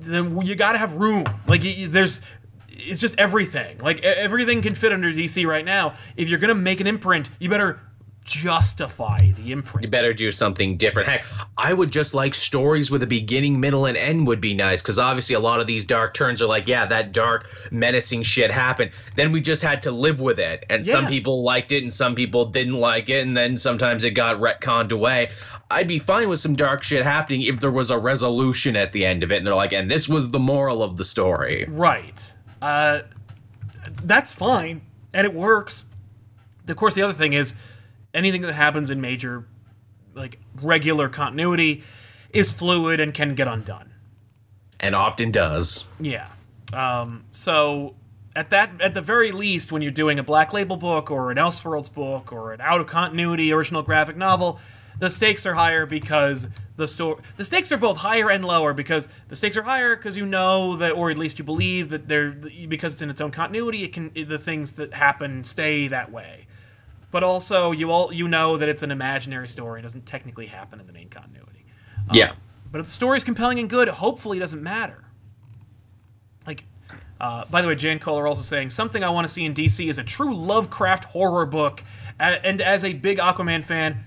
then 0.00 0.40
you 0.44 0.54
got 0.54 0.72
to 0.72 0.78
have 0.78 0.94
room. 0.94 1.24
Like 1.46 1.62
there's, 1.62 2.20
it's 2.68 3.00
just 3.00 3.14
everything. 3.18 3.78
Like 3.78 4.00
everything 4.02 4.62
can 4.62 4.74
fit 4.74 4.92
under 4.92 5.10
DC 5.12 5.46
right 5.46 5.64
now. 5.64 5.94
If 6.16 6.28
you're 6.28 6.38
gonna 6.40 6.54
make 6.54 6.80
an 6.80 6.86
imprint, 6.86 7.30
you 7.38 7.48
better 7.48 7.80
justify 8.26 9.18
the 9.36 9.52
imprint. 9.52 9.84
You 9.84 9.90
better 9.90 10.12
do 10.12 10.30
something 10.32 10.76
different. 10.76 11.08
Heck, 11.08 11.24
I 11.56 11.72
would 11.72 11.92
just 11.92 12.12
like 12.12 12.34
stories 12.34 12.90
with 12.90 13.02
a 13.02 13.06
beginning, 13.06 13.60
middle, 13.60 13.86
and 13.86 13.96
end 13.96 14.26
would 14.26 14.40
be 14.40 14.52
nice 14.52 14.82
because 14.82 14.98
obviously 14.98 15.36
a 15.36 15.40
lot 15.40 15.60
of 15.60 15.66
these 15.66 15.84
dark 15.84 16.12
turns 16.12 16.42
are 16.42 16.46
like, 16.46 16.66
yeah, 16.66 16.86
that 16.86 17.12
dark, 17.12 17.48
menacing 17.70 18.24
shit 18.24 18.50
happened. 18.50 18.90
Then 19.14 19.30
we 19.30 19.40
just 19.40 19.62
had 19.62 19.84
to 19.84 19.92
live 19.92 20.20
with 20.20 20.40
it, 20.40 20.66
and 20.68 20.84
some 20.84 21.06
people 21.06 21.42
liked 21.42 21.70
it 21.72 21.82
and 21.82 21.92
some 21.92 22.14
people 22.14 22.46
didn't 22.46 22.74
like 22.74 23.08
it, 23.08 23.24
and 23.24 23.36
then 23.36 23.56
sometimes 23.56 24.02
it 24.02 24.10
got 24.10 24.40
retconned 24.40 24.90
away. 24.90 25.30
I'd 25.70 25.88
be 25.88 26.00
fine 26.00 26.28
with 26.28 26.40
some 26.40 26.56
dark 26.56 26.82
shit 26.82 27.04
happening 27.04 27.42
if 27.42 27.60
there 27.60 27.70
was 27.70 27.90
a 27.90 27.98
resolution 27.98 28.76
at 28.76 28.92
the 28.92 29.06
end 29.06 29.22
of 29.22 29.30
it, 29.30 29.36
and 29.36 29.46
they're 29.46 29.54
like, 29.54 29.72
and 29.72 29.90
this 29.90 30.08
was 30.08 30.30
the 30.30 30.40
moral 30.40 30.82
of 30.82 30.96
the 30.96 31.04
story. 31.04 31.64
Right. 31.68 32.34
Uh, 32.60 33.02
that's 34.02 34.32
fine, 34.32 34.82
and 35.14 35.24
it 35.24 35.32
works. 35.32 35.84
Of 36.66 36.76
course, 36.76 36.94
the 36.94 37.02
other 37.02 37.12
thing 37.12 37.32
is 37.32 37.54
anything 38.16 38.42
that 38.42 38.54
happens 38.54 38.90
in 38.90 39.00
major, 39.00 39.46
like 40.14 40.38
regular 40.62 41.08
continuity, 41.08 41.82
is 42.30 42.50
fluid 42.50 43.00
and 43.00 43.14
can 43.14 43.34
get 43.34 43.46
undone. 43.46 43.92
And 44.80 44.94
often 44.94 45.30
does. 45.30 45.86
Yeah. 46.00 46.28
Um, 46.72 47.24
so 47.32 47.94
at 48.34 48.50
that, 48.50 48.80
at 48.80 48.94
the 48.94 49.00
very 49.00 49.32
least, 49.32 49.72
when 49.72 49.82
you're 49.82 49.90
doing 49.90 50.18
a 50.18 50.22
Black 50.22 50.52
Label 50.52 50.76
book 50.76 51.10
or 51.10 51.30
an 51.30 51.36
Elseworlds 51.36 51.92
book 51.92 52.32
or 52.32 52.52
an 52.52 52.60
out 52.60 52.80
of 52.80 52.86
continuity 52.86 53.52
original 53.52 53.82
graphic 53.82 54.16
novel, 54.16 54.58
the 54.98 55.10
stakes 55.10 55.46
are 55.46 55.54
higher 55.54 55.86
because 55.86 56.46
the 56.76 56.86
store 56.86 57.20
The 57.36 57.44
stakes 57.44 57.72
are 57.72 57.76
both 57.76 57.98
higher 57.98 58.30
and 58.30 58.44
lower 58.44 58.74
because 58.74 59.08
the 59.28 59.36
stakes 59.36 59.56
are 59.56 59.62
higher 59.62 59.96
because 59.96 60.16
you 60.16 60.26
know 60.26 60.76
that, 60.76 60.92
or 60.92 61.10
at 61.10 61.18
least 61.18 61.38
you 61.38 61.44
believe 61.44 61.88
that 61.90 62.08
they're 62.08 62.30
because 62.30 62.94
it's 62.94 63.02
in 63.02 63.10
its 63.10 63.20
own 63.20 63.30
continuity. 63.30 63.82
It 63.82 63.92
can 63.92 64.10
the 64.14 64.38
things 64.38 64.72
that 64.72 64.94
happen 64.94 65.44
stay 65.44 65.88
that 65.88 66.12
way. 66.12 66.46
But 67.10 67.22
also, 67.22 67.72
you 67.72 67.90
all 67.90 68.12
you 68.12 68.28
know 68.28 68.56
that 68.56 68.68
it's 68.68 68.82
an 68.82 68.90
imaginary 68.90 69.48
story. 69.48 69.80
It 69.80 69.82
doesn't 69.82 70.06
technically 70.06 70.46
happen 70.46 70.80
in 70.80 70.86
the 70.86 70.92
main 70.92 71.08
continuity. 71.08 71.64
yeah. 72.12 72.34
But 72.72 72.80
if 72.80 72.86
the 72.86 72.92
story 72.92 73.16
is 73.16 73.24
compelling 73.24 73.58
and 73.58 73.70
good, 73.70 73.88
hopefully 73.88 74.38
it 74.38 74.40
doesn't 74.40 74.62
matter. 74.62 75.04
Like, 76.46 76.64
uh, 77.20 77.44
by 77.46 77.62
the 77.62 77.68
way, 77.68 77.74
Jan 77.76 77.98
Kohler 78.00 78.26
also 78.26 78.42
saying 78.42 78.70
something 78.70 79.02
I 79.04 79.08
want 79.10 79.26
to 79.26 79.32
see 79.32 79.44
in 79.44 79.54
DC 79.54 79.88
is 79.88 79.98
a 79.98 80.04
true 80.04 80.34
Lovecraft 80.34 81.04
horror 81.04 81.46
book. 81.46 81.82
A- 82.18 82.44
and 82.44 82.60
as 82.60 82.84
a 82.84 82.92
big 82.92 83.18
Aquaman 83.18 83.64
fan, 83.64 84.04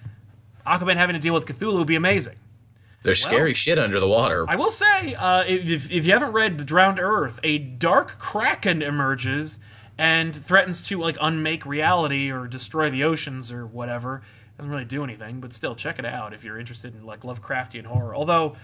Aquaman 0.68 0.98
having 0.98 1.14
to 1.16 1.20
deal 1.20 1.34
with 1.34 1.46
Cthulhu 1.46 1.78
would 1.80 1.88
be 1.88 1.96
amazing. 1.96 2.36
There's 3.02 3.22
scary 3.22 3.54
shit 3.54 3.80
under 3.80 4.00
the 4.00 4.08
water. 4.10 4.46
I 4.48 4.58
will 4.58 4.72
say, 4.72 5.16
uh, 5.16 5.46
if, 5.48 5.90
if 5.90 6.06
you 6.06 6.12
haven't 6.12 6.34
read 6.34 6.58
The 6.58 6.66
Drowned 6.66 7.00
Earth, 7.00 7.40
a 7.44 7.58
dark 7.58 8.20
kraken 8.20 8.82
emerges 8.82 9.60
and 10.00 10.34
threatens 10.34 10.88
to 10.88 10.98
like 10.98 11.18
unmake 11.20 11.66
reality 11.66 12.32
or 12.32 12.48
destroy 12.48 12.90
the 12.90 13.04
oceans 13.04 13.52
or 13.52 13.68
whatever. 13.68 14.22
Doesn't 14.58 14.72
really 14.72 14.86
do 14.86 15.04
anything, 15.04 15.42
but 15.42 15.52
still 15.52 15.76
check 15.76 16.00
it 16.00 16.06
out 16.06 16.34
if 16.34 16.46
you're 16.46 16.58
interested 16.58 16.96
in 16.96 17.06
like 17.06 17.22
Lovecraftian 17.22 17.86
horror. 17.86 18.16
Although, 18.16 18.56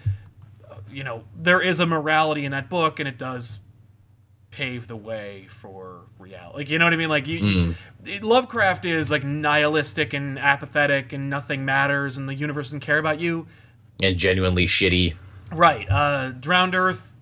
uh, 0.70 0.76
you 0.90 1.04
know, 1.04 1.26
there 1.36 1.60
is 1.60 1.82
a 1.82 1.86
morality 1.86 2.46
in 2.46 2.52
that 2.52 2.70
book, 2.70 3.00
and 3.02 3.08
it 3.08 3.18
does 3.18 3.60
pave 4.50 4.88
the 4.88 4.96
way 4.96 5.48
for 5.50 6.04
reality. 6.20 6.58
Like 6.60 6.70
you 6.70 6.80
know 6.80 6.86
what 6.86 6.94
I 6.94 6.98
mean? 6.98 7.10
Like 7.10 7.28
you, 7.28 7.76
you- 8.06 8.20
Lovecraft 8.22 8.86
is 8.86 9.12
like 9.12 9.26
nihilistic 9.26 10.14
and 10.14 10.40
apathetic, 10.40 11.12
and 11.12 11.30
nothing 11.30 11.66
matters, 11.66 12.18
and 12.18 12.30
the 12.30 12.36
universe 12.36 12.68
doesn't 12.68 12.80
care 12.80 12.98
about 12.98 13.20
you. 13.20 13.46
And 14.02 14.18
genuinely 14.18 14.68
shitty. 14.68 15.16
Right. 15.52 15.86
Uh, 15.90 16.30
Drowned 16.32 16.76
Earth. 16.76 17.14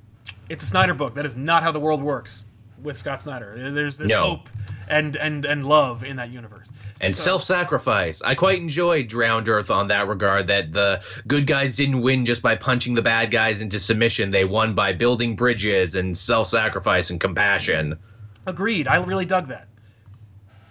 It's 0.50 0.64
a 0.64 0.68
Snyder 0.68 0.94
book. 0.94 1.16
That 1.16 1.26
is 1.26 1.36
not 1.36 1.64
how 1.64 1.72
the 1.72 1.80
world 1.80 2.04
works 2.04 2.46
with 2.84 2.98
Scott 2.98 3.22
Snyder. 3.22 3.72
There's 3.72 3.98
there's 3.98 4.10
No. 4.10 4.22
hope 4.24 4.50
and 4.88 5.16
and 5.16 5.46
and 5.46 5.64
love 5.66 6.04
in 6.04 6.18
that 6.18 6.30
universe. 6.30 6.70
And 7.02 7.16
So- 7.16 7.24
self-sacrifice. 7.24 8.22
I 8.22 8.36
quite 8.36 8.60
enjoyed 8.60 9.08
Drowned 9.08 9.50
Earth 9.50 9.72
on 9.72 9.88
that 9.88 10.08
regard. 10.08 10.48
That 10.48 10.74
the 10.74 11.02
good 11.28 11.48
guys 11.48 11.76
didn't 11.76 12.02
win 12.02 12.26
just 12.26 12.42
by 12.42 12.56
punching 12.56 12.94
the 12.94 13.02
bad 13.02 13.32
guys 13.32 13.62
into 13.62 13.80
submission. 13.80 14.32
They 14.32 14.46
won 14.46 14.76
by 14.76 14.94
building 14.94 15.36
bridges 15.36 15.96
and 15.96 16.16
self-sacrifice 16.18 17.10
and 17.10 17.20
compassion. 17.20 17.98
Agreed. 18.46 18.88
I 18.88 18.98
really 18.98 19.26
dug 19.26 19.48
that. 19.48 19.68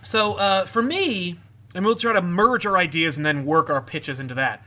So 0.02 0.34
uh, 0.34 0.64
for 0.66 0.82
me, 0.82 1.38
and 1.74 1.84
we'll 1.84 1.94
try 1.94 2.12
to 2.12 2.22
merge 2.22 2.66
our 2.66 2.76
ideas 2.76 3.16
and 3.16 3.24
then 3.24 3.44
work 3.46 3.70
our 3.70 3.80
pitches 3.80 4.20
into 4.20 4.34
that. 4.34 4.62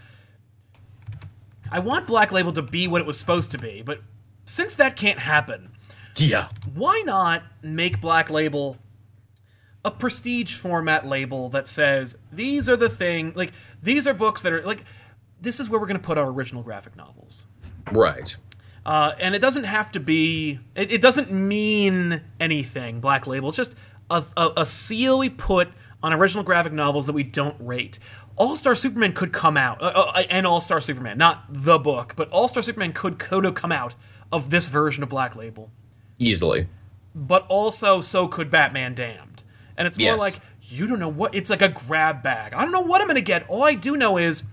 I 1.71 1.79
want 1.79 2.07
Black 2.07 2.31
Label 2.31 2.51
to 2.53 2.61
be 2.61 2.87
what 2.87 3.01
it 3.01 3.07
was 3.07 3.19
supposed 3.19 3.51
to 3.51 3.57
be, 3.57 3.81
but 3.81 4.01
since 4.45 4.75
that 4.75 4.95
can't 4.95 5.19
happen, 5.19 5.71
Yeah. 6.17 6.49
why 6.73 7.01
not 7.05 7.43
make 7.61 8.01
Black 8.01 8.29
Label 8.29 8.77
a 9.83 9.91
prestige 9.91 10.55
format 10.55 11.05
label 11.05 11.49
that 11.49 11.67
says 11.67 12.17
these 12.31 12.67
are 12.67 12.75
the 12.75 12.89
thing 12.89 13.33
like 13.35 13.53
these 13.83 14.07
are 14.07 14.15
books 14.15 14.41
that 14.41 14.51
are 14.51 14.63
like 14.63 14.83
this 15.39 15.59
is 15.59 15.69
where 15.69 15.79
we're 15.79 15.85
going 15.85 15.99
to 15.99 16.05
put 16.05 16.17
our 16.17 16.27
original 16.29 16.63
graphic 16.63 16.95
novels. 16.95 17.45
Right. 17.91 18.35
Uh, 18.85 19.13
and 19.19 19.35
it 19.35 19.39
doesn't 19.39 19.63
have 19.63 19.91
to 19.93 19.99
be. 19.99 20.59
It, 20.75 20.91
it 20.91 21.01
doesn't 21.01 21.31
mean 21.31 22.21
anything. 22.39 22.99
Black 22.99 23.27
Label. 23.27 23.49
It's 23.49 23.57
just 23.57 23.75
a, 24.09 24.23
a, 24.37 24.51
a 24.57 24.65
seal 24.65 25.19
we 25.19 25.29
put 25.29 25.69
on 26.03 26.13
original 26.13 26.43
graphic 26.43 26.73
novels 26.73 27.05
that 27.07 27.13
we 27.13 27.23
don't 27.23 27.55
rate. 27.59 27.99
All 28.35 28.55
Star 28.55 28.75
Superman 28.75 29.13
could 29.13 29.33
come 29.33 29.57
out, 29.57 29.81
uh, 29.81 29.91
uh, 29.95 30.23
and 30.29 30.45
All 30.45 30.61
Star 30.61 30.81
Superman, 30.81 31.17
not 31.17 31.45
the 31.49 31.79
book, 31.79 32.13
but 32.15 32.29
All 32.29 32.47
Star 32.47 32.61
Superman 32.61 32.93
could 32.93 33.17
could 33.17 33.43
have 33.43 33.55
come 33.55 33.71
out 33.71 33.95
of 34.31 34.49
this 34.49 34.67
version 34.67 35.03
of 35.03 35.09
Black 35.09 35.35
Label. 35.35 35.71
Easily. 36.19 36.67
But 37.13 37.45
also, 37.47 38.01
so 38.01 38.27
could 38.27 38.49
Batman 38.49 38.93
Damned. 38.93 39.43
And 39.77 39.87
it's 39.87 39.97
more 39.97 40.11
Yes. 40.11 40.19
like 40.19 40.39
you 40.61 40.87
don't 40.87 40.99
know 40.99 41.09
what. 41.09 41.35
It's 41.35 41.49
like 41.49 41.61
a 41.61 41.69
grab 41.69 42.23
bag. 42.23 42.53
I 42.53 42.61
don't 42.61 42.71
know 42.71 42.81
what 42.81 43.01
I'm 43.01 43.07
gonna 43.07 43.21
get. 43.21 43.47
All 43.49 43.63
I 43.63 43.73
do 43.73 43.95
know 43.95 44.17
is 44.17 44.43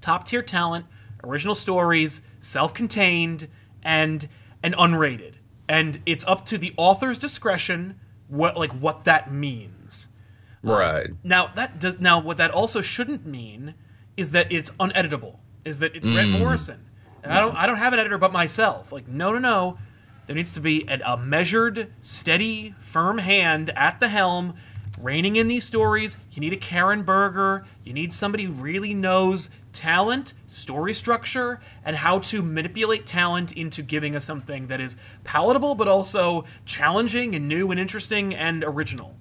top 0.00 0.24
tier 0.24 0.42
talent, 0.42 0.86
original 1.22 1.54
stories, 1.54 2.22
self-contained, 2.40 3.48
and 3.82 4.28
and 4.62 4.74
unrated. 4.76 5.34
And 5.68 6.00
it's 6.06 6.26
up 6.26 6.44
to 6.46 6.58
the 6.58 6.72
author's 6.76 7.18
discretion 7.18 8.00
what 8.28 8.56
like 8.56 8.72
what 8.72 9.04
that 9.04 9.32
means. 9.32 10.08
Um, 10.64 10.70
right. 10.70 11.10
Now 11.22 11.50
that 11.54 11.78
does, 11.78 12.00
now 12.00 12.20
what 12.20 12.36
that 12.38 12.50
also 12.50 12.80
shouldn't 12.80 13.26
mean 13.26 13.74
is 14.16 14.32
that 14.32 14.50
it's 14.50 14.70
uneditable. 14.72 15.36
Is 15.64 15.78
that 15.80 15.94
it's 15.94 16.06
Grant 16.06 16.30
mm. 16.30 16.38
Morrison. 16.38 16.84
And 17.22 17.32
I 17.32 17.40
don't 17.40 17.56
I 17.56 17.66
don't 17.66 17.76
have 17.76 17.92
an 17.92 17.98
editor 17.98 18.18
but 18.18 18.32
myself. 18.32 18.92
Like 18.92 19.08
no 19.08 19.32
no 19.32 19.38
no. 19.38 19.78
There 20.28 20.36
needs 20.36 20.52
to 20.52 20.60
be 20.60 20.84
a, 20.88 21.00
a 21.06 21.16
measured, 21.16 21.90
steady, 22.02 22.74
firm 22.80 23.16
hand 23.16 23.70
at 23.74 23.98
the 23.98 24.08
helm, 24.08 24.52
reining 25.00 25.36
in 25.36 25.48
these 25.48 25.64
stories. 25.64 26.18
You 26.32 26.40
need 26.40 26.52
a 26.52 26.58
Karen 26.58 27.02
Berger. 27.02 27.64
You 27.82 27.94
need 27.94 28.12
somebody 28.12 28.44
who 28.44 28.52
really 28.52 28.92
knows 28.92 29.48
talent, 29.72 30.34
story 30.46 30.92
structure, 30.92 31.60
and 31.82 31.96
how 31.96 32.18
to 32.18 32.42
manipulate 32.42 33.06
talent 33.06 33.52
into 33.52 33.82
giving 33.82 34.14
us 34.14 34.22
something 34.22 34.66
that 34.66 34.82
is 34.82 34.98
palatable 35.24 35.74
but 35.74 35.88
also 35.88 36.44
challenging 36.66 37.34
and 37.34 37.48
new 37.48 37.70
and 37.70 37.80
interesting 37.80 38.34
and 38.34 38.62
original. 38.64 39.16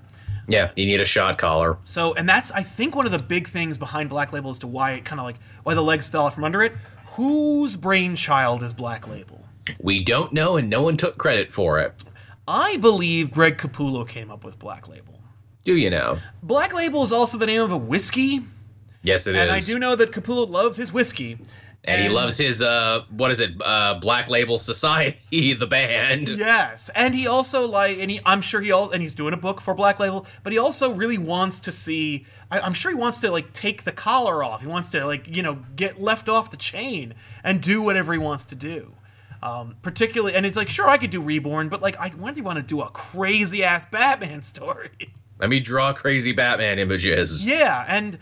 Yeah. 0.50 0.72
You 0.76 0.86
need 0.86 1.00
a 1.00 1.06
shot 1.06 1.38
caller. 1.38 1.78
So, 1.86 2.16
and 2.16 2.28
that's 2.28 2.52
I 2.52 2.64
think 2.64 2.98
one 2.98 3.06
of 3.06 3.14
the 3.14 3.20
big 3.20 3.48
things 3.48 3.78
behind 3.78 4.10
Black 4.10 4.34
Label 4.34 4.50
as 4.50 4.60
to 4.60 4.68
why 4.68 4.92
it 4.92 5.06
kind 5.06 5.22
of 5.22 5.26
like 5.26 5.38
why 5.64 5.74
the 5.74 5.82
legs 5.82 6.10
fell 6.10 6.26
out 6.26 6.34
from 6.34 6.44
under 6.44 6.62
it. 6.64 6.74
Whose 7.14 7.78
brainchild 7.78 8.62
is 8.62 8.74
Black 8.74 9.08
Label? 9.08 9.47
We 9.80 10.04
don't 10.04 10.34
know, 10.34 10.58
and 10.58 10.70
no 10.70 10.82
one 10.82 10.98
took 10.98 11.18
credit 11.18 11.52
for 11.54 11.80
it. 11.80 12.04
I 12.48 12.78
believe 12.78 13.32
Greg 13.32 13.58
Capullo 13.58 14.08
came 14.08 14.32
up 14.32 14.44
with 14.44 14.58
Black 14.60 14.88
Label. 14.88 15.20
Do 15.64 15.76
you 15.76 15.90
know? 15.90 16.18
Black 16.44 16.74
Label 16.74 17.04
is 17.04 17.12
also 17.12 17.38
the 17.38 17.46
name 17.46 17.62
of 17.62 17.72
a 17.72 17.78
whiskey, 17.78 18.46
Yes, 19.04 19.28
it 19.28 19.36
is. 19.36 19.42
and 19.42 19.52
I 19.52 19.60
do 19.60 19.78
know 19.80 19.96
that 19.96 20.12
Capullo 20.12 20.50
loves 20.50 20.78
his 20.78 20.92
whiskey. 20.94 21.38
And 21.84 22.02
he 22.02 22.10
loves 22.10 22.38
his 22.38 22.62
uh, 22.62 23.06
what 23.12 23.32
is 23.32 23.40
it? 23.40 23.52
Uh, 23.64 23.94
Black 24.02 24.28
Label 24.28 24.58
Society, 24.58 25.54
the 25.54 25.68
band. 25.68 26.28
Yes, 26.28 26.90
and 26.94 27.16
he 27.16 27.28
also 27.28 27.66
like, 27.66 27.98
and 28.00 28.12
he, 28.12 28.20
I'm 28.26 28.42
sure 28.42 28.60
he 28.60 28.74
all, 28.74 28.92
and 28.92 29.02
he's 29.02 29.16
doing 29.16 29.34
a 29.34 29.38
book 29.38 29.62
for 29.62 29.74
Black 29.74 29.98
Label, 29.98 30.26
but 30.44 30.52
he 30.52 30.60
also 30.60 30.92
really 30.92 31.18
wants 31.18 31.62
to 31.62 31.72
see. 31.72 32.26
I, 32.52 32.60
I'm 32.60 32.74
sure 32.74 32.92
he 32.92 32.98
wants 32.98 33.20
to 33.20 33.32
like 33.32 33.54
take 33.54 33.84
the 33.84 33.94
collar 33.94 34.44
off. 34.44 34.62
He 34.62 34.68
wants 34.68 34.90
to 34.90 35.06
like 35.06 35.34
you 35.34 35.42
know 35.42 35.60
get 35.78 36.02
left 36.02 36.28
off 36.28 36.52
the 36.52 36.58
chain 36.58 37.14
and 37.42 37.62
do 37.62 37.82
whatever 37.82 38.12
he 38.12 38.20
wants 38.20 38.44
to 38.46 38.56
do. 38.56 38.94
Um, 39.48 39.78
particularly, 39.82 40.36
and 40.36 40.46
it's 40.46 40.58
like, 40.58 40.68
sure, 40.68 40.90
I 40.90 40.98
could 40.98 41.10
do 41.10 41.22
Reborn, 41.22 41.70
but 41.70 41.82
like, 41.82 41.98
I 41.98 42.10
when 42.10 42.34
do 42.34 42.40
you 42.40 42.44
want 42.44 42.58
to 42.58 42.64
do 42.64 42.82
a 42.82 42.90
crazy 42.90 43.64
ass 43.64 43.86
Batman 43.86 44.42
story? 44.54 45.14
Let 45.40 45.50
me 45.50 45.60
draw 45.60 45.94
crazy 45.94 46.34
Batman 46.34 46.80
images. 46.80 47.46
Yeah, 47.48 47.86
and 47.88 48.18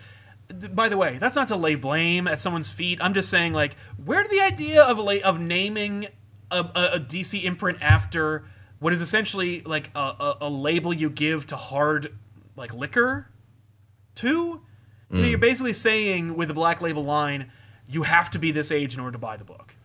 by 0.74 0.90
the 0.90 0.98
way, 0.98 1.18
that's 1.18 1.36
not 1.36 1.48
to 1.48 1.56
lay 1.56 1.76
blame 1.76 2.28
at 2.28 2.40
someone's 2.40 2.70
feet. 2.70 3.00
I'm 3.02 3.14
just 3.14 3.30
saying, 3.30 3.54
like, 3.54 3.76
where 4.04 4.22
did 4.22 4.32
the 4.32 4.42
idea 4.42 4.84
of 4.84 5.00
of 5.00 5.40
naming 5.40 6.08
a, 6.52 6.58
a, 6.60 6.90
a 6.94 7.00
DC 7.00 7.44
imprint 7.44 7.82
after 7.82 8.46
what 8.80 8.94
is 8.94 9.02
essentially 9.02 9.62
like 9.62 9.90
a, 9.96 10.00
a, 10.00 10.38
a 10.42 10.50
label 10.50 10.94
you 10.94 11.10
give 11.10 11.48
to 11.48 11.56
hard 11.56 12.14
like 12.56 12.74
liquor 12.74 13.32
to? 14.16 14.62
You 15.12 15.22
know, 15.22 15.28
you're 15.28 15.38
basically 15.38 15.74
saying 15.74 16.36
with 16.36 16.50
the 16.50 16.54
Black 16.54 16.82
Label 16.82 17.04
line, 17.04 17.52
you 17.88 18.04
have 18.04 18.32
to 18.32 18.40
be 18.40 18.52
this 18.52 18.72
age 18.72 18.96
in 18.96 19.00
order 19.00 19.14
to 19.14 19.18
buy 19.20 19.38
the 19.38 19.46
book. 19.46 19.76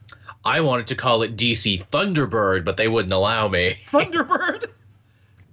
I 0.45 0.61
wanted 0.63 0.87
to 0.89 0.95
call 0.95 1.23
it 1.23 1.37
DC 1.37 1.85
Thunderbird, 1.89 2.65
but 2.65 2.77
they 2.77 2.89
wouldn't 2.89 3.13
allow 3.13 3.49
me. 3.49 3.79
Thunderbird, 3.87 4.67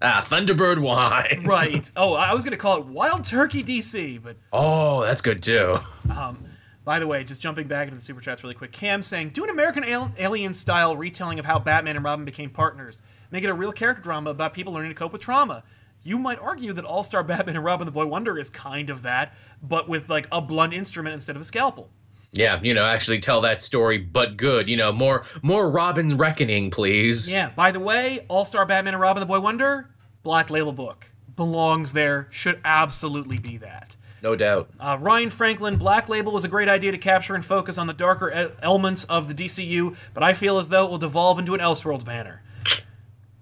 Ah, 0.01 0.25
Thunderbird 0.29 0.79
wine. 0.79 1.43
right? 1.45 1.89
Oh, 1.95 2.13
I 2.13 2.33
was 2.33 2.43
gonna 2.43 2.55
call 2.57 2.77
it 2.77 2.85
Wild 2.85 3.23
Turkey 3.23 3.63
DC, 3.63 4.21
but 4.21 4.37
Oh, 4.53 5.01
that's 5.03 5.21
good 5.21 5.41
too. 5.41 5.77
Um, 6.15 6.37
by 6.85 6.99
the 6.99 7.07
way, 7.07 7.23
just 7.23 7.41
jumping 7.41 7.67
back 7.67 7.87
into 7.87 7.95
the 7.95 8.01
super 8.01 8.21
chats 8.21 8.43
really 8.43 8.55
quick. 8.55 8.71
Cam 8.71 9.01
saying, 9.01 9.29
do 9.29 9.43
an 9.43 9.49
American 9.49 9.83
al- 9.83 10.11
Alien 10.17 10.53
style 10.53 10.95
retelling 10.95 11.39
of 11.39 11.45
how 11.45 11.59
Batman 11.59 11.95
and 11.95 12.05
Robin 12.05 12.23
became 12.25 12.49
partners. 12.49 13.01
Make 13.31 13.43
it 13.43 13.49
a 13.49 13.53
real 13.53 13.73
character 13.73 14.01
drama 14.03 14.29
about 14.29 14.53
people 14.53 14.71
learning 14.71 14.91
to 14.91 14.95
cope 14.95 15.11
with 15.11 15.21
trauma. 15.21 15.63
You 16.03 16.17
might 16.17 16.39
argue 16.39 16.71
that 16.73 16.85
All 16.85 17.03
Star 17.03 17.23
Batman 17.23 17.55
and 17.57 17.65
Robin 17.65 17.85
the 17.85 17.91
Boy 17.91 18.05
Wonder 18.05 18.37
is 18.37 18.49
kind 18.49 18.89
of 18.89 19.01
that, 19.01 19.35
but 19.61 19.89
with 19.89 20.09
like 20.09 20.27
a 20.31 20.39
blunt 20.39 20.73
instrument 20.73 21.13
instead 21.13 21.35
of 21.35 21.41
a 21.41 21.45
scalpel. 21.45 21.89
Yeah, 22.33 22.59
you 22.61 22.73
know, 22.73 22.85
actually 22.85 23.19
tell 23.19 23.41
that 23.41 23.61
story, 23.61 23.97
but 23.97 24.37
good. 24.37 24.69
You 24.69 24.77
know, 24.77 24.91
more 24.91 25.23
more 25.41 25.69
Robin 25.69 26.17
Reckoning, 26.17 26.71
please. 26.71 27.31
Yeah. 27.31 27.49
By 27.49 27.71
the 27.71 27.79
way, 27.79 28.25
All 28.27 28.45
Star 28.45 28.65
Batman 28.65 28.93
and 28.93 29.01
Robin 29.01 29.21
the 29.21 29.25
Boy 29.25 29.39
Wonder, 29.39 29.89
Black 30.23 30.49
Label 30.49 30.73
book 30.73 31.09
belongs 31.35 31.93
there. 31.93 32.27
Should 32.31 32.59
absolutely 32.65 33.37
be 33.37 33.57
that. 33.57 33.95
No 34.23 34.35
doubt. 34.35 34.69
Uh, 34.79 34.97
Ryan 34.99 35.29
Franklin, 35.29 35.77
Black 35.77 36.09
Label 36.09 36.31
was 36.31 36.43
a 36.43 36.47
great 36.47 36.67
idea 36.67 36.91
to 36.91 36.97
capture 36.97 37.35
and 37.35 37.45
focus 37.45 37.77
on 37.77 37.85
the 37.87 37.93
darker 37.93 38.31
e- 38.31 38.55
elements 38.63 39.03
of 39.05 39.27
the 39.27 39.33
DCU, 39.33 39.95
but 40.13 40.23
I 40.23 40.33
feel 40.33 40.57
as 40.57 40.69
though 40.69 40.85
it 40.85 40.89
will 40.89 40.97
devolve 40.97 41.37
into 41.37 41.53
an 41.53 41.59
Elseworlds 41.59 42.03
banner. 42.03 42.41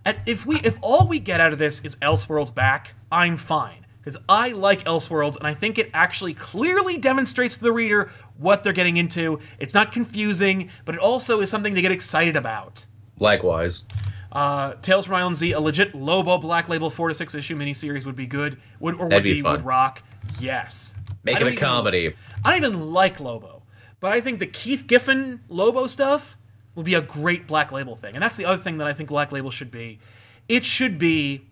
At, 0.06 0.18
if 0.26 0.46
we, 0.46 0.60
if 0.60 0.78
all 0.82 1.08
we 1.08 1.20
get 1.20 1.40
out 1.40 1.54
of 1.54 1.60
this 1.60 1.80
is 1.80 1.96
Elseworlds 1.96 2.54
back, 2.54 2.94
I'm 3.10 3.38
fine 3.38 3.85
because 4.06 4.20
I 4.30 4.50
like 4.52 4.84
Elseworlds 4.84 5.36
and 5.38 5.48
I 5.48 5.56
think 5.56 5.80
it 5.80 5.90
actually 5.94 6.36
clearly 6.36 6.98
demonstrates 6.98 7.58
to 7.58 7.64
the 7.64 7.72
reader 7.72 8.12
what 8.38 8.64
they're 8.64 8.72
getting 8.72 8.98
into. 8.98 9.40
It's 9.58 9.74
not 9.74 9.92
confusing, 9.92 10.70
but 10.86 10.94
it 10.94 11.02
also 11.02 11.42
is 11.42 11.50
something 11.50 11.74
to 11.74 11.82
get 11.82 11.92
excited 11.92 12.38
about. 12.38 12.86
Likewise. 13.20 13.86
Uh, 14.32 14.74
Tales 14.82 15.08
from 15.08 15.16
Island 15.16 15.38
Z, 15.38 15.54
a 15.54 15.60
legit 15.60 15.96
Lobo 15.96 16.38
Black 16.38 16.70
Label 16.70 16.90
four 16.90 17.08
to 17.10 17.16
six 17.16 17.34
issue 17.34 17.58
miniseries 17.58 18.06
would 18.06 18.16
be 18.16 18.28
good. 18.28 18.62
Would 18.80 18.96
or 18.96 19.06
would 19.06 19.12
That'd 19.12 19.24
be 19.24 19.34
be, 19.36 19.42
would 19.42 19.64
rock. 19.64 20.04
Yes. 20.40 20.94
Make 21.24 21.38
it 21.38 21.42
a 21.42 21.48
even- 21.48 21.58
comedy. 21.60 22.14
I 22.44 22.52
don't 22.60 22.64
even 22.72 22.92
like 22.92 23.20
Lobo, 23.20 23.64
but 24.00 24.14
I 24.14 24.22
think 24.22 24.40
the 24.40 24.46
Keith 24.46 24.86
Giffen 24.86 25.40
Lobo 25.50 25.88
stuff 25.88 26.38
will 26.76 26.84
be 26.84 26.94
a 26.94 27.02
great 27.02 27.48
Black 27.48 27.72
Label 27.72 27.96
thing. 27.96 28.14
And 28.14 28.22
that's 28.22 28.36
the 28.36 28.46
other 28.46 28.62
thing 28.62 28.78
that 28.78 28.88
I 28.88 28.94
think 28.94 29.10
Black 29.10 29.32
Label 29.32 29.50
should 29.50 29.72
be. 29.72 29.98
It 30.48 30.64
should 30.64 31.00
be 31.00 31.48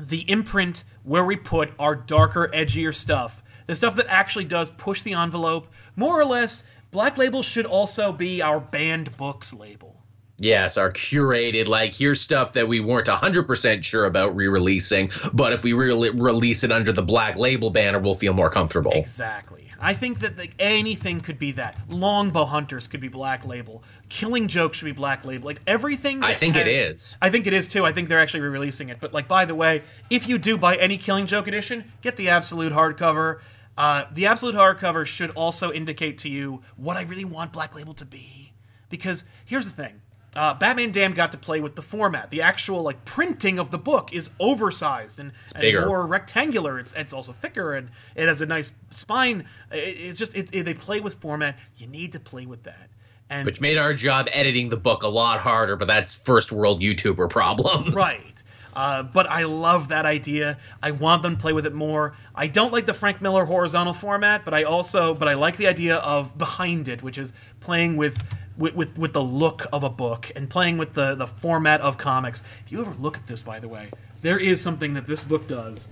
the 0.00 0.30
imprint 0.30 0.84
where 1.02 1.24
we 1.24 1.36
put 1.36 1.72
our 1.78 1.94
darker, 1.94 2.50
edgier 2.54 2.94
stuff. 2.94 3.42
The 3.66 3.74
stuff 3.74 3.94
that 3.96 4.06
actually 4.08 4.44
does 4.44 4.70
push 4.70 5.02
the 5.02 5.14
envelope. 5.14 5.68
More 5.96 6.20
or 6.20 6.24
less, 6.24 6.64
Black 6.90 7.16
Label 7.16 7.42
should 7.42 7.66
also 7.66 8.12
be 8.12 8.42
our 8.42 8.60
banned 8.60 9.16
books 9.16 9.54
label. 9.54 10.02
Yes, 10.38 10.76
our 10.76 10.90
curated, 10.90 11.68
like, 11.68 11.92
here's 11.92 12.20
stuff 12.20 12.54
that 12.54 12.66
we 12.66 12.80
weren't 12.80 13.06
100% 13.06 13.84
sure 13.84 14.06
about 14.06 14.34
re 14.34 14.48
releasing, 14.48 15.10
but 15.32 15.52
if 15.52 15.62
we 15.62 15.72
re 15.72 16.10
release 16.10 16.64
it 16.64 16.72
under 16.72 16.92
the 16.92 17.02
black 17.02 17.36
label 17.38 17.70
banner, 17.70 18.00
we'll 18.00 18.16
feel 18.16 18.32
more 18.32 18.50
comfortable. 18.50 18.92
Exactly. 18.92 19.71
I 19.82 19.94
think 19.94 20.20
that 20.20 20.38
like, 20.38 20.52
anything 20.58 21.20
could 21.20 21.38
be 21.38 21.52
that. 21.52 21.76
Longbow 21.88 22.44
Hunters 22.44 22.86
could 22.86 23.00
be 23.00 23.08
Black 23.08 23.44
Label. 23.44 23.82
Killing 24.08 24.46
Joke 24.46 24.74
should 24.74 24.84
be 24.84 24.92
Black 24.92 25.24
Label. 25.24 25.46
Like 25.46 25.60
everything. 25.66 26.22
I 26.22 26.34
think 26.34 26.54
it 26.54 26.66
has- 26.66 26.76
is. 26.76 27.16
I 27.20 27.30
think 27.30 27.46
it 27.46 27.52
is 27.52 27.66
too. 27.66 27.84
I 27.84 27.92
think 27.92 28.08
they're 28.08 28.20
actually 28.20 28.40
re-releasing 28.40 28.90
it. 28.90 28.98
But 29.00 29.12
like, 29.12 29.26
by 29.26 29.44
the 29.44 29.54
way, 29.54 29.82
if 30.08 30.28
you 30.28 30.38
do 30.38 30.56
buy 30.56 30.76
any 30.76 30.98
Killing 30.98 31.26
Joke 31.26 31.48
edition, 31.48 31.90
get 32.00 32.16
the 32.16 32.28
absolute 32.28 32.72
hardcover. 32.72 33.40
Uh, 33.76 34.04
the 34.12 34.26
absolute 34.26 34.54
hardcover 34.54 35.06
should 35.06 35.30
also 35.30 35.72
indicate 35.72 36.18
to 36.18 36.28
you 36.28 36.62
what 36.76 36.96
I 36.96 37.02
really 37.02 37.24
want 37.24 37.52
Black 37.52 37.74
Label 37.74 37.94
to 37.94 38.04
be. 38.04 38.52
Because 38.90 39.24
here's 39.46 39.64
the 39.64 39.72
thing. 39.72 40.01
Uh, 40.34 40.54
Batman 40.54 40.90
Damned 40.92 41.14
got 41.14 41.32
to 41.32 41.38
play 41.38 41.60
with 41.60 41.76
the 41.76 41.82
format. 41.82 42.30
The 42.30 42.40
actual 42.42 42.82
like 42.82 43.04
printing 43.04 43.58
of 43.58 43.70
the 43.70 43.78
book 43.78 44.12
is 44.14 44.30
oversized 44.40 45.20
and, 45.20 45.32
and 45.54 45.86
more 45.86 46.06
rectangular. 46.06 46.78
It's 46.78 46.94
it's 46.94 47.12
also 47.12 47.32
thicker 47.32 47.74
and 47.74 47.90
it 48.16 48.28
has 48.28 48.40
a 48.40 48.46
nice 48.46 48.72
spine. 48.90 49.44
It, 49.70 49.76
it's 49.76 50.18
just 50.18 50.34
it, 50.34 50.48
it- 50.54 50.62
they 50.64 50.74
play 50.74 51.00
with 51.00 51.14
format. 51.16 51.58
You 51.76 51.86
need 51.86 52.12
to 52.12 52.20
play 52.20 52.46
with 52.46 52.62
that. 52.62 52.88
And 53.28 53.44
Which 53.46 53.60
made 53.60 53.76
our 53.78 53.92
job 53.94 54.26
editing 54.32 54.68
the 54.68 54.76
book 54.76 55.02
a 55.02 55.08
lot 55.08 55.40
harder, 55.40 55.76
but 55.76 55.86
that's 55.88 56.14
first 56.14 56.50
world 56.52 56.80
YouTuber 56.80 57.28
problems. 57.30 57.94
right. 57.94 58.42
Uh, 58.74 59.02
but 59.02 59.26
I 59.30 59.44
love 59.44 59.88
that 59.88 60.06
idea. 60.06 60.56
I 60.82 60.92
want 60.92 61.22
them 61.22 61.36
to 61.36 61.40
play 61.40 61.52
with 61.52 61.66
it 61.66 61.74
more. 61.74 62.16
I 62.34 62.46
don't 62.46 62.72
like 62.72 62.86
the 62.86 62.94
Frank 62.94 63.20
Miller 63.20 63.44
horizontal 63.44 63.92
format, 63.92 64.46
but 64.46 64.54
I 64.54 64.62
also 64.62 65.14
but 65.14 65.28
I 65.28 65.34
like 65.34 65.58
the 65.58 65.66
idea 65.66 65.96
of 65.96 66.36
behind 66.38 66.88
it, 66.88 67.02
which 67.02 67.18
is 67.18 67.34
playing 67.60 67.98
with 67.98 68.22
with, 68.62 68.76
with, 68.76 68.96
with 68.96 69.12
the 69.12 69.22
look 69.22 69.66
of 69.72 69.82
a 69.82 69.90
book 69.90 70.30
and 70.36 70.48
playing 70.48 70.78
with 70.78 70.92
the, 70.92 71.16
the 71.16 71.26
format 71.26 71.80
of 71.80 71.98
comics. 71.98 72.44
If 72.64 72.70
you 72.70 72.80
ever 72.80 72.94
look 72.94 73.16
at 73.16 73.26
this, 73.26 73.42
by 73.42 73.58
the 73.58 73.66
way, 73.66 73.90
there 74.22 74.38
is 74.38 74.60
something 74.60 74.94
that 74.94 75.08
this 75.08 75.24
book 75.24 75.48
does, 75.48 75.88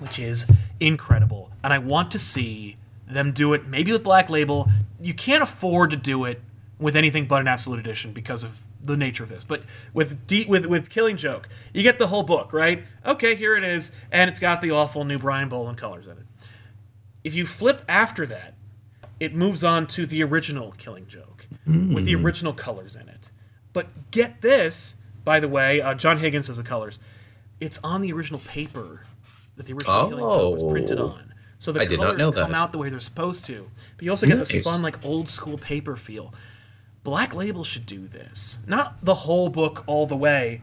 which 0.00 0.18
is 0.18 0.44
incredible. 0.80 1.52
And 1.62 1.72
I 1.72 1.78
want 1.78 2.10
to 2.10 2.18
see 2.18 2.76
them 3.06 3.30
do 3.30 3.52
it 3.52 3.68
maybe 3.68 3.92
with 3.92 4.02
Black 4.02 4.28
Label. 4.28 4.68
You 5.00 5.14
can't 5.14 5.44
afford 5.44 5.92
to 5.92 5.96
do 5.96 6.24
it 6.24 6.40
with 6.80 6.96
anything 6.96 7.26
but 7.26 7.40
an 7.40 7.46
absolute 7.46 7.78
edition 7.78 8.12
because 8.12 8.42
of 8.42 8.66
the 8.82 8.96
nature 8.96 9.22
of 9.22 9.28
this. 9.28 9.44
But 9.44 9.62
with 9.94 10.18
with 10.48 10.66
with 10.66 10.90
Killing 10.90 11.16
Joke, 11.16 11.48
you 11.72 11.84
get 11.84 12.00
the 12.00 12.08
whole 12.08 12.24
book, 12.24 12.52
right? 12.52 12.82
Okay, 13.06 13.36
here 13.36 13.54
it 13.54 13.62
is, 13.62 13.92
and 14.10 14.28
it's 14.28 14.40
got 14.40 14.60
the 14.60 14.72
awful 14.72 15.04
new 15.04 15.20
Brian 15.20 15.48
Boland 15.48 15.78
colors 15.78 16.08
in 16.08 16.18
it. 16.18 16.24
If 17.22 17.36
you 17.36 17.46
flip 17.46 17.82
after 17.86 18.26
that, 18.26 18.54
it 19.20 19.36
moves 19.36 19.62
on 19.62 19.86
to 19.88 20.04
the 20.04 20.24
original 20.24 20.72
Killing 20.72 21.06
Joke 21.06 21.46
with 21.66 22.04
the 22.04 22.14
original 22.14 22.52
colors 22.52 22.96
in 22.96 23.08
it. 23.08 23.30
But 23.72 24.10
get 24.10 24.40
this, 24.42 24.96
by 25.24 25.40
the 25.40 25.48
way, 25.48 25.80
uh, 25.80 25.94
John 25.94 26.18
Higgins 26.18 26.48
has 26.48 26.56
the 26.56 26.62
colors. 26.62 26.98
It's 27.60 27.78
on 27.84 28.00
the 28.02 28.12
original 28.12 28.40
paper 28.40 29.04
that 29.56 29.66
the 29.66 29.72
original 29.74 30.08
Killing 30.08 30.24
Joke 30.30 30.52
was 30.54 30.62
printed 30.72 30.98
Oh. 30.98 31.08
on. 31.08 31.32
So 31.58 31.70
the 31.70 31.80
I 31.82 31.86
colors 31.86 32.24
come 32.34 32.34
that. 32.34 32.52
out 32.54 32.72
the 32.72 32.78
way 32.78 32.88
they're 32.88 32.98
supposed 32.98 33.44
to. 33.46 33.68
But 33.96 34.04
you 34.04 34.10
also 34.10 34.26
get 34.26 34.36
this 34.38 34.50
fun, 34.62 34.82
like 34.82 35.04
old 35.04 35.28
school 35.28 35.56
paper 35.58 35.94
feel. 35.94 36.34
Black 37.04 37.34
Label 37.34 37.62
should 37.64 37.86
do 37.86 38.06
this. 38.08 38.58
Not 38.66 39.04
the 39.04 39.14
whole 39.14 39.48
book 39.48 39.84
all 39.86 40.06
the 40.06 40.16
way, 40.16 40.60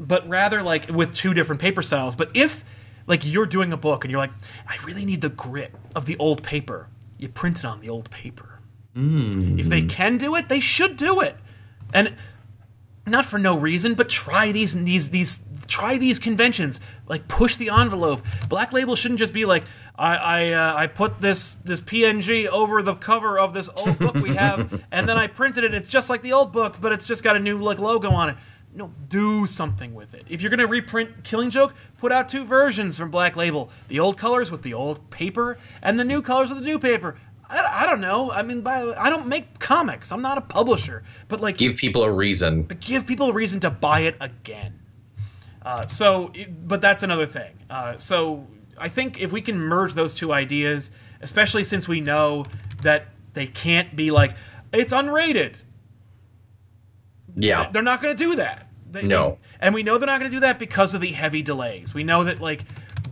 but 0.00 0.28
rather 0.28 0.62
like 0.62 0.88
with 0.90 1.14
two 1.14 1.32
different 1.32 1.60
paper 1.60 1.82
styles. 1.82 2.16
But 2.16 2.30
if 2.34 2.64
like 3.06 3.20
you're 3.24 3.46
doing 3.46 3.72
a 3.72 3.76
book 3.76 4.04
and 4.04 4.10
you're 4.10 4.18
like, 4.20 4.32
I 4.66 4.76
really 4.84 5.04
need 5.04 5.20
the 5.20 5.28
grit 5.28 5.72
of 5.94 6.06
the 6.06 6.16
old 6.18 6.42
paper, 6.42 6.88
you 7.18 7.28
print 7.28 7.60
it 7.60 7.64
on 7.64 7.80
the 7.80 7.88
old 7.88 8.10
paper. 8.10 8.55
If 8.96 9.66
they 9.66 9.82
can 9.82 10.16
do 10.16 10.34
it, 10.36 10.48
they 10.48 10.60
should 10.60 10.96
do 10.96 11.20
it. 11.20 11.36
And 11.92 12.14
not 13.06 13.24
for 13.24 13.38
no 13.38 13.56
reason, 13.56 13.94
but 13.94 14.08
try 14.08 14.52
these 14.52 14.74
these 14.84 15.10
these 15.10 15.40
try 15.68 15.98
these 15.98 16.18
conventions. 16.18 16.80
Like 17.06 17.28
push 17.28 17.56
the 17.56 17.70
envelope. 17.70 18.24
Black 18.48 18.72
Label 18.72 18.96
shouldn't 18.96 19.20
just 19.20 19.32
be 19.32 19.44
like 19.44 19.64
I 19.96 20.16
I 20.16 20.52
uh, 20.52 20.74
I 20.76 20.86
put 20.86 21.20
this 21.20 21.56
this 21.64 21.80
PNG 21.80 22.46
over 22.46 22.82
the 22.82 22.94
cover 22.94 23.38
of 23.38 23.54
this 23.54 23.68
old 23.76 23.98
book 23.98 24.14
we 24.14 24.34
have, 24.34 24.82
and 24.90 25.08
then 25.08 25.16
I 25.16 25.26
printed 25.28 25.64
it. 25.64 25.74
It's 25.74 25.90
just 25.90 26.10
like 26.10 26.22
the 26.22 26.32
old 26.32 26.52
book, 26.52 26.80
but 26.80 26.92
it's 26.92 27.06
just 27.06 27.22
got 27.22 27.36
a 27.36 27.40
new 27.40 27.58
like 27.58 27.78
logo 27.78 28.10
on 28.10 28.30
it. 28.30 28.36
No, 28.74 28.92
do 29.08 29.46
something 29.46 29.94
with 29.94 30.12
it. 30.12 30.26
If 30.28 30.42
you're 30.42 30.50
gonna 30.50 30.66
reprint 30.66 31.24
Killing 31.24 31.48
Joke, 31.48 31.74
put 31.96 32.12
out 32.12 32.28
two 32.28 32.44
versions 32.44 32.98
from 32.98 33.10
Black 33.10 33.36
Label: 33.36 33.70
the 33.88 34.00
old 34.00 34.18
colors 34.18 34.50
with 34.50 34.62
the 34.62 34.74
old 34.74 35.10
paper, 35.10 35.56
and 35.80 35.98
the 35.98 36.04
new 36.04 36.20
colors 36.20 36.50
with 36.50 36.58
the 36.58 36.64
new 36.64 36.78
paper. 36.78 37.16
I, 37.48 37.82
I 37.82 37.86
don't 37.86 38.00
know. 38.00 38.30
I 38.32 38.42
mean, 38.42 38.60
by, 38.62 38.82
I 38.98 39.08
don't 39.10 39.26
make 39.26 39.58
comics. 39.58 40.10
I'm 40.12 40.22
not 40.22 40.36
a 40.38 40.40
publisher, 40.40 41.02
but 41.28 41.40
like 41.40 41.56
Give 41.58 41.76
people 41.76 42.02
a 42.04 42.10
reason. 42.12 42.62
but 42.64 42.80
give 42.80 43.06
people 43.06 43.28
a 43.30 43.32
reason 43.32 43.60
to 43.60 43.70
buy 43.70 44.00
it 44.00 44.16
again. 44.20 44.80
Uh, 45.62 45.86
so, 45.86 46.32
but 46.64 46.80
that's 46.80 47.02
another 47.02 47.26
thing. 47.26 47.52
Uh, 47.70 47.98
so, 47.98 48.46
I 48.78 48.88
think 48.88 49.20
if 49.20 49.32
we 49.32 49.40
can 49.40 49.58
merge 49.58 49.94
those 49.94 50.12
two 50.14 50.32
ideas, 50.32 50.90
especially 51.20 51.64
since 51.64 51.88
we 51.88 52.00
know 52.00 52.46
that 52.82 53.06
they 53.32 53.46
can't 53.46 53.96
be 53.96 54.10
like 54.10 54.36
it's 54.72 54.92
unrated, 54.92 55.54
Yeah. 57.34 57.70
they're 57.70 57.82
not 57.82 58.02
going 58.02 58.16
to 58.16 58.22
do 58.24 58.36
that. 58.36 58.68
They- 58.90 59.02
No. 59.02 59.30
they- 59.30 59.36
and 59.66 59.74
we 59.74 59.82
know 59.82 59.98
they're 59.98 60.06
not 60.06 60.20
going 60.20 60.30
to 60.30 60.36
do 60.36 60.40
that 60.40 60.58
because 60.58 60.94
of 60.94 61.00
the 61.00 61.12
heavy 61.12 61.42
delays. 61.42 61.94
We 61.94 62.04
know 62.04 62.24
that 62.24 62.40
like 62.40 62.64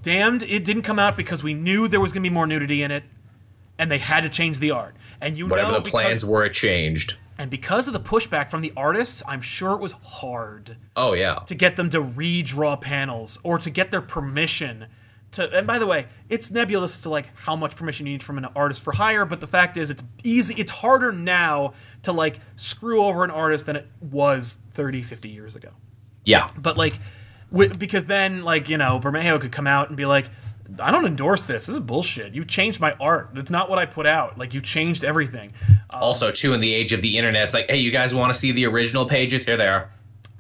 Damned, 0.02 0.42
it 0.42 0.64
didn't 0.64 0.82
come 0.82 0.98
out 0.98 1.16
because 1.16 1.42
we 1.42 1.54
knew 1.54 1.88
there 1.88 1.98
was 2.00 2.12
going 2.12 2.22
to 2.22 2.28
be 2.28 2.34
more 2.34 2.46
nudity 2.46 2.82
in 2.82 2.90
it, 2.90 3.04
and 3.78 3.90
they 3.90 3.98
had 3.98 4.22
to 4.22 4.28
change 4.28 4.58
the 4.58 4.70
art. 4.72 4.94
And 5.20 5.36
you 5.38 5.46
Whatever 5.46 5.72
know 5.72 5.80
the 5.80 5.90
plans 5.90 6.08
because, 6.20 6.24
were, 6.26 6.44
it 6.44 6.52
changed. 6.52 7.16
and 7.38 7.50
because 7.50 7.86
of 7.88 7.92
the 7.94 8.00
pushback 8.00 8.50
from 8.50 8.60
the 8.60 8.72
artists, 8.76 9.22
I'm 9.26 9.40
sure 9.40 9.72
it 9.72 9.80
was 9.80 9.92
hard 9.92 10.76
Oh, 10.96 11.14
yeah. 11.14 11.36
to 11.46 11.54
get 11.54 11.76
them 11.76 11.90
to 11.90 12.00
redraw 12.02 12.80
panels 12.80 13.38
or 13.42 13.58
to 13.58 13.70
get 13.70 13.90
their 13.90 14.02
permission 14.02 14.86
to 15.32 15.50
and 15.56 15.66
by 15.66 15.80
the 15.80 15.86
way 15.86 16.06
it's 16.28 16.52
nebulous 16.52 17.00
to 17.00 17.08
like 17.10 17.28
how 17.36 17.56
much 17.56 17.74
permission 17.74 18.06
you 18.06 18.12
need 18.12 18.22
from 18.22 18.38
an 18.38 18.44
artist 18.54 18.80
for 18.82 18.92
hire 18.92 19.24
but 19.24 19.40
the 19.40 19.48
fact 19.48 19.76
is 19.76 19.90
it's 19.90 20.00
easy 20.22 20.54
it's 20.56 20.70
harder 20.70 21.10
now 21.10 21.72
to 22.04 22.12
like 22.12 22.38
screw 22.54 23.02
over 23.02 23.24
an 23.24 23.32
artist 23.32 23.66
than 23.66 23.74
it 23.74 23.84
was 24.00 24.58
30 24.70 25.02
50 25.02 25.28
years 25.28 25.56
ago 25.56 25.70
Yeah. 26.24 26.50
but 26.56 26.76
like 26.76 27.00
because 27.50 28.06
then 28.06 28.42
like 28.44 28.68
you 28.68 28.78
know 28.78 29.00
Bermejo 29.00 29.40
could 29.40 29.50
come 29.50 29.66
out 29.66 29.88
and 29.88 29.96
be 29.96 30.06
like 30.06 30.30
I 30.80 30.90
don't 30.90 31.04
endorse 31.06 31.46
this. 31.46 31.66
This 31.66 31.74
is 31.74 31.80
bullshit. 31.80 32.34
You 32.34 32.44
changed 32.44 32.80
my 32.80 32.92
art. 33.00 33.30
It's 33.34 33.50
not 33.50 33.68
what 33.68 33.78
I 33.78 33.86
put 33.86 34.06
out. 34.06 34.38
Like 34.38 34.54
you 34.54 34.60
changed 34.60 35.04
everything. 35.04 35.50
Um, 35.68 36.02
also, 36.02 36.30
too, 36.30 36.54
in 36.54 36.60
the 36.60 36.72
age 36.72 36.92
of 36.92 37.02
the 37.02 37.18
internet, 37.18 37.44
it's 37.44 37.54
like, 37.54 37.66
hey, 37.68 37.76
you 37.76 37.90
guys 37.90 38.14
want 38.14 38.32
to 38.32 38.38
see 38.38 38.52
the 38.52 38.66
original 38.66 39.06
pages? 39.06 39.44
Here 39.44 39.56
they 39.56 39.68
are. 39.68 39.90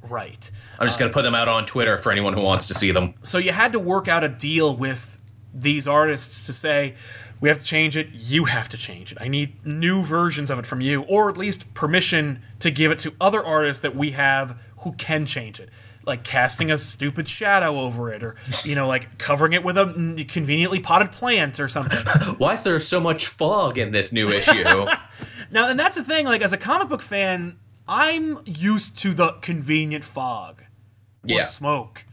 Right. 0.02 0.50
I'm 0.78 0.86
just 0.86 0.98
going 0.98 1.10
to 1.10 1.14
uh, 1.14 1.18
put 1.18 1.22
them 1.22 1.34
out 1.34 1.48
on 1.48 1.66
Twitter 1.66 1.98
for 1.98 2.10
anyone 2.10 2.32
who 2.34 2.42
wants 2.42 2.68
to 2.68 2.74
see 2.74 2.90
them. 2.90 3.14
so 3.22 3.38
you 3.38 3.52
had 3.52 3.72
to 3.72 3.78
work 3.78 4.08
out 4.08 4.24
a 4.24 4.28
deal 4.28 4.74
with 4.76 5.18
these 5.54 5.86
artists 5.86 6.46
to 6.46 6.52
say 6.52 6.94
we 7.40 7.48
have 7.48 7.58
to 7.58 7.64
change 7.64 7.96
it 7.96 8.08
you 8.12 8.44
have 8.44 8.68
to 8.68 8.76
change 8.76 9.12
it 9.12 9.18
i 9.20 9.28
need 9.28 9.64
new 9.64 10.02
versions 10.02 10.50
of 10.50 10.58
it 10.58 10.66
from 10.66 10.80
you 10.80 11.02
or 11.02 11.30
at 11.30 11.36
least 11.36 11.72
permission 11.74 12.42
to 12.58 12.72
give 12.72 12.90
it 12.90 12.98
to 12.98 13.14
other 13.20 13.44
artists 13.44 13.82
that 13.82 13.94
we 13.94 14.10
have 14.10 14.58
who 14.78 14.92
can 14.92 15.24
change 15.24 15.60
it 15.60 15.70
like 16.06 16.24
casting 16.24 16.70
a 16.70 16.76
stupid 16.76 17.28
shadow 17.28 17.80
over 17.80 18.12
it 18.12 18.22
or 18.22 18.36
you 18.64 18.74
know 18.74 18.86
like 18.86 19.18
covering 19.18 19.52
it 19.52 19.64
with 19.64 19.78
a 19.78 20.24
conveniently 20.28 20.80
potted 20.80 21.12
plant 21.12 21.60
or 21.60 21.68
something 21.68 21.98
Why 22.38 22.54
is 22.54 22.62
there 22.62 22.78
so 22.78 23.00
much 23.00 23.28
fog 23.28 23.78
in 23.78 23.90
this 23.92 24.12
new 24.12 24.28
issue? 24.28 24.64
now 25.50 25.68
and 25.68 25.78
that's 25.78 25.96
the 25.96 26.04
thing 26.04 26.26
like 26.26 26.42
as 26.42 26.52
a 26.52 26.58
comic 26.58 26.88
book 26.88 27.02
fan 27.02 27.58
i'm 27.86 28.38
used 28.44 28.98
to 28.98 29.14
the 29.14 29.32
convenient 29.40 30.04
fog 30.04 30.62
or 31.24 31.36
yeah. 31.36 31.44
smoke 31.44 32.04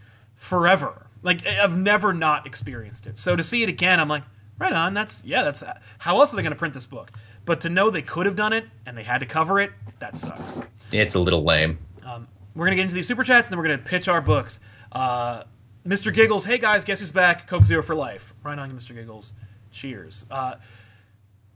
forever. 0.42 1.08
Like 1.22 1.46
I've 1.46 1.78
never 1.78 2.14
not 2.14 2.48
experienced 2.48 3.08
it. 3.08 3.18
So 3.18 3.36
to 3.36 3.44
see 3.44 3.64
it 3.64 3.70
again, 3.70 4.00
I'm 4.00 4.10
like, 4.10 4.24
right 4.58 4.74
on. 4.74 4.94
That's 4.94 5.24
yeah. 5.24 5.44
That's 5.44 5.64
how 6.00 6.20
else 6.20 6.34
are 6.34 6.36
they 6.36 6.42
going 6.42 6.54
to 6.54 6.58
print 6.58 6.74
this 6.74 6.86
book? 6.86 7.12
But 7.46 7.62
to 7.62 7.70
know 7.70 7.90
they 7.90 8.02
could 8.02 8.26
have 8.26 8.36
done 8.36 8.54
it 8.54 8.66
and 8.86 8.98
they 8.98 9.04
had 9.04 9.20
to 9.20 9.26
cover 9.26 9.60
it, 9.60 9.72
that 10.00 10.18
sucks. 10.18 10.62
It's 10.92 11.16
a 11.16 11.20
little 11.20 11.44
lame. 11.44 11.78
Um, 12.04 12.28
We're 12.56 12.66
gonna 12.66 12.76
get 12.76 12.84
into 12.84 12.96
these 12.96 13.08
super 13.08 13.24
chats 13.24 13.48
and 13.48 13.54
then 13.54 13.58
we're 13.60 13.70
gonna 13.76 13.78
pitch 13.88 14.08
our 14.08 14.22
books. 14.22 14.60
Uh, 14.92 15.44
Mr. 15.86 16.14
Giggles, 16.14 16.46
hey 16.46 16.58
guys, 16.58 16.86
guess 16.86 17.00
who's 17.00 17.12
back? 17.12 17.48
Coke 17.48 17.66
Zero 17.66 17.82
for 17.82 17.96
life. 17.96 18.34
Right 18.44 18.58
on, 18.60 18.72
Mr. 18.72 18.94
Giggles. 18.94 19.34
Cheers. 19.72 20.26
Uh, 20.30 20.56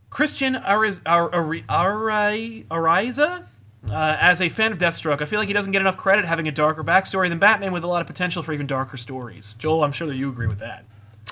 Christian 0.09 0.55
Ariz- 0.55 1.01
Ar- 1.05 1.33
Ari- 1.33 1.65
Ari- 1.67 2.65
Ariza, 2.71 3.45
uh, 3.91 4.17
as 4.19 4.41
a 4.41 4.47
fan 4.49 4.71
of 4.71 4.77
Deathstroke, 4.77 5.21
I 5.21 5.25
feel 5.25 5.39
like 5.39 5.47
he 5.47 5.53
doesn't 5.53 5.71
get 5.73 5.81
enough 5.81 5.97
credit 5.97 6.25
having 6.25 6.47
a 6.47 6.51
darker 6.51 6.83
backstory 6.83 7.27
than 7.29 7.37
Batman 7.37 7.71
with 7.73 7.83
a 7.83 7.87
lot 7.87 8.01
of 8.01 8.07
potential 8.07 8.41
for 8.41 8.53
even 8.53 8.65
darker 8.65 8.97
stories. 8.97 9.55
Joel, 9.55 9.83
I'm 9.83 9.91
sure 9.91 10.07
that 10.07 10.15
you 10.15 10.29
agree 10.29 10.47
with 10.47 10.59
that. 10.59 10.85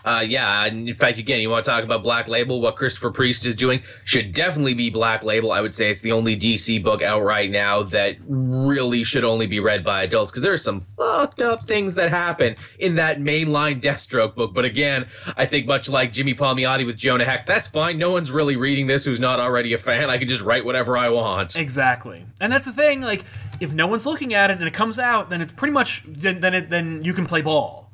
Uh, 0.06 0.24
yeah, 0.28 0.66
in 0.66 0.94
fact, 0.96 1.18
again, 1.18 1.40
you 1.40 1.50
want 1.50 1.64
to 1.64 1.72
talk 1.72 1.84
about 1.84 2.04
Black 2.04 2.28
Label? 2.28 2.60
What 2.60 2.76
Christopher 2.76 3.12
Priest 3.12 3.46
is 3.46 3.56
doing 3.56 3.82
should 4.04 4.34
definitely 4.34 4.74
be 4.74 4.90
Black 4.90 5.24
Label. 5.24 5.52
I 5.52 5.62
would 5.62 5.74
say 5.74 5.90
it's 5.90 6.02
the 6.02 6.12
only 6.12 6.36
DC 6.36 6.84
book 6.84 7.02
out 7.02 7.24
right 7.24 7.50
now 7.50 7.84
that 7.84 8.18
really 8.28 9.04
should 9.04 9.24
only 9.24 9.48
be 9.48 9.60
read 9.60 9.84
by 9.84 10.04
adults 10.04 10.32
because 10.32 10.44
there 10.44 10.52
are 10.52 10.58
some 10.58 10.82
fucked 10.82 11.42
up 11.42 11.64
things 11.64 11.94
that 11.96 12.10
happen 12.10 12.56
in 12.80 12.96
that 12.96 13.20
mainline 13.20 13.82
Deathstroke 13.82 14.36
book. 14.36 14.54
But 14.54 14.66
again, 14.66 15.08
I 15.38 15.46
think 15.46 15.68
much 15.68 15.88
like 15.88 16.12
Jimmy 16.12 16.34
Palmiotti 16.34 16.86
with 16.86 16.98
Jonah 16.98 17.26
Hex, 17.26 17.46
that's 17.46 17.68
fine. 17.68 17.98
No 17.98 18.12
one's 18.12 18.32
really 18.32 18.58
reading 18.58 18.88
this 18.88 19.06
who's 19.06 19.22
not 19.22 19.40
already 19.40 19.74
a 19.74 19.78
fan. 19.78 20.10
I 20.10 20.18
can 20.18 20.28
just 20.28 20.42
write 20.42 20.66
whatever 20.66 20.98
I 20.98 21.10
want. 21.10 21.56
Exactly, 21.56 22.26
and 22.42 22.52
that's 22.52 22.66
the 22.66 22.74
thing. 22.74 23.02
Like, 23.02 23.24
if 23.62 23.72
no 23.72 23.88
one's 23.88 24.06
looking 24.06 24.34
at 24.34 24.52
it 24.52 24.58
and 24.58 24.68
it 24.68 24.74
comes 24.74 25.00
out, 25.00 25.30
then 25.30 25.42
it's 25.42 25.54
pretty 25.54 25.74
much 25.74 26.04
then 26.06 26.42
then, 26.42 26.54
it, 26.54 26.70
then 26.70 27.04
you 27.06 27.14
can 27.14 27.26
play 27.26 27.42
ball, 27.42 27.90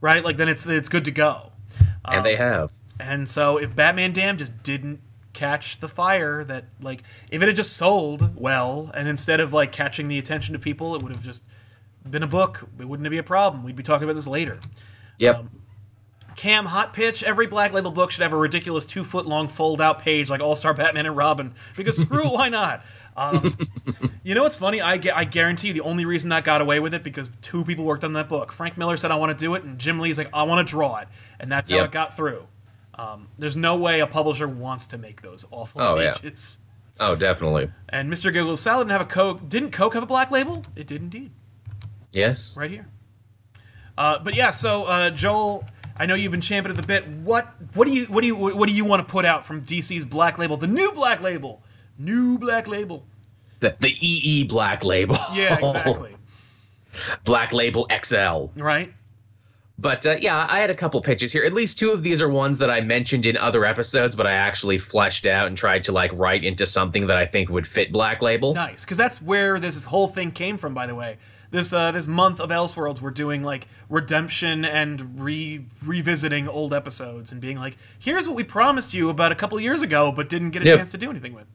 right? 0.00 0.24
Like 0.24 0.36
then 0.36 0.48
it's 0.48 0.66
it's 0.66 0.88
good 0.88 1.04
to 1.04 1.12
go. 1.12 1.51
And 2.04 2.24
they 2.24 2.36
um, 2.36 2.38
have. 2.38 2.72
And 3.00 3.28
so 3.28 3.56
if 3.56 3.74
Batman 3.74 4.12
Dam 4.12 4.36
just 4.36 4.62
didn't 4.62 5.00
catch 5.32 5.80
the 5.80 5.88
fire 5.88 6.44
that 6.44 6.64
like 6.80 7.02
if 7.30 7.42
it 7.42 7.46
had 7.46 7.56
just 7.56 7.74
sold 7.74 8.36
well 8.36 8.90
and 8.92 9.08
instead 9.08 9.40
of 9.40 9.50
like 9.50 9.72
catching 9.72 10.08
the 10.08 10.18
attention 10.18 10.54
of 10.54 10.60
people 10.60 10.94
it 10.94 11.02
would 11.02 11.10
have 11.10 11.24
just 11.24 11.42
been 12.08 12.22
a 12.22 12.26
book 12.26 12.68
it 12.78 12.86
wouldn't 12.86 13.08
be 13.08 13.16
a 13.16 13.22
problem 13.22 13.64
we'd 13.64 13.74
be 13.74 13.82
talking 13.82 14.04
about 14.04 14.12
this 14.12 14.26
later 14.26 14.60
Yep. 15.18 15.36
Um, 15.36 15.50
cam 16.36 16.64
hot 16.66 16.92
pitch 16.92 17.22
every 17.22 17.46
black 17.46 17.72
label 17.72 17.90
book 17.90 18.10
should 18.10 18.22
have 18.22 18.32
a 18.32 18.36
ridiculous 18.36 18.84
two 18.86 19.04
foot 19.04 19.26
long 19.26 19.48
fold 19.48 19.80
out 19.80 19.98
page 19.98 20.30
like 20.30 20.40
all 20.40 20.56
star 20.56 20.72
batman 20.74 21.06
and 21.06 21.16
robin 21.16 21.54
because 21.76 21.96
screw 21.96 22.24
it 22.26 22.32
why 22.32 22.48
not 22.48 22.84
um, 23.16 23.56
you 24.22 24.34
know 24.34 24.42
what's 24.42 24.56
funny 24.56 24.80
I, 24.80 24.96
gu- 24.98 25.12
I 25.14 25.24
guarantee 25.24 25.68
you 25.68 25.74
the 25.74 25.82
only 25.82 26.04
reason 26.04 26.30
that 26.30 26.44
got 26.44 26.60
away 26.62 26.80
with 26.80 26.94
it 26.94 27.02
because 27.02 27.30
two 27.42 27.64
people 27.64 27.84
worked 27.84 28.04
on 28.04 28.14
that 28.14 28.28
book 28.28 28.50
frank 28.52 28.78
miller 28.78 28.96
said 28.96 29.10
i 29.10 29.16
want 29.16 29.36
to 29.36 29.44
do 29.44 29.54
it 29.54 29.62
and 29.64 29.78
jim 29.78 30.00
lee's 30.00 30.16
like 30.18 30.30
i 30.32 30.42
want 30.44 30.66
to 30.66 30.70
draw 30.70 30.96
it 30.98 31.08
and 31.40 31.50
that's 31.52 31.68
how 31.70 31.76
Yep. 31.76 31.84
it 31.86 31.92
got 31.92 32.16
through 32.16 32.46
um, 32.94 33.28
there's 33.38 33.56
no 33.56 33.76
way 33.76 34.00
a 34.00 34.06
publisher 34.06 34.46
wants 34.48 34.86
to 34.88 34.98
make 34.98 35.22
those 35.22 35.44
awful 35.50 35.80
Oh, 35.80 35.98
yeah. 35.98 36.12
pages 36.12 36.58
oh, 37.00 37.14
definitely. 37.14 37.70
and 37.88 38.10
mr 38.12 38.32
giggles 38.32 38.60
salad 38.60 38.86
didn't 38.88 38.98
have 38.98 39.06
a 39.08 39.10
coke 39.10 39.48
didn't 39.48 39.70
coke 39.72 39.94
have 39.94 40.02
a 40.02 40.06
black 40.06 40.30
label 40.30 40.64
it 40.76 40.86
did 40.86 41.02
indeed 41.02 41.30
Yes. 42.12 42.56
right 42.58 42.70
here. 42.70 42.86
Uh, 43.96 44.18
but 44.18 44.34
yeah, 44.34 44.50
so 44.50 44.84
uh, 44.84 45.10
Joel, 45.10 45.64
I 45.96 46.06
know 46.06 46.14
you've 46.14 46.32
been 46.32 46.40
championing 46.40 46.80
the 46.80 46.86
bit. 46.86 47.06
What 47.06 47.52
what 47.74 47.86
do 47.86 47.92
you 47.92 48.06
what 48.06 48.22
do 48.22 48.26
you 48.26 48.36
what 48.36 48.68
do 48.68 48.74
you 48.74 48.84
want 48.84 49.06
to 49.06 49.10
put 49.10 49.24
out 49.24 49.46
from 49.46 49.62
DC's 49.62 50.04
Black 50.04 50.38
Label, 50.38 50.56
the 50.56 50.66
new 50.66 50.92
Black 50.92 51.20
Label, 51.20 51.62
new 51.98 52.38
Black 52.38 52.66
Label? 52.66 53.04
The, 53.60 53.76
the 53.78 53.96
EE 54.00 54.44
Black 54.44 54.82
Label. 54.82 55.16
Yeah, 55.34 55.58
exactly. 55.58 56.16
Black 57.24 57.52
Label 57.52 57.88
XL. 58.04 58.46
right. 58.60 58.92
But 59.78 60.06
uh, 60.06 60.16
yeah, 60.20 60.46
I 60.48 60.60
had 60.60 60.70
a 60.70 60.74
couple 60.74 61.00
pitches 61.00 61.32
here. 61.32 61.42
At 61.42 61.52
least 61.52 61.78
two 61.78 61.90
of 61.90 62.02
these 62.04 62.22
are 62.22 62.28
ones 62.28 62.58
that 62.58 62.70
I 62.70 62.82
mentioned 62.82 63.26
in 63.26 63.36
other 63.36 63.64
episodes, 63.64 64.14
but 64.14 64.26
I 64.26 64.32
actually 64.32 64.78
fleshed 64.78 65.26
out 65.26 65.48
and 65.48 65.56
tried 65.56 65.84
to 65.84 65.92
like 65.92 66.12
write 66.12 66.44
into 66.44 66.66
something 66.66 67.08
that 67.08 67.16
I 67.16 67.26
think 67.26 67.48
would 67.50 67.66
fit 67.66 67.90
Black 67.90 68.22
Label. 68.22 68.54
Nice, 68.54 68.84
because 68.84 68.96
that's 68.96 69.20
where 69.20 69.58
this 69.58 69.82
whole 69.84 70.06
thing 70.08 70.30
came 70.30 70.56
from. 70.56 70.72
By 70.72 70.86
the 70.86 70.94
way, 70.94 71.16
this 71.52 71.72
uh, 71.72 71.92
this 71.92 72.06
month 72.08 72.40
of 72.40 72.50
Elseworlds, 72.50 73.00
we're 73.00 73.10
doing 73.12 73.44
like 73.44 73.68
redemption 73.88 74.64
and 74.64 75.22
re 75.22 75.64
revisiting 75.86 76.48
old 76.48 76.74
episodes 76.74 77.30
and 77.30 77.40
being 77.40 77.58
like, 77.58 77.76
here's 77.98 78.26
what 78.26 78.36
we 78.36 78.42
promised 78.42 78.92
you 78.94 79.08
about 79.10 79.30
a 79.30 79.36
couple 79.36 79.60
years 79.60 79.82
ago, 79.82 80.10
but 80.10 80.28
didn't 80.28 80.50
get 80.50 80.62
a 80.62 80.66
Yep. 80.66 80.78
chance 80.78 80.90
to 80.90 80.98
do 80.98 81.08
anything 81.10 81.32
with. 81.34 81.46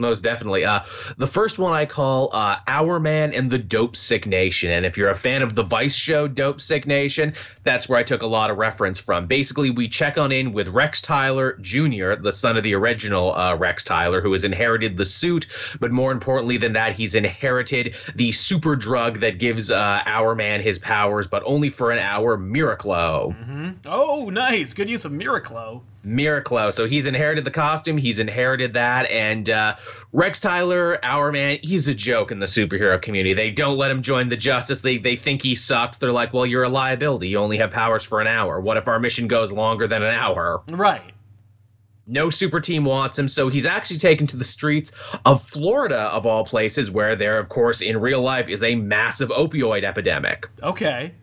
Most 0.00 0.22
definitely. 0.22 0.64
Uh, 0.64 0.80
the 1.18 1.26
first 1.26 1.58
one 1.58 1.74
I 1.74 1.84
call 1.84 2.30
uh, 2.32 2.56
Hourman 2.66 3.36
and 3.36 3.50
the 3.50 3.58
Dope 3.58 3.94
Sick 3.94 4.26
Nation. 4.26 4.72
And 4.72 4.86
if 4.86 4.96
you're 4.96 5.10
a 5.10 5.14
fan 5.14 5.42
of 5.42 5.54
the 5.54 5.62
Vice 5.62 5.94
show 5.94 6.26
Dope 6.26 6.60
Sick 6.60 6.86
Nation, 6.86 7.34
that's 7.64 7.88
where 7.88 7.98
I 7.98 8.02
took 8.02 8.22
a 8.22 8.26
lot 8.26 8.50
of 8.50 8.56
reference 8.56 8.98
from. 8.98 9.26
Basically, 9.26 9.68
we 9.70 9.88
check 9.88 10.16
on 10.16 10.32
in 10.32 10.52
with 10.52 10.68
Rex 10.68 11.02
Tyler 11.02 11.58
Jr., 11.60 12.14
the 12.14 12.32
son 12.32 12.56
of 12.56 12.62
the 12.64 12.74
original 12.74 13.34
uh, 13.34 13.54
Rex 13.56 13.84
Tyler, 13.84 14.22
who 14.22 14.32
has 14.32 14.44
inherited 14.44 14.96
the 14.96 15.04
suit. 15.04 15.46
But 15.78 15.90
more 15.90 16.12
importantly 16.12 16.56
than 16.56 16.72
that, 16.72 16.94
he's 16.94 17.14
inherited 17.14 17.94
the 18.14 18.32
super 18.32 18.76
drug 18.76 19.20
that 19.20 19.38
gives 19.38 19.70
uh, 19.70 20.02
Hourman 20.06 20.62
his 20.62 20.78
powers, 20.78 21.26
but 21.26 21.42
only 21.44 21.68
for 21.68 21.90
an 21.90 21.98
hour, 21.98 22.38
Miraclo. 22.38 23.76
Oh, 23.84 24.30
nice, 24.30 24.72
good 24.72 24.88
use 24.88 25.04
of 25.04 25.12
Miraclo. 25.12 25.82
Miraclo. 26.04 26.72
So 26.72 26.86
he's 26.86 27.06
inherited 27.06 27.44
the 27.44 27.50
costume, 27.50 27.96
he's 27.96 28.18
inherited 28.18 28.74
that, 28.74 29.10
and 29.10 29.48
uh, 29.48 29.76
Rex 30.12 30.40
Tyler, 30.40 30.98
Hourman, 31.02 31.60
he's 31.62 31.88
a 31.88 31.94
joke 31.94 32.32
in 32.32 32.38
the 32.40 32.46
superhero 32.46 33.00
community. 33.00 33.34
They 33.34 33.50
don't 33.50 33.76
let 33.76 33.90
him 33.90 34.02
join 34.02 34.28
the 34.28 34.36
Justice 34.36 34.84
League. 34.84 35.02
They 35.02 35.16
think 35.16 35.42
he 35.42 35.54
sucks. 35.54 35.98
They're 35.98 36.12
like, 36.12 36.32
well, 36.32 36.46
you're 36.46 36.64
a 36.64 36.68
liability. 36.68 37.28
You 37.28 37.38
only 37.38 37.58
have 37.58 37.70
powers 37.70 38.02
for 38.02 38.20
an 38.20 38.26
hour. 38.26 38.60
What 38.60 38.76
if 38.76 38.88
our 38.88 38.98
mission 38.98 39.28
goes 39.28 39.52
longer 39.52 39.86
than 39.86 40.02
an 40.02 40.14
hour? 40.14 40.62
Right. 40.68 41.12
No 42.06 42.28
super 42.28 42.60
team 42.60 42.84
wants 42.84 43.16
him, 43.16 43.28
so 43.28 43.48
he's 43.48 43.66
actually 43.66 43.98
taken 43.98 44.26
to 44.28 44.36
the 44.36 44.44
streets 44.44 44.90
of 45.24 45.46
Florida, 45.46 45.96
of 45.96 46.26
all 46.26 46.44
places, 46.44 46.90
where 46.90 47.14
there, 47.14 47.38
of 47.38 47.48
course, 47.48 47.80
in 47.80 48.00
real 48.00 48.20
life 48.20 48.48
is 48.48 48.64
a 48.64 48.74
massive 48.74 49.28
opioid 49.28 49.84
epidemic 49.84 50.48
Okay. 50.60 51.14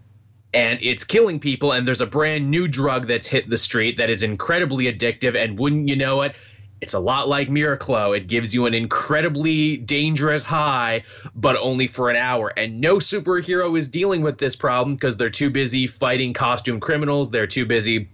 And 0.53 0.79
it's 0.81 1.03
killing 1.03 1.39
people 1.39 1.71
and 1.71 1.87
there's 1.87 2.01
a 2.01 2.05
brand 2.05 2.49
new 2.49 2.67
drug 2.67 3.07
that's 3.07 3.27
hit 3.27 3.49
the 3.49 3.57
street 3.57 3.97
that 3.97 4.09
is 4.09 4.23
incredibly 4.23 4.91
addictive 4.91 5.35
and 5.35 5.59
wouldn't 5.59 5.89
you 5.89 5.95
know 5.95 6.21
it 6.21 6.35
it's 6.81 6.93
a 6.93 6.99
lot 6.99 7.27
like 7.27 7.49
Miraclo. 7.49 8.15
It 8.15 8.27
gives 8.27 8.53
you 8.53 8.65
an 8.65 8.73
incredibly 8.73 9.77
dangerous 9.77 10.43
high, 10.43 11.03
but 11.33 11.55
only 11.55 11.87
for 11.87 12.09
an 12.09 12.15
hour. 12.15 12.53
And 12.55 12.79
no 12.79 12.97
superhero 12.97 13.77
is 13.77 13.87
dealing 13.87 14.21
with 14.21 14.37
this 14.37 14.55
problem 14.55 14.95
because 14.95 15.17
they're 15.17 15.29
too 15.29 15.49
busy 15.49 15.87
fighting 15.87 16.33
costume 16.33 16.79
criminals. 16.79 17.31
They're 17.31 17.47
too 17.47 17.65
busy 17.65 18.09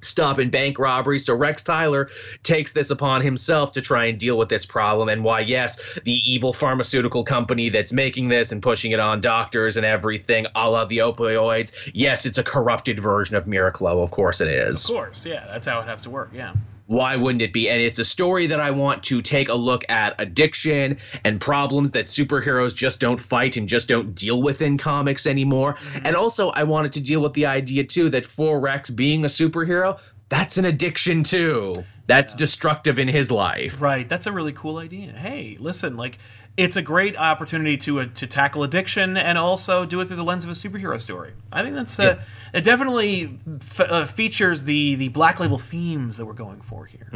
stopping 0.00 0.50
bank 0.50 0.78
robberies. 0.78 1.24
So 1.26 1.34
Rex 1.34 1.62
Tyler 1.62 2.10
takes 2.42 2.72
this 2.72 2.90
upon 2.90 3.22
himself 3.22 3.72
to 3.72 3.80
try 3.80 4.06
and 4.06 4.18
deal 4.18 4.36
with 4.36 4.48
this 4.48 4.66
problem. 4.66 5.08
And 5.08 5.24
why, 5.24 5.40
yes, 5.40 5.80
the 6.04 6.14
evil 6.30 6.52
pharmaceutical 6.52 7.24
company 7.24 7.68
that's 7.68 7.92
making 7.92 8.28
this 8.28 8.52
and 8.52 8.62
pushing 8.62 8.92
it 8.92 9.00
on 9.00 9.20
doctors 9.20 9.76
and 9.76 9.86
everything, 9.86 10.46
a 10.54 10.70
la 10.70 10.84
the 10.84 10.98
opioids, 10.98 11.72
yes, 11.94 12.26
it's 12.26 12.38
a 12.38 12.44
corrupted 12.44 13.00
version 13.00 13.36
of 13.36 13.44
Miraclo. 13.44 14.02
Of 14.02 14.10
course 14.10 14.40
it 14.40 14.48
is 14.48 14.84
Of 14.84 14.94
course, 14.94 15.24
yeah, 15.24 15.46
that's 15.46 15.66
how 15.66 15.80
it 15.80 15.86
has 15.86 16.02
to 16.02 16.10
work. 16.10 16.30
Yeah. 16.34 16.54
Why 16.86 17.16
wouldn't 17.16 17.42
it 17.42 17.52
be? 17.52 17.68
And 17.68 17.80
it's 17.80 17.98
a 17.98 18.04
story 18.04 18.48
that 18.48 18.60
I 18.60 18.70
want 18.70 19.04
to 19.04 19.22
take 19.22 19.48
a 19.48 19.54
look 19.54 19.84
at 19.88 20.14
addiction 20.20 20.98
and 21.24 21.40
problems 21.40 21.92
that 21.92 22.06
superheroes 22.06 22.74
just 22.74 23.00
don't 23.00 23.20
fight 23.20 23.56
and 23.56 23.68
just 23.68 23.88
don't 23.88 24.14
deal 24.14 24.42
with 24.42 24.60
in 24.62 24.78
comics 24.78 25.26
anymore. 25.26 25.74
Mm-hmm. 25.74 26.06
And 26.06 26.16
also, 26.16 26.50
I 26.50 26.64
wanted 26.64 26.94
to 26.94 27.00
deal 27.00 27.20
with 27.20 27.32
the 27.34 27.46
idea 27.46 27.84
too 27.84 28.10
that 28.10 28.24
for 28.24 28.60
Rex 28.60 28.90
being 28.90 29.24
a 29.24 29.28
superhero, 29.28 29.98
that's 30.28 30.56
an 30.56 30.64
addiction 30.64 31.24
too. 31.24 31.74
That's 32.06 32.34
destructive 32.34 32.98
in 32.98 33.06
his 33.06 33.30
life. 33.30 33.80
Right. 33.80 34.08
That's 34.08 34.26
a 34.26 34.32
really 34.32 34.52
cool 34.52 34.78
idea. 34.78 35.12
Hey, 35.12 35.56
listen, 35.60 35.96
like 35.96 36.18
it's 36.56 36.76
a 36.76 36.82
great 36.82 37.16
opportunity 37.16 37.78
to 37.78 38.00
uh, 38.00 38.06
to 38.14 38.26
tackle 38.26 38.62
addiction 38.62 39.16
and 39.16 39.38
also 39.38 39.86
do 39.86 40.00
it 40.00 40.06
through 40.06 40.16
the 40.16 40.24
lens 40.24 40.44
of 40.44 40.50
a 40.50 40.52
superhero 40.52 41.00
story. 41.00 41.32
I 41.50 41.62
think 41.62 41.74
that's 41.74 41.98
uh, 41.98 42.20
it. 42.52 42.62
Definitely 42.62 43.38
f- 43.60 43.80
uh, 43.80 44.04
features 44.04 44.64
the 44.64 44.94
the 44.96 45.08
black 45.08 45.40
label 45.40 45.56
themes 45.58 46.18
that 46.18 46.26
we're 46.26 46.34
going 46.34 46.60
for 46.60 46.84
here. 46.84 47.08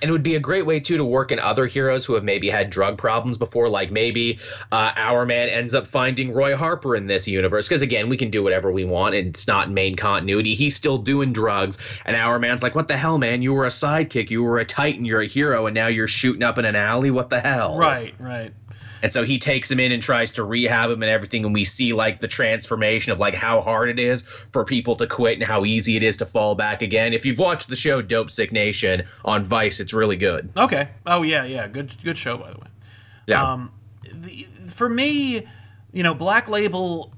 And 0.00 0.08
it 0.08 0.12
would 0.12 0.22
be 0.22 0.36
a 0.36 0.40
great 0.40 0.66
way 0.66 0.78
too 0.78 0.96
to 0.96 1.04
work 1.04 1.32
in 1.32 1.40
other 1.40 1.66
heroes 1.66 2.04
who 2.04 2.14
have 2.14 2.22
maybe 2.22 2.48
had 2.48 2.70
drug 2.70 2.96
problems 2.96 3.38
before. 3.38 3.68
Like 3.68 3.90
maybe 3.90 4.38
uh, 4.70 4.92
Hourman 4.94 5.48
ends 5.48 5.74
up 5.74 5.88
finding 5.88 6.32
Roy 6.32 6.56
Harper 6.56 6.94
in 6.94 7.08
this 7.08 7.26
universe 7.26 7.66
because 7.66 7.82
again, 7.82 8.08
we 8.08 8.16
can 8.16 8.30
do 8.30 8.44
whatever 8.44 8.70
we 8.70 8.84
want, 8.84 9.16
and 9.16 9.28
it's 9.28 9.48
not 9.48 9.68
main 9.68 9.96
continuity. 9.96 10.54
He's 10.54 10.76
still 10.76 10.98
doing 10.98 11.32
drugs, 11.32 11.78
and 12.04 12.16
Hourman's 12.16 12.62
like, 12.62 12.76
"What 12.76 12.86
the 12.86 12.96
hell, 12.96 13.18
man? 13.18 13.42
You 13.42 13.52
were 13.52 13.64
a 13.64 13.70
sidekick, 13.70 14.30
you 14.30 14.44
were 14.44 14.58
a 14.58 14.64
titan, 14.64 15.04
you're 15.04 15.22
a 15.22 15.26
hero, 15.26 15.66
and 15.66 15.74
now 15.74 15.88
you're 15.88 16.06
shooting 16.06 16.44
up 16.44 16.56
in 16.56 16.64
an 16.64 16.76
alley. 16.76 17.10
What 17.10 17.30
the 17.30 17.40
hell?" 17.40 17.76
Right. 17.76 18.14
Right. 18.20 18.52
And 19.02 19.12
so 19.12 19.24
he 19.24 19.38
takes 19.38 19.70
him 19.70 19.80
in 19.80 19.92
and 19.92 20.02
tries 20.02 20.32
to 20.32 20.44
rehab 20.44 20.90
him 20.90 21.02
and 21.02 21.10
everything. 21.10 21.44
And 21.44 21.54
we 21.54 21.64
see 21.64 21.92
like 21.92 22.20
the 22.20 22.28
transformation 22.28 23.12
of 23.12 23.18
like 23.18 23.34
how 23.34 23.60
hard 23.60 23.88
it 23.88 23.98
is 23.98 24.22
for 24.22 24.64
people 24.64 24.96
to 24.96 25.06
quit 25.06 25.38
and 25.38 25.42
how 25.42 25.64
easy 25.64 25.96
it 25.96 26.02
is 26.02 26.16
to 26.18 26.26
fall 26.26 26.54
back 26.54 26.82
again. 26.82 27.12
If 27.12 27.24
you've 27.26 27.38
watched 27.38 27.68
the 27.68 27.76
show 27.76 28.02
Dope 28.02 28.30
Sick 28.30 28.52
Nation 28.52 29.04
on 29.24 29.46
Vice, 29.46 29.80
it's 29.80 29.92
really 29.92 30.16
good. 30.16 30.50
Okay. 30.56 30.88
Oh 31.06 31.22
yeah, 31.22 31.44
yeah. 31.44 31.68
Good 31.68 31.94
good 32.02 32.18
show 32.18 32.36
by 32.36 32.50
the 32.50 32.58
way. 32.58 32.68
Yeah. 33.26 33.52
Um, 33.52 33.72
the, 34.12 34.46
for 34.68 34.88
me, 34.88 35.46
you 35.92 36.02
know, 36.02 36.14
Black 36.14 36.48
Label 36.48 37.12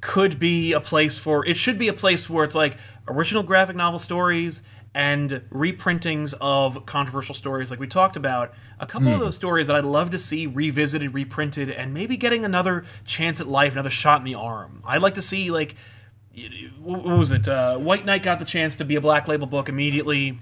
could 0.00 0.38
be 0.38 0.72
a 0.72 0.80
place 0.80 1.18
for. 1.18 1.44
It 1.46 1.56
should 1.56 1.78
be 1.78 1.88
a 1.88 1.92
place 1.92 2.28
where 2.30 2.44
it's 2.44 2.54
like 2.54 2.76
original 3.08 3.42
graphic 3.42 3.76
novel 3.76 3.98
stories 3.98 4.62
and 4.98 5.30
reprintings 5.52 6.34
of 6.40 6.84
controversial 6.84 7.32
stories, 7.32 7.70
like 7.70 7.78
we 7.78 7.86
talked 7.86 8.16
about. 8.16 8.52
A 8.80 8.86
couple 8.86 9.14
of 9.14 9.20
those 9.20 9.36
stories 9.36 9.68
that 9.68 9.76
I'd 9.76 9.84
love 9.84 10.10
to 10.10 10.18
see 10.18 10.48
revisited, 10.48 11.14
reprinted, 11.14 11.70
and 11.70 11.94
maybe 11.94 12.16
getting 12.16 12.44
another 12.44 12.84
chance 13.04 13.40
at 13.40 13.46
life, 13.46 13.74
another 13.74 13.90
shot 13.90 14.20
in 14.20 14.24
the 14.24 14.34
arm. 14.34 14.82
I'd 14.84 15.00
like 15.00 15.14
to 15.14 15.22
see 15.22 15.52
like. 15.52 15.76
What 16.80 17.04
was 17.04 17.30
it? 17.30 17.48
Uh, 17.48 17.78
White 17.78 18.04
Knight 18.04 18.24
got 18.24 18.40
the 18.40 18.44
chance 18.44 18.74
to 18.76 18.84
be 18.84 18.96
a 18.96 19.00
Black 19.00 19.28
Label 19.28 19.46
book 19.46 19.68
immediately 19.68 20.38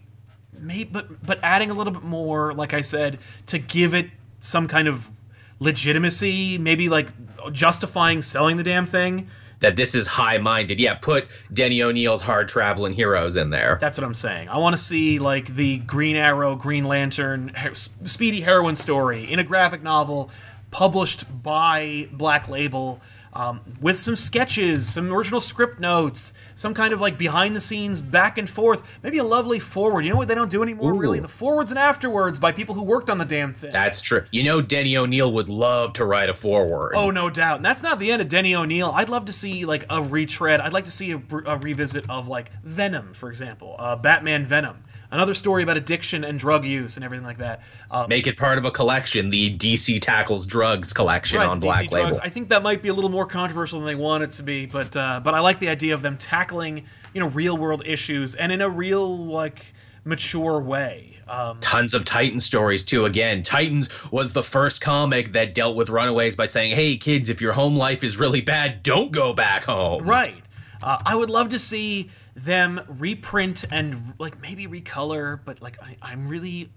maybe 0.59 0.88
but 0.90 1.26
but 1.26 1.38
adding 1.42 1.70
a 1.70 1.74
little 1.74 1.92
bit 1.92 2.02
more 2.02 2.54
like 2.54 2.72
i 2.72 2.80
said 2.80 3.18
to 3.44 3.59
give 3.59 3.92
it 3.92 4.09
some 4.40 4.66
kind 4.66 4.88
of 4.88 5.11
legitimacy 5.59 6.57
maybe 6.57 6.88
like 6.88 7.09
justifying 7.52 8.22
selling 8.22 8.57
the 8.57 8.62
damn 8.62 8.86
thing 8.86 9.28
that 9.61 9.76
this 9.76 9.94
is 9.94 10.07
high 10.07 10.38
minded. 10.38 10.78
Yeah, 10.78 10.94
put 10.94 11.28
Denny 11.52 11.82
O'Neil's 11.82 12.20
hard 12.20 12.48
traveling 12.48 12.92
heroes 12.92 13.36
in 13.36 13.50
there. 13.50 13.78
That's 13.80 13.98
what 13.98 14.04
I'm 14.04 14.14
saying. 14.14 14.48
I 14.48 14.59
want 14.59 14.76
to 14.76 14.82
see 14.82 15.18
like 15.18 15.54
the 15.54 15.78
Green 15.78 16.16
Arrow, 16.16 16.54
Green 16.54 16.84
Lantern, 16.84 17.52
Speedy 17.72 18.40
heroine 18.40 18.76
story 18.76 19.30
in 19.30 19.38
a 19.38 19.44
graphic 19.44 19.82
novel 19.82 20.30
published 20.70 21.24
by 21.42 22.09
Black 22.12 22.48
Label. 22.48 23.00
Um, 23.37 23.61
with 23.82 23.99
some 23.99 24.16
sketches, 24.16 24.89
some 24.89 25.12
original 25.12 25.43
script 25.43 25.78
notes, 25.78 26.32
some 26.55 26.72
kind 26.72 26.95
of 26.95 27.03
like 27.03 27.18
behind 27.18 27.55
the 27.55 27.61
scenes 27.61 28.01
back 28.01 28.39
and 28.39 28.49
forth, 28.49 28.82
maybe 29.03 29.18
a 29.18 29.24
lovely 29.24 29.59
forward. 29.59 30.07
You 30.07 30.11
know 30.12 30.16
what 30.16 30.26
they 30.26 30.34
don't 30.34 30.51
do 30.51 30.62
anymore, 30.62 30.95
Ooh. 30.95 30.99
really? 30.99 31.20
The 31.20 31.28
forwards 31.28 31.70
and 31.70 31.78
afterwards 31.78 32.39
by 32.39 32.53
people 32.53 32.74
who 32.74 32.82
worked 32.82 33.11
on 33.11 33.18
the 33.18 33.26
damn 33.26 33.53
thing. 33.53 33.72
That's 33.72 34.01
true. 34.01 34.24
You 34.30 34.43
know, 34.43 34.62
Denny 34.62 34.97
O'Neil 34.97 35.30
would 35.34 35.51
love 35.51 35.93
to 35.95 36.07
write 36.07 36.30
a 36.30 36.34
forward. 36.34 36.93
Oh, 36.95 37.11
no 37.11 37.28
doubt. 37.28 37.57
And 37.57 37.64
that's 37.64 37.82
not 37.82 37.99
the 37.99 38.11
end 38.11 38.22
of 38.22 38.28
Denny 38.28 38.55
O'Neil. 38.55 38.91
I'd 38.95 39.11
love 39.11 39.26
to 39.26 39.32
see 39.32 39.66
like 39.66 39.84
a 39.91 40.03
retread. 40.03 40.62
I'd 40.62 40.72
like 40.72 40.87
to 40.87 40.91
see 40.91 41.12
a, 41.12 41.20
a 41.45 41.59
revisit 41.59 42.09
of 42.09 42.28
like 42.28 42.51
Venom, 42.62 43.12
for 43.12 43.28
example, 43.28 43.76
uh, 43.78 43.97
Batman 43.97 44.47
Venom. 44.47 44.82
Another 45.11 45.34
story 45.34 45.62
about 45.62 45.76
addiction 45.76 46.24
and 46.24 46.38
drug 46.38 46.64
use 46.64 46.96
and 46.96 47.04
everything 47.04 47.26
like 47.26 47.38
that. 47.38 47.62
Um, 47.90 48.09
Make 48.09 48.26
it 48.26 48.36
part 48.36 48.59
of 48.59 48.64
a 48.64 48.70
collection, 48.70 49.30
the 49.30 49.57
DC 49.57 50.00
Tackles 50.00 50.46
Drugs 50.46 50.92
collection 50.92 51.38
right, 51.38 51.48
on 51.48 51.61
Black 51.61 51.86
DC 51.86 51.92
Label. 51.92 52.07
drugs. 52.09 52.18
I 52.18 52.28
think 52.28 52.48
that 52.48 52.62
might 52.62 52.82
be 52.82 52.88
a 52.88 52.94
little 52.94 53.11
more 53.11 53.26
controversial 53.26 53.80
than 53.80 53.86
they 53.86 53.94
want 53.94 54.24
it 54.24 54.30
to 54.32 54.42
be, 54.42 54.66
but 54.66 54.96
uh, 54.96 55.20
but 55.22 55.34
I 55.34 55.40
like 55.40 55.59
the 55.59 55.68
idea 55.68 55.94
of 55.94 56.02
them 56.02 56.16
tackling 56.16 56.84
you 57.14 57.20
know 57.20 57.28
real 57.28 57.57
world 57.57 57.82
issues 57.86 58.34
and 58.34 58.52
in 58.52 58.61
a 58.61 58.68
real 58.68 59.16
like 59.26 59.61
mature 60.04 60.61
way. 60.61 61.12
Um, 61.28 61.59
Tons 61.61 61.94
of 61.94 62.04
Titan 62.04 62.38
stories 62.38 62.84
too. 62.84 63.04
Again, 63.04 63.42
Titans 63.42 63.88
was 64.12 64.32
the 64.32 64.42
first 64.42 64.80
comic 64.80 65.32
that 65.32 65.54
dealt 65.54 65.74
with 65.74 65.88
runaways 65.88 66.36
by 66.36 66.46
saying, 66.46 66.74
"Hey 66.74 66.96
kids, 66.96 67.28
if 67.28 67.40
your 67.40 67.52
home 67.52 67.76
life 67.76 68.04
is 68.04 68.16
really 68.16 68.40
bad, 68.40 68.82
don't 68.82 69.11
go 69.11 69.32
back 69.32 69.64
home." 69.64 70.04
Right. 70.04 70.42
Uh, 70.82 70.98
I 71.04 71.14
would 71.16 71.30
love 71.30 71.48
to 71.50 71.59
see 71.59 72.11
them 72.37 72.82
reprint 72.87 73.64
and 73.70 74.12
like 74.18 74.41
maybe 74.41 74.66
recolor, 74.66 75.41
but 75.45 75.61
like 75.62 75.82
I, 75.82 75.97
I'm 76.03 76.28
really 76.28 76.70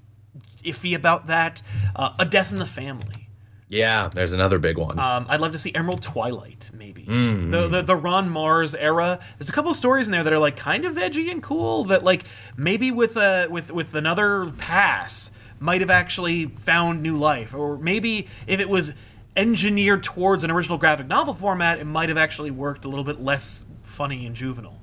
iffy 0.64 0.96
about 0.96 1.28
that. 1.28 1.62
Uh, 1.96 2.14
a 2.18 2.26
Death 2.26 2.52
in 2.52 2.60
the 2.60 2.66
Family. 2.66 3.28
Yeah, 3.68 4.10
there's 4.12 4.34
another 4.34 4.58
big 4.58 4.80
one. 4.80 4.98
Um, 4.98 5.28
I'd 5.30 5.42
love 5.42 5.52
to 5.52 5.60
see 5.60 5.72
Emerald 5.76 6.02
Twilight, 6.02 6.72
maybe 6.74 7.04
the, 7.04 7.68
the 7.68 7.82
the 7.84 7.96
Ron 7.96 8.28
Marz 8.30 8.76
era. 8.78 9.20
There's 9.38 9.50
a 9.50 9.52
couple 9.52 9.70
of 9.70 9.78
stories 9.78 10.08
in 10.08 10.12
there 10.12 10.24
that 10.24 10.34
are 10.34 10.40
like 10.40 10.56
kind 10.56 10.86
of 10.86 10.98
edgy 10.98 11.30
and 11.30 11.44
cool. 11.44 11.84
That 11.84 12.04
like 12.04 12.24
maybe 12.58 12.90
with 12.90 13.16
a 13.16 13.48
with 13.48 13.72
with 13.72 13.94
another 13.94 14.52
pass 14.58 15.30
might 15.60 15.82
have 15.82 15.92
actually 15.92 16.46
found 16.48 17.04
new 17.04 17.16
life, 17.18 17.54
or 17.54 17.78
maybe 17.78 18.28
if 18.48 18.60
it 18.60 18.70
was 18.70 18.94
engineered 19.36 20.04
towards 20.04 20.44
an 20.44 20.50
original 20.50 20.78
graphic 20.80 21.06
novel 21.06 21.34
format, 21.34 21.80
it 21.80 21.86
might 21.86 22.10
have 22.10 22.18
actually 22.18 22.50
worked 22.50 22.86
a 22.86 22.90
little 22.90 23.06
bit 23.06 23.22
less 23.22 23.66
funny 23.84 24.26
and 24.26 24.36
juvenile. 24.36 24.79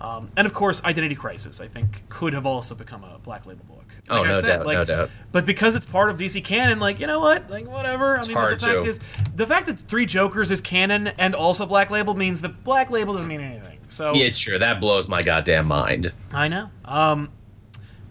Um, 0.00 0.30
and 0.36 0.46
of 0.46 0.52
course, 0.52 0.84
Identity 0.84 1.14
Crisis, 1.14 1.60
I 1.60 1.68
think, 1.68 2.04
could 2.08 2.34
have 2.34 2.44
also 2.44 2.74
become 2.74 3.02
a 3.02 3.18
Black 3.18 3.46
Label 3.46 3.64
book. 3.64 3.84
Oh, 4.10 4.16
Like 4.16 4.24
I 4.24 4.32
no 4.32 4.40
said, 4.40 4.46
doubt, 4.46 4.66
like, 4.66 4.78
no 4.78 4.84
doubt. 4.84 5.10
But 5.32 5.46
because 5.46 5.74
it's 5.74 5.86
part 5.86 6.10
of 6.10 6.16
DC 6.16 6.44
canon, 6.44 6.78
like 6.78 7.00
you 7.00 7.06
know 7.06 7.18
what, 7.20 7.50
like 7.50 7.66
whatever. 7.66 8.18
I 8.18 8.26
mean, 8.26 8.34
but 8.34 8.50
the 8.50 8.66
fact 8.66 8.82
to. 8.82 8.88
is, 8.88 9.00
the 9.34 9.46
fact 9.46 9.66
that 9.66 9.78
Three 9.78 10.06
Jokers 10.06 10.50
is 10.50 10.60
canon 10.60 11.08
and 11.18 11.34
also 11.34 11.66
Black 11.66 11.90
Label 11.90 12.14
means 12.14 12.42
that 12.42 12.62
Black 12.62 12.90
Label 12.90 13.14
doesn't 13.14 13.28
mean 13.28 13.40
anything. 13.40 13.78
So 13.88 14.14
yeah, 14.14 14.26
it's 14.26 14.38
true. 14.38 14.58
That 14.58 14.80
blows 14.80 15.08
my 15.08 15.22
goddamn 15.22 15.66
mind. 15.66 16.12
I 16.32 16.48
know. 16.48 16.70
Um, 16.84 17.30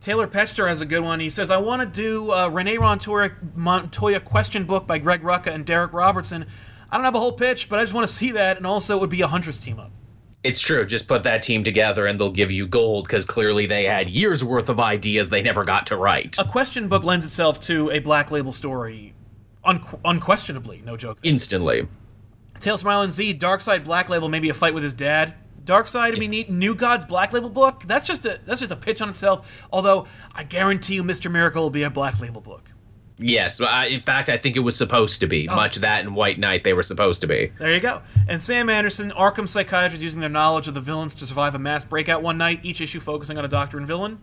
Taylor 0.01 0.27
Petcher 0.27 0.67
has 0.67 0.81
a 0.81 0.85
good 0.85 1.01
one. 1.01 1.19
He 1.19 1.29
says, 1.29 1.49
"I 1.51 1.57
want 1.57 1.81
to 1.81 1.87
do 1.87 2.31
a 2.31 2.49
Renee 2.49 2.77
Montoya, 2.77 3.31
Montoya 3.55 4.19
question 4.19 4.65
book 4.65 4.87
by 4.87 4.97
Greg 4.97 5.21
Rucka 5.21 5.47
and 5.47 5.65
Darick 5.65 5.93
Robertson. 5.93 6.45
I 6.91 6.97
don't 6.97 7.05
have 7.05 7.15
a 7.15 7.19
whole 7.19 7.31
pitch, 7.33 7.69
but 7.69 7.79
I 7.79 7.83
just 7.83 7.93
want 7.93 8.07
to 8.07 8.13
see 8.13 8.31
that, 8.31 8.57
and 8.57 8.67
also 8.67 8.97
it 8.97 9.01
would 9.01 9.09
be 9.09 9.21
a 9.21 9.27
Huntress 9.27 9.59
team 9.59 9.79
up." 9.79 9.91
It's 10.45 10.59
true. 10.59 10.85
Just 10.85 11.07
put 11.07 11.23
that 11.23 11.41
team 11.41 11.63
together 11.63 12.05
and 12.05 12.19
they'll 12.19 12.31
give 12.31 12.51
you 12.51 12.67
gold 12.67 13.05
because 13.07 13.25
clearly 13.25 13.65
they 13.65 13.83
had 13.85 14.07
years 14.09 14.43
worth 14.43 14.69
of 14.69 14.79
ideas 14.79 15.29
they 15.29 15.41
never 15.41 15.63
got 15.63 15.87
to 15.87 15.97
write. 15.97 16.35
A 16.37 16.45
question 16.45 16.87
book 16.87 17.03
lends 17.03 17.25
itself 17.25 17.59
to 17.61 17.89
a 17.89 17.97
Black 17.97 18.29
Label 18.29 18.53
story, 18.53 19.13
un- 19.63 19.81
unquestionably. 20.05 20.83
No 20.85 20.97
joke. 20.97 21.19
there. 21.21 21.31
Instantly. 21.31 21.87
Tales 22.59 22.83
from 22.83 22.91
Island 22.91 23.11
Z, 23.11 23.33
Darkseid 23.39 23.83
Black 23.83 24.07
Label, 24.07 24.29
maybe 24.29 24.49
a 24.49 24.53
fight 24.53 24.75
with 24.75 24.83
his 24.83 24.93
dad. 24.93 25.33
Darkseid 25.63 26.11
would 26.11 26.19
be 26.19 26.27
neat. 26.27 26.47
New 26.49 26.75
Gods 26.75 27.05
Black 27.05 27.33
Label 27.33 27.49
book. 27.49 27.81
That's 27.87 28.05
just 28.05 28.27
a 28.27 28.39
that's 28.45 28.59
just 28.59 28.71
a 28.71 28.75
pitch 28.75 29.01
on 29.01 29.09
itself. 29.09 29.67
Although 29.73 30.05
I 30.35 30.43
guarantee 30.43 30.93
you, 30.93 31.03
Mr. 31.03 31.31
Miracle 31.31 31.63
will 31.63 31.71
be 31.71 31.81
a 31.83 31.89
Black 31.89 32.19
Label 32.19 32.39
book. 32.39 32.69
Yes. 33.17 33.61
I, 33.61 33.85
in 33.87 34.01
fact, 34.01 34.29
I 34.29 34.37
think 34.37 34.55
it 34.55 34.59
was 34.59 34.75
supposed 34.75 35.21
to 35.21 35.27
be. 35.27 35.47
Much 35.47 35.77
that 35.77 36.01
and 36.01 36.15
White 36.15 36.37
Knight, 36.37 36.63
they 36.63 36.73
were 36.73 36.83
supposed 36.83 37.21
to 37.21 37.27
be. 37.27 37.51
There 37.59 37.73
you 37.73 37.79
go. 37.79 38.01
And 38.27 38.41
Sam 38.43 38.69
Anderson, 38.69 39.11
Arkham 39.11 39.47
psychiatrists 39.47 40.03
using 40.03 40.19
their 40.21 40.29
knowledge 40.29 40.67
of 40.67 40.73
the 40.73 40.81
villains 40.81 41.15
to 41.15 41.25
survive 41.25 41.55
a 41.55 41.59
mass 41.59 41.83
breakout 41.83 42.21
one 42.21 42.37
night. 42.37 42.59
Each 42.63 42.81
issue 42.81 42.99
focusing 42.99 43.37
on 43.37 43.45
a 43.45 43.47
doctor 43.47 43.77
and 43.77 43.87
villain. 43.87 44.19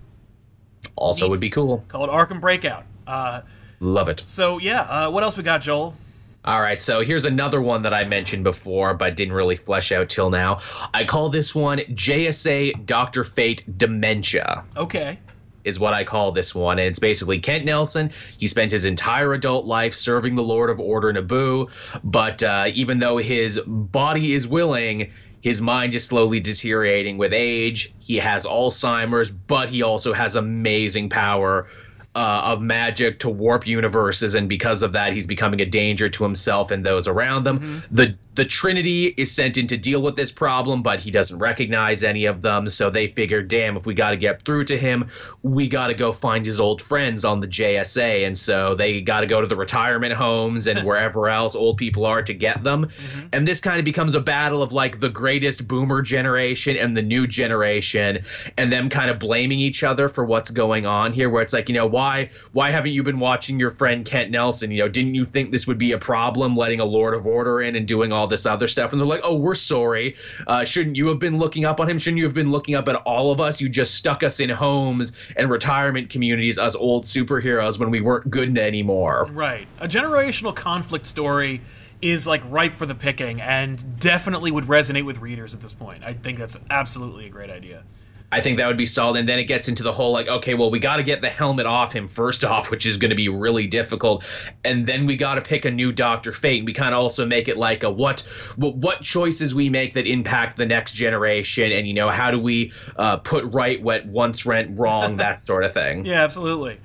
Also, 0.96 1.24
Neat. 1.24 1.30
would 1.30 1.40
be 1.40 1.50
cool. 1.50 1.84
Called 1.88 2.10
Arkham 2.10 2.40
Breakout. 2.40 2.84
Uh, 3.06 3.42
Love 3.80 4.08
it. 4.08 4.22
so 4.26 4.58
yeah, 4.58 4.82
uh, 4.82 5.10
what 5.10 5.22
else 5.22 5.36
we 5.36 5.42
got, 5.42 5.60
Joel? 5.62 5.96
All 6.44 6.60
right, 6.60 6.80
so 6.80 7.02
here's 7.02 7.24
another 7.24 7.60
one 7.62 7.82
that 7.82 7.94
I 7.94 8.02
mentioned 8.02 8.42
before, 8.42 8.94
but 8.94 9.14
didn't 9.16 9.34
really 9.34 9.54
flesh 9.54 9.92
out 9.92 10.08
till 10.08 10.28
now. 10.28 10.60
I 10.92 11.04
call 11.04 11.28
this 11.28 11.54
one 11.54 11.78
JSA 11.78 12.84
Doctor 12.84 13.22
Fate 13.22 13.62
Dementia. 13.78 14.64
Okay. 14.76 15.20
Is 15.64 15.78
what 15.78 15.94
I 15.94 16.04
call 16.04 16.32
this 16.32 16.54
one. 16.54 16.78
And 16.78 16.88
it's 16.88 16.98
basically 16.98 17.38
Kent 17.38 17.64
Nelson. 17.64 18.10
He 18.36 18.48
spent 18.48 18.72
his 18.72 18.84
entire 18.84 19.32
adult 19.32 19.64
life 19.64 19.94
serving 19.94 20.34
the 20.34 20.42
Lord 20.42 20.70
of 20.70 20.80
Order 20.80 21.12
Nabu, 21.12 21.68
but 22.02 22.42
uh, 22.42 22.66
even 22.74 22.98
though 22.98 23.18
his 23.18 23.60
body 23.60 24.32
is 24.32 24.48
willing, 24.48 25.12
his 25.40 25.60
mind 25.60 25.94
is 25.94 26.04
slowly 26.04 26.40
deteriorating 26.40 27.16
with 27.18 27.32
age. 27.32 27.92
He 28.00 28.16
has 28.16 28.44
Alzheimer's, 28.44 29.30
but 29.30 29.68
he 29.68 29.82
also 29.82 30.12
has 30.12 30.34
amazing 30.36 31.08
power. 31.10 31.68
Uh, 32.14 32.42
of 32.44 32.60
magic 32.60 33.20
to 33.20 33.30
warp 33.30 33.66
universes, 33.66 34.34
and 34.34 34.46
because 34.46 34.82
of 34.82 34.92
that, 34.92 35.14
he's 35.14 35.26
becoming 35.26 35.62
a 35.62 35.64
danger 35.64 36.10
to 36.10 36.22
himself 36.22 36.70
and 36.70 36.84
those 36.84 37.08
around 37.08 37.44
them. 37.44 37.82
The 37.90 38.16
the 38.34 38.44
Trinity 38.44 39.06
is 39.16 39.30
sent 39.30 39.58
in 39.58 39.66
to 39.66 39.76
deal 39.76 40.00
with 40.00 40.16
this 40.16 40.32
problem, 40.32 40.82
but 40.82 41.00
he 41.00 41.10
doesn't 41.10 41.38
recognize 41.38 42.02
any 42.02 42.24
of 42.24 42.40
them. 42.40 42.68
So 42.68 42.88
they 42.88 43.08
figure, 43.08 43.42
damn, 43.42 43.76
if 43.76 43.84
we 43.84 43.94
got 43.94 44.12
to 44.12 44.16
get 44.16 44.44
through 44.44 44.64
to 44.66 44.78
him, 44.78 45.08
we 45.42 45.68
got 45.68 45.88
to 45.88 45.94
go 45.94 46.12
find 46.12 46.46
his 46.46 46.58
old 46.58 46.80
friends 46.80 47.24
on 47.24 47.40
the 47.40 47.46
JSA. 47.46 48.26
And 48.26 48.36
so 48.36 48.74
they 48.74 49.02
got 49.02 49.20
to 49.20 49.26
go 49.26 49.40
to 49.40 49.46
the 49.46 49.56
retirement 49.56 50.14
homes 50.14 50.66
and 50.66 50.80
wherever 50.86 51.28
else 51.28 51.54
old 51.54 51.76
people 51.76 52.06
are 52.06 52.22
to 52.22 52.32
get 52.32 52.64
them. 52.64 52.86
Mm-hmm. 52.86 53.26
And 53.34 53.46
this 53.46 53.60
kind 53.60 53.78
of 53.78 53.84
becomes 53.84 54.14
a 54.14 54.20
battle 54.20 54.62
of 54.62 54.72
like 54.72 54.98
the 54.98 55.10
greatest 55.10 55.68
boomer 55.68 56.00
generation 56.00 56.76
and 56.76 56.96
the 56.96 57.02
new 57.02 57.26
generation, 57.26 58.24
and 58.56 58.72
them 58.72 58.88
kind 58.88 59.10
of 59.10 59.18
blaming 59.18 59.58
each 59.58 59.82
other 59.82 60.08
for 60.08 60.24
what's 60.24 60.50
going 60.50 60.86
on 60.86 61.12
here. 61.12 61.28
Where 61.28 61.42
it's 61.42 61.52
like, 61.52 61.68
you 61.68 61.74
know, 61.74 61.86
why 61.86 62.30
why 62.52 62.70
haven't 62.70 62.92
you 62.92 63.02
been 63.02 63.18
watching 63.18 63.60
your 63.60 63.70
friend 63.70 64.04
Kent 64.04 64.30
Nelson? 64.30 64.70
You 64.70 64.84
know, 64.84 64.88
didn't 64.88 65.14
you 65.14 65.24
think 65.24 65.52
this 65.52 65.66
would 65.66 65.78
be 65.78 65.92
a 65.92 65.98
problem 65.98 66.56
letting 66.56 66.80
a 66.80 66.84
Lord 66.84 67.14
of 67.14 67.26
Order 67.26 67.60
in 67.60 67.76
and 67.76 67.86
doing 67.86 68.12
all 68.12 68.21
this 68.26 68.46
other 68.46 68.66
stuff? 68.66 68.92
And 68.92 69.00
they're 69.00 69.06
like, 69.06 69.22
oh, 69.24 69.34
we're 69.34 69.54
sorry. 69.54 70.16
Uh, 70.46 70.64
shouldn't 70.64 70.96
you 70.96 71.08
have 71.08 71.18
been 71.18 71.38
looking 71.38 71.64
up 71.64 71.80
on 71.80 71.88
him? 71.88 71.98
Shouldn't 71.98 72.18
you 72.18 72.24
have 72.24 72.34
been 72.34 72.50
looking 72.50 72.74
up 72.74 72.88
at 72.88 72.96
all 72.96 73.32
of 73.32 73.40
us? 73.40 73.60
You 73.60 73.68
just 73.68 73.94
stuck 73.94 74.22
us 74.22 74.40
in 74.40 74.50
homes 74.50 75.12
and 75.36 75.50
retirement 75.50 76.10
communities, 76.10 76.58
as 76.58 76.76
old 76.76 77.04
superheroes, 77.04 77.78
when 77.78 77.90
we 77.90 78.00
weren't 78.00 78.30
good 78.30 78.56
anymore. 78.58 79.28
Right. 79.32 79.66
A 79.80 79.88
generational 79.88 80.54
conflict 80.54 81.06
story 81.06 81.60
is 82.00 82.26
like 82.26 82.42
ripe 82.48 82.76
for 82.76 82.84
the 82.84 82.94
picking 82.94 83.40
and 83.40 83.98
definitely 84.00 84.50
would 84.50 84.64
resonate 84.64 85.04
with 85.04 85.18
readers 85.20 85.54
at 85.54 85.60
this 85.60 85.72
point. 85.72 86.02
I 86.04 86.12
think 86.12 86.36
that's 86.36 86.58
absolutely 86.68 87.26
a 87.26 87.30
great 87.30 87.48
idea. 87.48 87.84
I 88.32 88.40
think 88.40 88.56
that 88.56 88.66
would 88.66 88.78
be 88.78 88.86
solid. 88.86 89.18
And 89.18 89.28
then 89.28 89.38
it 89.38 89.44
gets 89.44 89.68
into 89.68 89.82
the 89.82 89.92
whole 89.92 90.10
like, 90.10 90.26
okay, 90.26 90.54
well, 90.54 90.70
we 90.70 90.78
got 90.78 90.96
to 90.96 91.02
get 91.02 91.20
the 91.20 91.28
helmet 91.28 91.66
off 91.66 91.92
him 91.92 92.08
first 92.08 92.44
off, 92.52 92.70
which 92.70 92.86
is 92.86 92.96
going 92.96 93.10
to 93.10 93.16
be 93.16 93.28
really 93.28 93.66
difficult. 93.66 94.24
And 94.64 94.86
then 94.86 95.06
we 95.06 95.16
got 95.16 95.34
to 95.36 95.42
pick 95.42 95.66
a 95.66 95.70
new 95.70 95.92
Doctor 95.92 96.32
Fate. 96.32 96.64
We 96.64 96.72
kind 96.72 96.94
of 96.94 97.00
also 97.00 97.26
make 97.26 97.48
it 97.48 97.58
like 97.58 97.82
a 97.82 97.90
what, 97.90 98.20
what, 98.56 98.74
what 98.76 99.02
choices 99.02 99.54
we 99.54 99.68
make 99.68 99.94
that 99.94 100.06
impact 100.06 100.56
the 100.56 100.66
next 100.66 100.92
generation, 100.92 101.70
and 101.70 101.86
you 101.86 101.94
know, 101.94 102.08
how 102.08 102.30
do 102.30 102.38
we 102.38 102.72
uh, 102.96 103.18
put 103.18 103.44
right 103.52 103.80
what 103.82 104.06
once 104.06 104.46
went 104.46 104.78
wrong, 104.78 105.18
that 105.18 105.42
sort 105.42 105.64
of 105.64 105.74
thing. 105.74 106.06
Yeah, 106.06 106.22
absolutely. 106.24 106.78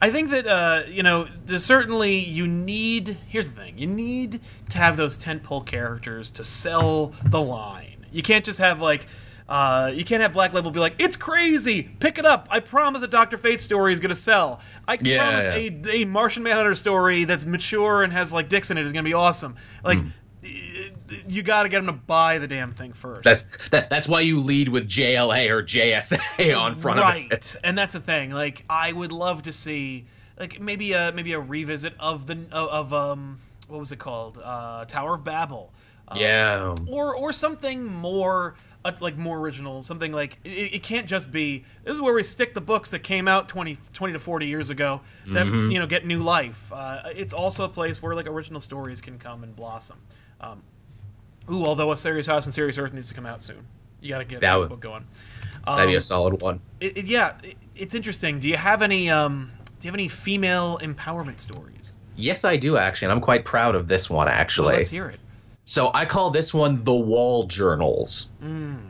I 0.00 0.10
think 0.10 0.30
that 0.30 0.46
uh, 0.46 0.82
you 0.88 1.02
know, 1.02 1.26
certainly 1.56 2.18
you 2.18 2.46
need. 2.46 3.18
Here's 3.28 3.50
the 3.50 3.60
thing: 3.60 3.78
you 3.78 3.86
need 3.86 4.40
to 4.70 4.78
have 4.78 4.96
those 4.96 5.16
tentpole 5.18 5.64
characters 5.64 6.30
to 6.32 6.44
sell 6.44 7.14
the 7.24 7.40
line. 7.40 8.06
You 8.12 8.22
can't 8.22 8.44
just 8.44 8.58
have 8.58 8.80
like. 8.80 9.06
Uh, 9.48 9.92
you 9.94 10.04
can't 10.04 10.22
have 10.22 10.32
Black 10.32 10.52
Label 10.52 10.70
be 10.70 10.80
like, 10.80 11.00
it's 11.00 11.16
crazy. 11.16 11.84
Pick 11.84 12.18
it 12.18 12.26
up. 12.26 12.48
I 12.50 12.60
promise 12.60 13.02
a 13.02 13.06
Doctor 13.06 13.36
Fate 13.36 13.60
story 13.60 13.92
is 13.92 14.00
gonna 14.00 14.14
sell. 14.14 14.60
I 14.88 14.98
Yeah, 15.00 15.22
promise 15.22 15.46
yeah. 15.46 15.92
a, 15.92 16.02
a 16.02 16.04
Martian 16.04 16.42
Manhunter 16.42 16.74
story 16.74 17.24
that's 17.24 17.44
mature 17.44 18.02
and 18.02 18.12
has 18.12 18.32
like 18.32 18.48
dicks 18.48 18.70
in 18.70 18.78
it 18.78 18.84
is 18.84 18.92
gonna 18.92 19.04
be 19.04 19.14
awesome. 19.14 19.54
Like, 19.84 20.00
you 21.28 21.42
got 21.42 21.64
to 21.64 21.68
get 21.68 21.78
them 21.78 21.86
to 21.86 21.92
buy 21.92 22.38
the 22.38 22.46
damn 22.46 22.70
thing 22.70 22.92
first. 22.92 23.24
That's 23.24 23.48
that, 23.70 23.90
that's 23.90 24.08
why 24.08 24.20
you 24.20 24.40
lead 24.40 24.68
with 24.68 24.88
JLA 24.88 25.50
or 25.50 25.62
JSA 25.62 26.56
on 26.58 26.74
front 26.74 27.00
right. 27.00 27.26
of 27.26 27.32
it. 27.32 27.32
Right, 27.32 27.56
and 27.64 27.76
that's 27.76 27.92
the 27.94 28.00
thing. 28.00 28.30
Like, 28.30 28.64
I 28.68 28.92
would 28.92 29.12
love 29.12 29.44
to 29.44 29.52
see 29.52 30.06
like 30.38 30.60
maybe 30.60 30.92
a 30.92 31.12
maybe 31.12 31.32
a 31.32 31.40
revisit 31.40 31.94
of 31.98 32.26
the 32.26 32.38
of, 32.52 32.68
of 32.68 32.92
um 32.92 33.40
what 33.68 33.78
was 33.78 33.92
it 33.92 33.98
called 33.98 34.38
uh, 34.42 34.84
Tower 34.84 35.14
of 35.14 35.24
Babel. 35.24 35.72
yeah. 36.14 36.74
or 36.86 37.16
or 37.16 37.32
something 37.32 37.84
more 37.84 38.54
uh, 38.88 38.92
like 39.00 39.16
more 39.16 39.38
original 39.38 39.82
something 39.82 40.12
like 40.12 40.38
it, 40.44 40.74
it 40.74 40.82
can't 40.82 41.06
just 41.06 41.30
be 41.32 41.64
this 41.84 41.94
is 41.94 42.00
where 42.00 42.14
we 42.14 42.22
stick 42.22 42.54
the 42.54 42.60
books 42.60 42.90
that 42.90 43.00
came 43.00 43.26
out 43.28 43.48
20, 43.48 43.76
20 43.92 44.12
to 44.12 44.18
40 44.18 44.46
years 44.46 44.70
ago 44.70 45.00
that 45.26 45.46
you 45.46 45.78
know 45.78 45.86
get 45.86 46.06
new 46.06 46.22
life. 46.22 46.72
Uh, 46.72 47.02
it's 47.14 47.32
also 47.34 47.64
a 47.64 47.68
place 47.68 48.02
where 48.02 48.14
like 48.14 48.26
original 48.26 48.60
stories 48.60 49.00
can 49.00 49.18
come 49.18 49.42
and 49.42 49.54
blossom. 49.56 49.98
Um, 50.40 50.62
ooh 51.50 51.64
although 51.64 51.92
a 51.92 51.96
serious 51.96 52.26
house 52.26 52.44
and 52.46 52.54
serious 52.54 52.78
earth 52.78 52.92
needs 52.92 53.08
to 53.08 53.14
come 53.14 53.26
out 53.26 53.42
soon. 53.42 53.66
You 54.00 54.10
gotta 54.10 54.24
get 54.24 54.40
That 54.40 54.52
that 54.52 54.56
would- 54.56 54.68
book 54.68 54.80
going. 54.80 55.04
That'd 55.66 55.88
be 55.88 55.94
Um, 55.94 55.96
a 55.96 56.00
solid 56.00 56.42
one. 56.42 56.60
it, 56.80 56.96
it- 56.98 57.04
yeah 57.06 57.32
it, 57.42 57.56
it's 57.74 57.94
interesting. 57.94 58.38
Do 58.38 58.48
you 58.48 58.56
have 58.56 58.82
any 58.82 59.10
um 59.10 59.50
do 59.80 59.86
you 59.86 59.88
have 59.90 59.94
any 59.96 60.08
female 60.08 60.78
empowerment 60.82 61.40
stories? 61.40 61.96
Yes, 62.18 62.44
I 62.44 62.56
do 62.56 62.78
actually, 62.78 63.06
and 63.06 63.12
I'm 63.12 63.20
quite 63.20 63.44
proud 63.44 63.74
of 63.74 63.88
this 63.88 64.08
one 64.08 64.26
Well, 64.26 64.34
actually. 64.34 64.76
let's 64.76 64.88
hear 64.88 65.08
it 65.08 65.20
so 65.66 65.90
I 65.92 66.06
call 66.06 66.30
this 66.30 66.54
one 66.54 66.82
the 66.84 66.94
Wall 66.94 67.44
Journals, 67.44 68.30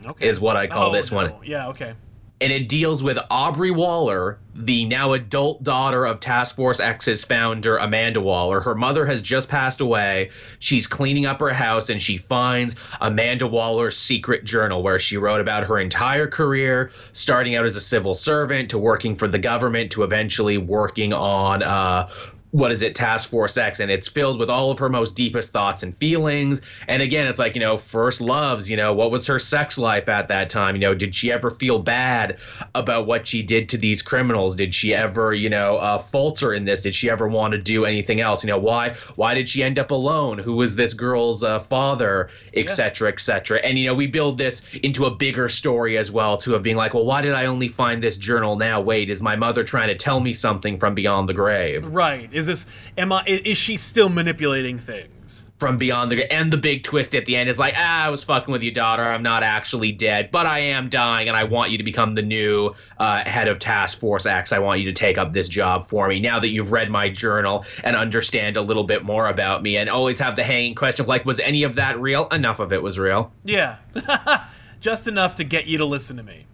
okay 0.05 0.25
is 0.27 0.39
what 0.39 0.55
I 0.55 0.67
call 0.67 0.89
Oh, 0.89 0.93
this 0.93 1.11
one. 1.11 1.27
no. 1.31 1.41
yeah 1.43 1.67
okay 1.69 1.93
and 2.39 2.53
it 2.53 2.69
deals 2.69 3.01
with 3.01 3.17
Aubrey 3.31 3.71
Waller, 3.71 4.37
the 4.53 4.85
now 4.85 5.13
adult 5.13 5.63
daughter 5.63 6.05
of 6.05 6.19
Task 6.19 6.55
Force 6.55 6.79
X's 6.79 7.23
founder 7.23 7.77
Amanda 7.77 8.21
Waller. 8.21 8.59
Her 8.61 8.75
mother 8.75 9.07
has 9.07 9.23
just 9.23 9.49
passed 9.49 9.81
away. 9.81 10.29
She's 10.59 10.85
cleaning 10.85 11.25
up 11.25 11.39
her 11.39 11.49
house 11.51 11.89
and 11.89 11.99
she 11.99 12.19
finds 12.19 12.75
Amanda 13.01 13.47
Waller's 13.47 13.97
secret 13.97 14.43
journal 14.45 14.83
where 14.83 14.99
she 14.99 15.17
wrote 15.17 15.41
about 15.41 15.63
her 15.63 15.79
entire 15.79 16.27
career, 16.27 16.91
starting 17.11 17.55
out 17.55 17.65
as 17.65 17.75
a 17.75 17.81
civil 17.81 18.13
servant 18.13 18.69
to 18.69 18.77
working 18.77 19.15
for 19.15 19.27
the 19.27 19.39
government 19.39 19.93
to 19.93 20.03
eventually 20.03 20.59
working 20.59 21.13
on 21.13 21.63
uh 21.63 22.07
what 22.51 22.71
is 22.71 22.81
it, 22.81 22.95
Task 22.95 23.29
Force 23.29 23.57
X, 23.57 23.79
and 23.79 23.91
it's 23.91 24.07
filled 24.07 24.39
with 24.39 24.49
all 24.49 24.71
of 24.71 24.79
her 24.79 24.87
most 24.87 25.15
deepest 25.15 25.51
thoughts 25.51 25.83
and 25.83 25.95
feelings. 25.97 26.61
And 26.87 27.01
again, 27.01 27.27
it's 27.27 27.39
like, 27.39 27.55
you 27.55 27.59
know, 27.59 27.77
first 27.77 28.21
loves, 28.21 28.69
you 28.69 28.77
know, 28.77 28.93
what 28.93 29.11
was 29.11 29.27
her 29.27 29.37
sex 29.37 29.77
life 29.77 30.07
at 30.07 30.29
that 30.29 30.49
time? 30.49 30.75
You 30.75 30.81
know, 30.81 30.93
did 30.93 31.13
she 31.13 31.31
ever 31.31 31.51
feel 31.51 31.79
bad 31.79 32.37
about 32.73 33.05
what 33.05 33.27
she 33.27 33.43
did 33.43 33.69
to 33.69 33.77
these 33.77 34.01
criminals? 34.01 34.55
Did 34.55 34.73
she 34.73 34.93
ever, 34.93 35.33
you 35.33 35.49
know, 35.49 35.77
uh, 35.77 35.99
falter 35.99 36.53
in 36.53 36.63
this? 36.63 36.83
Did 36.83 36.95
she 36.95 37.09
ever 37.09 37.27
want 37.27 37.51
to 37.51 37.57
do 37.57 37.83
anything 37.83 38.21
else? 38.21 38.43
You 38.43 38.49
know, 38.49 38.59
why 38.59 38.95
why 39.15 39.33
did 39.33 39.49
she 39.49 39.61
end 39.61 39.77
up 39.77 39.91
alone? 39.91 40.37
Who 40.37 40.55
was 40.55 40.75
this 40.75 40.93
girl's 40.93 41.43
uh, 41.43 41.59
father, 41.59 42.29
et 42.53 42.69
cetera, 42.69 43.09
et 43.09 43.19
cetera? 43.19 43.59
And, 43.59 43.77
you 43.77 43.87
know, 43.87 43.95
we 43.95 44.07
build 44.07 44.37
this 44.37 44.65
into 44.83 45.05
a 45.05 45.11
bigger 45.11 45.49
story 45.49 45.97
as 45.97 46.11
well, 46.11 46.37
too, 46.37 46.55
of 46.55 46.63
being 46.63 46.77
like, 46.77 46.93
well, 46.93 47.05
why 47.05 47.21
did 47.21 47.33
I 47.33 47.47
only 47.47 47.67
find 47.67 48.01
this 48.01 48.17
journal 48.17 48.55
now? 48.55 48.79
Wait, 48.79 49.09
is 49.09 49.21
my 49.21 49.35
mother 49.35 49.65
trying 49.65 49.89
to 49.89 49.95
tell 49.95 50.21
me 50.21 50.33
something 50.33 50.79
from 50.79 50.95
beyond 50.95 51.27
the 51.27 51.33
grave? 51.33 51.85
Right. 51.87 52.29
Is 52.37 52.45
this 52.45 52.65
am 52.97 53.11
I 53.11 53.23
is 53.25 53.57
she 53.57 53.77
still 53.77 54.09
manipulating 54.09 54.77
things? 54.77 55.45
from 55.57 55.77
beyond 55.77 56.11
the 56.11 56.31
and 56.31 56.53
the 56.53 56.57
big 56.57 56.83
twist 56.83 57.13
at 57.15 57.25
the 57.25 57.35
end 57.35 57.49
is 57.49 57.59
like 57.59 57.73
ah 57.75 58.05
i 58.05 58.09
was 58.09 58.23
fucking 58.23 58.51
with 58.51 58.63
your 58.63 58.71
daughter 58.71 59.03
i'm 59.03 59.23
not 59.23 59.43
actually 59.43 59.91
dead 59.91 60.29
but 60.31 60.45
i 60.45 60.59
am 60.59 60.87
dying 60.87 61.27
and 61.27 61.35
i 61.35 61.43
want 61.43 61.71
you 61.71 61.77
to 61.77 61.83
become 61.83 62.15
the 62.15 62.21
new 62.21 62.73
uh, 62.99 63.27
head 63.27 63.47
of 63.47 63.59
task 63.59 63.97
force 63.97 64.25
x 64.25 64.53
i 64.53 64.59
want 64.59 64.79
you 64.79 64.85
to 64.85 64.93
take 64.93 65.17
up 65.17 65.33
this 65.33 65.49
job 65.49 65.85
for 65.85 66.07
me 66.07 66.19
now 66.19 66.39
that 66.39 66.49
you've 66.49 66.71
read 66.71 66.89
my 66.89 67.09
journal 67.09 67.65
and 67.83 67.95
understand 67.95 68.55
a 68.55 68.61
little 68.61 68.85
bit 68.85 69.03
more 69.03 69.27
about 69.27 69.61
me 69.61 69.75
and 69.75 69.89
always 69.89 70.19
have 70.19 70.35
the 70.35 70.43
hanging 70.43 70.75
question 70.75 71.03
of 71.03 71.09
like 71.09 71.25
was 71.25 71.39
any 71.39 71.63
of 71.63 71.75
that 71.75 71.99
real 71.99 72.27
enough 72.29 72.59
of 72.59 72.71
it 72.71 72.81
was 72.81 72.97
real 72.97 73.31
Yeah. 73.43 73.77
Just 74.79 75.07
enough 75.07 75.35
to 75.35 75.43
get 75.43 75.65
you 75.67 75.79
to 75.79 75.85
listen 75.85 76.17
to 76.17 76.23
me. 76.23 76.45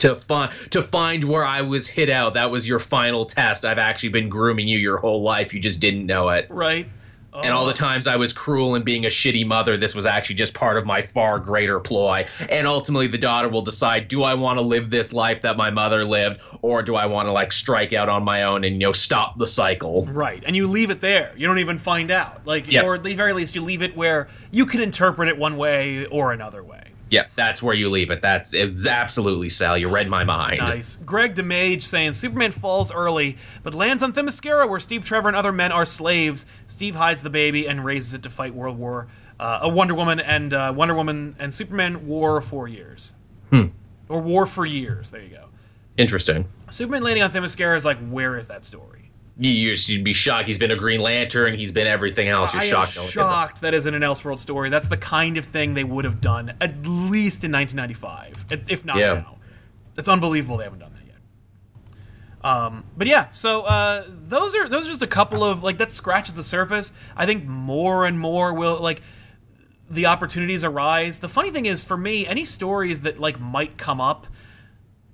To 0.00 0.16
find 0.16 0.52
to 0.70 0.82
find 0.82 1.24
where 1.24 1.44
i 1.44 1.60
was 1.60 1.86
hit 1.86 2.10
out 2.10 2.34
that 2.34 2.50
was 2.50 2.66
your 2.66 2.78
final 2.78 3.24
test 3.24 3.64
i've 3.64 3.78
actually 3.78 4.08
been 4.10 4.28
grooming 4.28 4.68
you 4.68 4.78
your 4.78 4.98
whole 4.98 5.22
life 5.22 5.54
you 5.54 5.60
just 5.60 5.80
didn't 5.80 6.06
know 6.06 6.28
it 6.30 6.46
Right? 6.50 6.86
and 7.32 7.52
all 7.52 7.64
the 7.64 7.72
oh. 7.72 7.74
times 7.74 8.06
I 8.06 8.16
was 8.16 8.32
cruel 8.32 8.74
and 8.74 8.84
being 8.84 9.04
a 9.04 9.08
shitty 9.08 9.46
mother, 9.46 9.76
this 9.76 9.94
was 9.94 10.06
actually 10.06 10.34
just 10.36 10.54
part 10.54 10.76
of 10.76 10.84
my 10.84 11.02
far 11.02 11.38
greater 11.38 11.78
ploy. 11.78 12.26
And 12.48 12.66
ultimately, 12.66 13.06
the 13.06 13.18
daughter 13.18 13.48
will 13.48 13.62
decide: 13.62 14.08
do 14.08 14.22
I 14.22 14.34
want 14.34 14.58
to 14.58 14.62
live 14.62 14.90
this 14.90 15.12
life 15.12 15.42
that 15.42 15.56
my 15.56 15.70
mother 15.70 16.04
lived, 16.04 16.40
or 16.62 16.82
do 16.82 16.96
I 16.96 17.06
want 17.06 17.28
to 17.28 17.32
like 17.32 17.52
strike 17.52 17.92
out 17.92 18.08
on 18.08 18.24
my 18.24 18.42
own 18.42 18.64
and 18.64 18.74
you 18.74 18.80
know 18.80 18.92
stop 18.92 19.38
the 19.38 19.46
cycle? 19.46 20.06
Right. 20.06 20.42
And 20.44 20.56
you 20.56 20.66
leave 20.66 20.90
it 20.90 21.00
there. 21.00 21.32
You 21.36 21.46
don't 21.46 21.58
even 21.58 21.78
find 21.78 22.10
out. 22.10 22.46
Like 22.46 22.70
Yep. 22.70 22.84
or 22.84 22.94
at 22.96 23.04
the 23.04 23.14
very 23.14 23.32
least 23.32 23.54
you 23.54 23.62
leave 23.62 23.82
it 23.82 23.96
where 23.96 24.28
you 24.50 24.66
can 24.66 24.80
interpret 24.80 25.28
it 25.28 25.38
one 25.38 25.56
way 25.56 26.06
or 26.06 26.32
another 26.32 26.64
way. 26.64 26.82
Yep, 27.10 27.32
that's 27.34 27.62
where 27.62 27.74
you 27.74 27.90
leave 27.90 28.10
it. 28.10 28.22
That's 28.22 28.54
it's 28.54 28.86
absolutely 28.86 29.48
Sal. 29.48 29.76
You 29.76 29.88
read 29.88 30.08
my 30.08 30.24
mind. 30.24 30.58
Nice. 30.58 30.96
Greg 30.96 31.34
DeMage 31.34 31.82
saying 31.82 32.12
Superman 32.12 32.52
falls 32.52 32.92
early, 32.92 33.36
but 33.62 33.74
lands 33.74 34.02
on 34.02 34.12
Themyscira 34.12 34.68
where 34.68 34.80
Steve 34.80 35.04
Trevor 35.04 35.28
and 35.28 35.36
other 35.36 35.52
men 35.52 35.72
are 35.72 35.84
slaves. 35.84 36.46
Steve 36.66 36.94
hides 36.94 37.22
the 37.22 37.30
baby 37.30 37.66
and 37.66 37.84
raises 37.84 38.14
it 38.14 38.22
to 38.22 38.30
fight 38.30 38.54
World 38.54 38.78
War. 38.78 39.08
Uh, 39.40 39.60
a 39.62 39.68
Wonder 39.68 39.94
Woman 39.94 40.20
and 40.20 40.52
uh, 40.54 40.72
Wonder 40.76 40.94
Woman 40.94 41.34
and 41.38 41.52
Superman 41.54 42.06
war 42.06 42.40
for 42.40 42.68
years. 42.68 43.14
Or 44.08 44.20
war 44.20 44.44
for 44.46 44.66
years. 44.66 45.10
There 45.10 45.22
you 45.22 45.30
go. 45.30 45.44
Interesting. 45.96 46.46
Superman 46.68 47.02
landing 47.02 47.22
on 47.22 47.30
Themyscira 47.30 47.76
is 47.76 47.84
like, 47.84 47.98
where 48.08 48.36
is 48.36 48.48
that 48.48 48.64
story? 48.64 48.99
You, 49.42 49.74
should 49.74 50.04
be 50.04 50.12
shocked. 50.12 50.46
He's 50.46 50.58
been 50.58 50.70
a 50.70 50.76
Green 50.76 51.00
Lantern. 51.00 51.54
He's 51.54 51.72
been 51.72 51.86
everything 51.86 52.28
else. 52.28 52.52
You're 52.52 52.62
I 52.62 52.66
shocked. 52.66 52.90
am 52.90 52.94
no 52.96 53.02
one 53.02 53.06
did 53.10 53.18
that. 53.18 53.22
shocked 53.22 53.60
that 53.62 53.72
isn't 53.74 53.94
an 53.94 54.02
Elseworld 54.02 54.38
story. 54.38 54.68
That's 54.68 54.88
the 54.88 54.98
kind 54.98 55.38
of 55.38 55.46
thing 55.46 55.72
they 55.72 55.84
would 55.84 56.04
have 56.04 56.20
done 56.20 56.52
at 56.60 56.86
least 56.86 57.42
in 57.42 57.50
1995, 57.50 58.44
if- 58.50 58.60
if 58.70 58.84
not 58.84 58.98
Yeah. 58.98 59.14
now. 59.14 59.36
It's 59.96 60.10
unbelievable 60.10 60.58
they 60.58 60.64
haven't 60.64 60.80
done 60.80 60.92
that 60.92 61.06
yet. 61.06 61.16
Um, 62.44 62.84
but 62.96 63.06
yeah, 63.06 63.30
so 63.30 63.62
uh, 63.62 64.04
those 64.08 64.54
are 64.54 64.68
those 64.68 64.86
are 64.86 64.90
just 64.90 65.02
a 65.02 65.06
couple 65.06 65.42
of 65.42 65.62
like 65.62 65.78
that 65.78 65.90
scratches 65.92 66.34
the 66.34 66.42
surface. 66.44 66.92
I 67.16 67.24
think 67.26 67.46
more 67.46 68.04
and 68.06 68.18
more 68.18 68.52
will 68.54 68.78
like 68.78 69.00
the 69.90 70.06
opportunities 70.06 70.64
arise. 70.64 71.18
The 71.18 71.28
funny 71.28 71.50
thing 71.50 71.66
is, 71.66 71.82
for 71.82 71.96
me, 71.96 72.26
any 72.26 72.44
stories 72.44 73.00
that 73.02 73.18
like 73.18 73.40
might 73.40 73.76
come 73.78 74.00
up, 74.00 74.26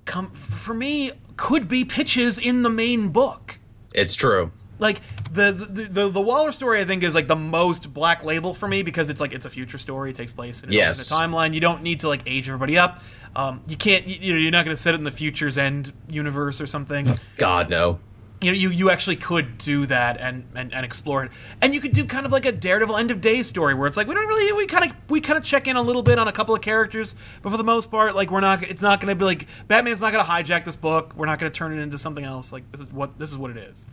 come 0.05 0.29
for 0.31 0.73
me 0.73 1.11
could 1.37 1.67
be 1.67 1.83
pitches 1.85 2.37
in 2.37 2.63
the 2.63 2.69
main 2.69 3.09
book 3.09 3.59
It's 3.93 4.15
true. 4.15 4.51
like 4.79 5.01
the, 5.31 5.51
the 5.51 5.83
the 5.83 6.09
the 6.09 6.21
Waller 6.21 6.51
story 6.51 6.79
I 6.79 6.85
think 6.85 7.03
is 7.03 7.15
like 7.15 7.27
the 7.27 7.35
most 7.35 7.93
black 7.93 8.23
label 8.23 8.53
for 8.53 8.67
me 8.67 8.83
because 8.83 9.09
it's 9.09 9.19
like 9.19 9.33
it's 9.33 9.45
a 9.45 9.49
future 9.49 9.77
story. 9.77 10.11
It 10.11 10.15
takes 10.15 10.31
place 10.31 10.63
in, 10.63 10.71
Yes. 10.71 11.09
a 11.09 11.13
timeline. 11.13 11.53
You 11.53 11.59
don't 11.59 11.81
need 11.81 12.01
to 12.01 12.07
like 12.07 12.21
age 12.27 12.47
everybody 12.47 12.77
up. 12.77 12.99
Um, 13.35 13.61
you 13.67 13.75
can't 13.77 14.07
you, 14.07 14.17
you 14.19 14.33
know 14.33 14.39
you're 14.39 14.51
not 14.51 14.65
going 14.65 14.75
to 14.75 14.81
set 14.81 14.93
it 14.93 14.97
in 14.97 15.03
the 15.03 15.11
future's 15.11 15.57
end 15.57 15.93
universe 16.09 16.61
or 16.61 16.67
something. 16.67 17.17
God 17.37 17.69
no. 17.69 17.99
You 18.41 18.51
know 18.51 18.57
you, 18.57 18.69
you 18.69 18.89
actually 18.89 19.15
could 19.15 19.57
do 19.57 19.85
that 19.87 20.17
and, 20.19 20.45
and 20.55 20.73
and 20.73 20.85
explore 20.85 21.23
it. 21.23 21.31
And 21.61 21.73
you 21.73 21.81
could 21.81 21.91
do 21.91 22.05
kind 22.05 22.25
of 22.25 22.31
like 22.31 22.45
a 22.45 22.51
Daredevil 22.51 22.95
end 22.95 23.11
of 23.11 23.19
day 23.19 23.41
story 23.43 23.73
where 23.73 23.87
it's 23.87 23.97
like 23.97 24.07
we 24.07 24.13
don't 24.13 24.27
really 24.27 24.53
we 24.53 24.67
kind 24.67 24.85
of 24.85 24.95
we 25.09 25.21
kind 25.21 25.37
of 25.37 25.43
check 25.43 25.67
in 25.67 25.75
a 25.75 25.81
little 25.81 26.03
bit 26.03 26.19
on 26.19 26.27
a 26.27 26.31
couple 26.31 26.53
of 26.53 26.61
characters, 26.61 27.15
but 27.41 27.49
for 27.49 27.57
the 27.57 27.63
most 27.63 27.89
part 27.89 28.15
like 28.15 28.29
we're 28.29 28.41
not 28.41 28.63
it's 28.63 28.81
not 28.81 29.01
going 29.01 29.09
to 29.09 29.15
be 29.15 29.25
like 29.25 29.47
Batman's 29.67 30.01
not 30.01 30.11
going 30.11 30.23
to 30.23 30.29
hijack 30.29 30.65
this 30.65 30.75
book. 30.75 31.15
We're 31.15 31.25
not 31.25 31.39
going 31.39 31.51
to 31.51 31.57
turn 31.57 31.77
it 31.77 31.81
into 31.81 31.97
something 31.97 32.23
else. 32.23 32.51
Like 32.51 32.71
this 32.71 32.81
is 32.81 32.91
what 32.91 33.17
this 33.17 33.29
is 33.29 33.37
what 33.37 33.51
it 33.51 33.57
is. 33.57 33.87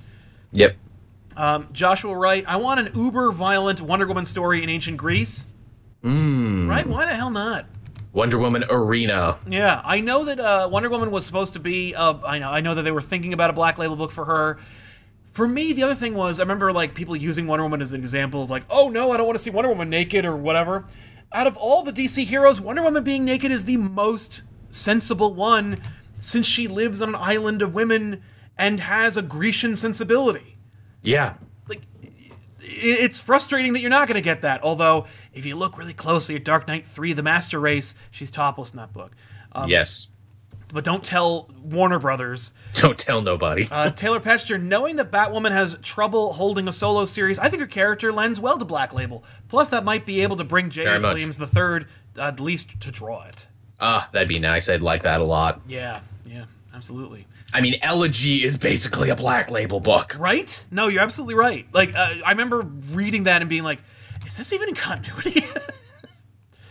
Yep. 0.53 0.77
Um, 1.37 1.69
Joshua 1.73 2.17
Wright, 2.17 2.45
I 2.47 2.57
want 2.57 2.81
an 2.81 2.93
uber 2.95 3.33
violent 3.33 3.81
Wonder 3.81 4.07
Woman 4.07 4.25
story 4.25 4.63
in 4.63 4.69
ancient 4.69 4.99
Greece. 4.99 5.49
Mm. 6.05 6.69
Right? 6.69 6.87
Why 6.87 7.07
the 7.07 7.17
hell 7.17 7.31
not? 7.31 7.67
Wonder 8.15 8.39
Woman 8.39 8.65
arena. 8.71 9.37
Yeah, 9.47 9.83
I 9.85 10.01
know 10.01 10.25
that 10.27 10.39
uh, 10.39 10.69
Wonder 10.71 10.89
Woman 10.89 11.11
was 11.11 11.27
supposed 11.27 11.55
to 11.55 11.59
be. 11.59 11.97
Uh, 11.97 12.15
I 12.25 12.39
know, 12.39 12.49
I 12.49 12.61
know 12.61 12.75
that 12.77 12.83
they 12.83 12.93
were 12.93 13.03
thinking 13.03 13.33
about 13.33 13.51
a 13.51 13.53
Black 13.53 13.77
Label 13.77 13.97
book 13.97 14.12
for 14.12 14.25
her. 14.25 14.59
For 15.33 15.49
me, 15.49 15.73
the 15.73 15.83
other 15.83 15.97
thing 15.97 16.15
was 16.15 16.39
I 16.39 16.45
remember 16.45 16.73
like 16.73 16.95
people 16.95 17.17
using 17.17 17.49
Wonder 17.49 17.65
Woman 17.65 17.83
as 17.83 17.93
an 17.93 18.01
example 18.01 18.45
of 18.45 18.51
like, 18.51 18.62
oh 18.71 18.89
no, 18.89 19.11
I 19.11 19.17
don't 19.17 19.27
want 19.27 19.37
to 19.37 19.43
see 19.43 19.51
Wonder 19.51 19.69
Woman 19.69 19.91
naked 19.91 20.25
or 20.25 20.37
whatever. 20.37 20.85
Out 21.33 21.49
of 21.49 21.57
all 21.57 21.83
the 21.83 21.93
DC 21.93 22.25
heroes, 22.25 22.61
Wonder 22.61 22.83
Woman 22.83 23.03
being 23.03 23.25
naked 23.25 23.51
is 23.51 23.65
the 23.65 23.79
most 23.79 24.45
sensible 24.71 25.35
one, 25.35 25.83
since 26.15 26.47
she 26.47 26.69
lives 26.69 27.01
on 27.01 27.09
an 27.09 27.17
island 27.17 27.62
of 27.62 27.75
women 27.75 28.23
and 28.57 28.79
has 28.79 29.17
a 29.17 29.23
Grecian 29.23 29.75
sensibility. 29.75 30.57
Yeah. 31.03 31.35
It's 32.67 33.21
frustrating 33.21 33.75
that 33.75 33.81
you're 33.81 33.91
not 33.91 34.09
going 34.09 34.17
to 34.17 34.23
get 34.23 34.43
that. 34.43 34.62
Although, 34.62 35.07
if 35.33 35.45
you 35.47 35.57
look 35.57 35.79
really 35.79 35.93
closely 35.93 36.35
at 36.37 36.45
Dark 36.45 36.67
Knight 36.67 36.87
3, 36.87 37.12
The 37.12 37.23
Master 37.23 37.61
Race, 37.61 37.95
she's 38.11 38.31
topless 38.31 38.71
in 38.71 38.79
that 38.79 38.93
book. 38.93 39.12
Um, 39.53 39.69
yes. 39.69 40.09
But 40.73 40.83
don't 40.83 41.05
tell 41.05 41.49
Warner 41.62 42.01
Brothers. 42.01 42.53
Don't 42.73 42.99
tell 42.99 43.23
nobody. 43.23 43.69
Uh, 43.71 43.91
Taylor 43.91 44.19
Petcher, 44.19 44.61
knowing 44.61 44.97
that 44.97 45.12
Batwoman 45.12 45.53
has 45.53 45.79
trouble 45.83 46.33
holding 46.33 46.67
a 46.67 46.73
solo 46.73 47.05
series, 47.05 47.39
I 47.39 47.49
think 47.49 47.61
her 47.61 47.69
character 47.69 48.12
lends 48.12 48.41
well 48.41 48.59
to 48.59 48.65
Black 48.65 48.93
Label. 48.93 49.23
Plus, 49.47 49.69
that 49.69 49.85
might 49.85 50.05
be 50.05 50.23
able 50.23 50.35
to 50.37 50.43
bring 50.45 50.71
much. 51.03 51.15
Williams 51.15 51.39
III 51.39 51.87
at 52.19 52.41
least 52.41 52.81
to 52.81 52.91
draw 52.91 53.23
it. 53.25 53.47
Ah, 53.79 54.09
that'd 54.12 54.27
be 54.27 54.41
nice. 54.41 54.69
I'd 54.69 54.83
like 54.83 55.03
that 55.05 55.21
a 55.21 55.25
lot. 55.25 55.61
Yeah, 55.69 56.01
yeah, 56.27 56.47
absolutely. 56.75 57.27
I 57.55 57.61
mean, 57.61 57.77
Elegy 57.83 58.45
is 58.45 58.59
basically 58.59 59.11
a 59.11 59.17
black 59.17 59.51
label 59.51 59.81
book. 59.81 60.17
Right? 60.19 60.67
No, 60.71 60.89
you're 60.89 61.03
absolutely 61.03 61.37
right. 61.37 61.67
Like, 61.73 61.95
uh, 61.95 62.17
I 62.27 62.33
remember 62.33 62.63
reading 62.91 63.25
that 63.25 63.41
and 63.41 63.49
being 63.49 63.63
like, 63.63 63.79
is 64.27 64.37
this 64.37 64.53
even 64.53 64.69
in 64.69 64.75
continuity? 64.75 65.45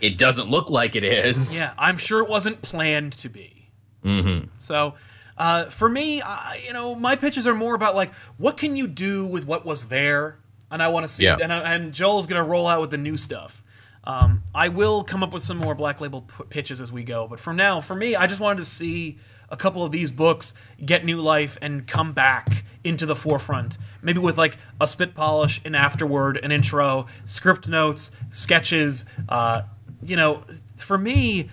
It 0.04 0.18
doesn't 0.18 0.50
look 0.50 0.70
like 0.70 0.98
it 0.98 1.06
is. 1.06 1.58
Yeah, 1.58 1.74
I'm 1.78 1.98
sure 1.98 2.20
it 2.20 2.28
wasn't 2.28 2.62
planned 2.62 3.14
to 3.14 3.30
be. 3.30 3.70
Mm-hmm. 4.04 4.50
So, 4.58 4.96
uh, 5.38 5.66
for 5.66 5.88
me, 5.88 6.22
I, 6.22 6.62
you 6.68 6.74
know, 6.74 6.94
my 6.94 7.16
pitches 7.16 7.48
are 7.48 7.56
more 7.56 7.74
about 7.74 7.96
like 7.96 8.14
what 8.36 8.58
can 8.58 8.76
you 8.76 8.86
do 8.86 9.26
with 9.26 9.48
what 9.48 9.66
was 9.66 9.88
there, 9.88 10.40
and 10.70 10.84
I 10.84 10.90
want 10.90 11.06
to 11.06 11.08
see. 11.08 11.24
Yeah. 11.24 11.38
And, 11.42 11.54
I, 11.54 11.76
and 11.76 11.94
Joel's 11.94 12.28
gonna 12.28 12.44
roll 12.44 12.68
out 12.68 12.82
with 12.82 12.92
the 12.92 12.98
new 12.98 13.16
stuff. 13.16 13.64
Um, 14.04 14.44
I 14.54 14.68
will 14.68 15.06
come 15.06 15.24
up 15.24 15.32
with 15.32 15.42
some 15.42 15.56
more 15.56 15.74
Black 15.74 16.02
Label 16.02 16.24
p- 16.24 16.44
pitches 16.50 16.82
as 16.82 16.92
we 16.92 17.06
go, 17.06 17.26
but 17.30 17.40
for 17.40 17.54
now, 17.54 17.80
for 17.80 17.96
me, 17.96 18.18
I 18.18 18.28
just 18.28 18.42
wanted 18.42 18.58
to 18.58 18.66
see 18.66 19.20
a 19.54 19.56
couple 19.56 19.86
of 19.86 19.92
these 19.92 20.12
books 20.12 20.54
get 20.84 21.06
new 21.06 21.20
life 21.22 21.58
and 21.62 21.86
come 21.88 22.12
back 22.12 22.66
into 22.84 23.06
the 23.06 23.16
forefront. 23.16 23.78
Maybe 24.02 24.20
with 24.20 24.38
like 24.38 24.58
a 24.82 24.88
spit 24.88 25.14
polish, 25.14 25.62
an 25.64 25.76
afterword, 25.76 26.38
an 26.38 26.52
intro, 26.52 27.06
script 27.24 27.68
notes, 27.68 28.12
sketches. 28.32 29.06
Uh, 29.30 29.62
you 30.02 30.16
know, 30.16 30.44
for 30.76 30.98
me, 30.98 31.50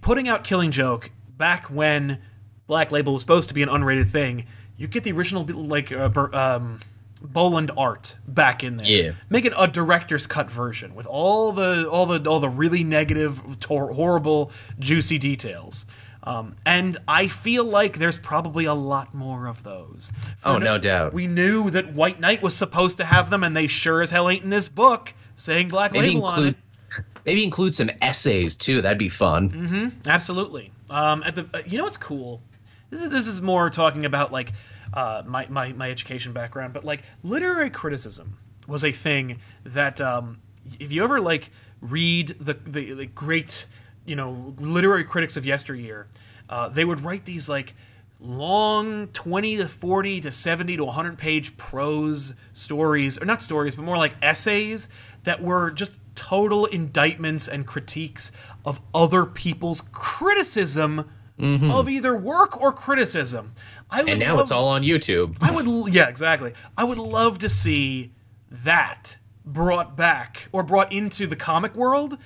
putting 0.00 0.28
out 0.28 0.44
Killing 0.44 0.70
Joke 0.70 1.10
back 1.36 1.66
when 1.66 2.22
Black 2.66 2.90
Label 2.90 3.12
was 3.12 3.22
supposed 3.22 3.48
to 3.48 3.54
be 3.54 3.62
an 3.62 3.68
unrated 3.68 4.08
thing, 4.08 4.46
you 4.78 4.88
get 4.88 5.04
the 5.04 5.12
original 5.12 5.44
like 5.44 5.92
uh, 5.92 6.10
um, 6.32 6.80
Boland 7.22 7.70
art 7.76 8.16
back 8.26 8.64
in 8.64 8.78
there. 8.78 8.86
Yeah. 8.86 9.12
Make 9.28 9.44
it 9.44 9.52
a 9.56 9.68
director's 9.68 10.26
cut 10.26 10.50
version 10.50 10.94
with 10.94 11.06
all 11.06 11.52
the 11.52 11.88
all 11.88 12.06
the 12.06 12.28
all 12.28 12.40
the 12.40 12.48
really 12.48 12.82
negative, 12.82 13.60
tor- 13.60 13.92
horrible, 13.92 14.50
juicy 14.78 15.18
details. 15.18 15.86
Um, 16.26 16.56
and 16.66 16.96
I 17.06 17.28
feel 17.28 17.64
like 17.64 17.98
there's 17.98 18.18
probably 18.18 18.64
a 18.64 18.74
lot 18.74 19.14
more 19.14 19.46
of 19.46 19.62
those. 19.62 20.12
For 20.38 20.48
Oh, 20.48 20.58
no 20.58 20.76
doubt. 20.76 21.12
We 21.14 21.28
knew 21.28 21.70
that 21.70 21.94
White 21.94 22.18
Knight 22.18 22.42
was 22.42 22.54
supposed 22.54 22.96
to 22.96 23.04
have 23.04 23.30
them, 23.30 23.44
and 23.44 23.56
they 23.56 23.68
sure 23.68 24.02
as 24.02 24.10
hell 24.10 24.28
ain't 24.28 24.42
in 24.42 24.50
this 24.50 24.68
book 24.68 25.14
saying 25.36 25.68
Black 25.68 25.92
Maybe 25.92 26.08
Label 26.08 26.26
on 26.26 26.46
it. 26.48 26.56
maybe 27.24 27.44
include 27.44 27.74
some 27.74 27.90
essays 28.02 28.56
too. 28.56 28.82
That'd 28.82 28.98
be 28.98 29.08
fun. 29.08 30.00
Absolutely. 30.06 30.72
Um, 30.90 31.22
at 31.24 31.36
the 31.36 31.48
uh, 31.54 31.62
you 31.66 31.78
know 31.78 31.84
what's 31.84 31.96
cool? 31.96 32.42
This 32.90 33.02
is 33.02 33.10
this 33.10 33.28
is 33.28 33.40
more 33.40 33.70
talking 33.70 34.04
about 34.04 34.32
like 34.32 34.52
uh, 34.94 35.22
my, 35.26 35.46
my 35.48 35.72
my 35.72 35.90
education 35.90 36.32
background, 36.32 36.72
but 36.72 36.84
like 36.84 37.02
literary 37.22 37.70
criticism 37.70 38.38
was 38.66 38.84
a 38.84 38.92
thing 38.92 39.38
that 39.64 40.00
um, 40.00 40.38
if 40.80 40.92
you 40.92 41.04
ever 41.04 41.20
like 41.20 41.50
read 41.80 42.28
the, 42.40 42.54
the 42.54 42.92
the 42.94 43.06
great 43.06 43.66
you 44.06 44.16
know 44.16 44.54
literary 44.58 45.04
critics 45.04 45.36
of 45.36 45.44
yesteryear, 45.44 46.06
uh, 46.48 46.68
they 46.68 46.84
would 46.84 47.00
write 47.00 47.24
these 47.24 47.48
like 47.48 47.74
long 48.20 49.08
20 49.08 49.58
to 49.58 49.66
40 49.66 50.20
to 50.22 50.30
70 50.30 50.76
to 50.78 50.84
100 50.86 51.18
page 51.18 51.56
prose 51.58 52.32
stories 52.54 53.20
or 53.20 53.26
not 53.26 53.42
stories 53.42 53.76
but 53.76 53.82
more 53.84 53.98
like 53.98 54.14
essays 54.22 54.88
that 55.24 55.42
were 55.42 55.70
just 55.70 55.92
total 56.14 56.64
indictments 56.64 57.46
and 57.46 57.66
critiques 57.66 58.32
of 58.64 58.80
other 58.94 59.26
people's 59.26 59.82
criticism 59.92 61.10
of 61.38 61.86
either 61.90 62.16
work 62.16 62.58
or 62.58 62.72
criticism 62.72 63.52
I 63.90 64.02
would 64.02 64.08
And 64.12 64.20
now 64.20 64.32
love- 64.36 64.40
it's 64.44 64.50
all 64.50 64.68
on 64.68 64.82
YouTube. 64.82 65.36
I 65.42 65.50
would, 65.50 65.94
yeah, 65.94 66.08
exactly. 66.08 66.54
I 66.78 66.82
would 66.84 66.98
love 66.98 67.40
to 67.40 67.50
see 67.50 68.12
that 68.50 69.18
brought 69.44 69.94
back 69.96 70.48
or 70.52 70.62
brought 70.62 70.90
into 70.92 71.26
the 71.26 71.36
comic 71.36 71.74
world. 71.76 72.16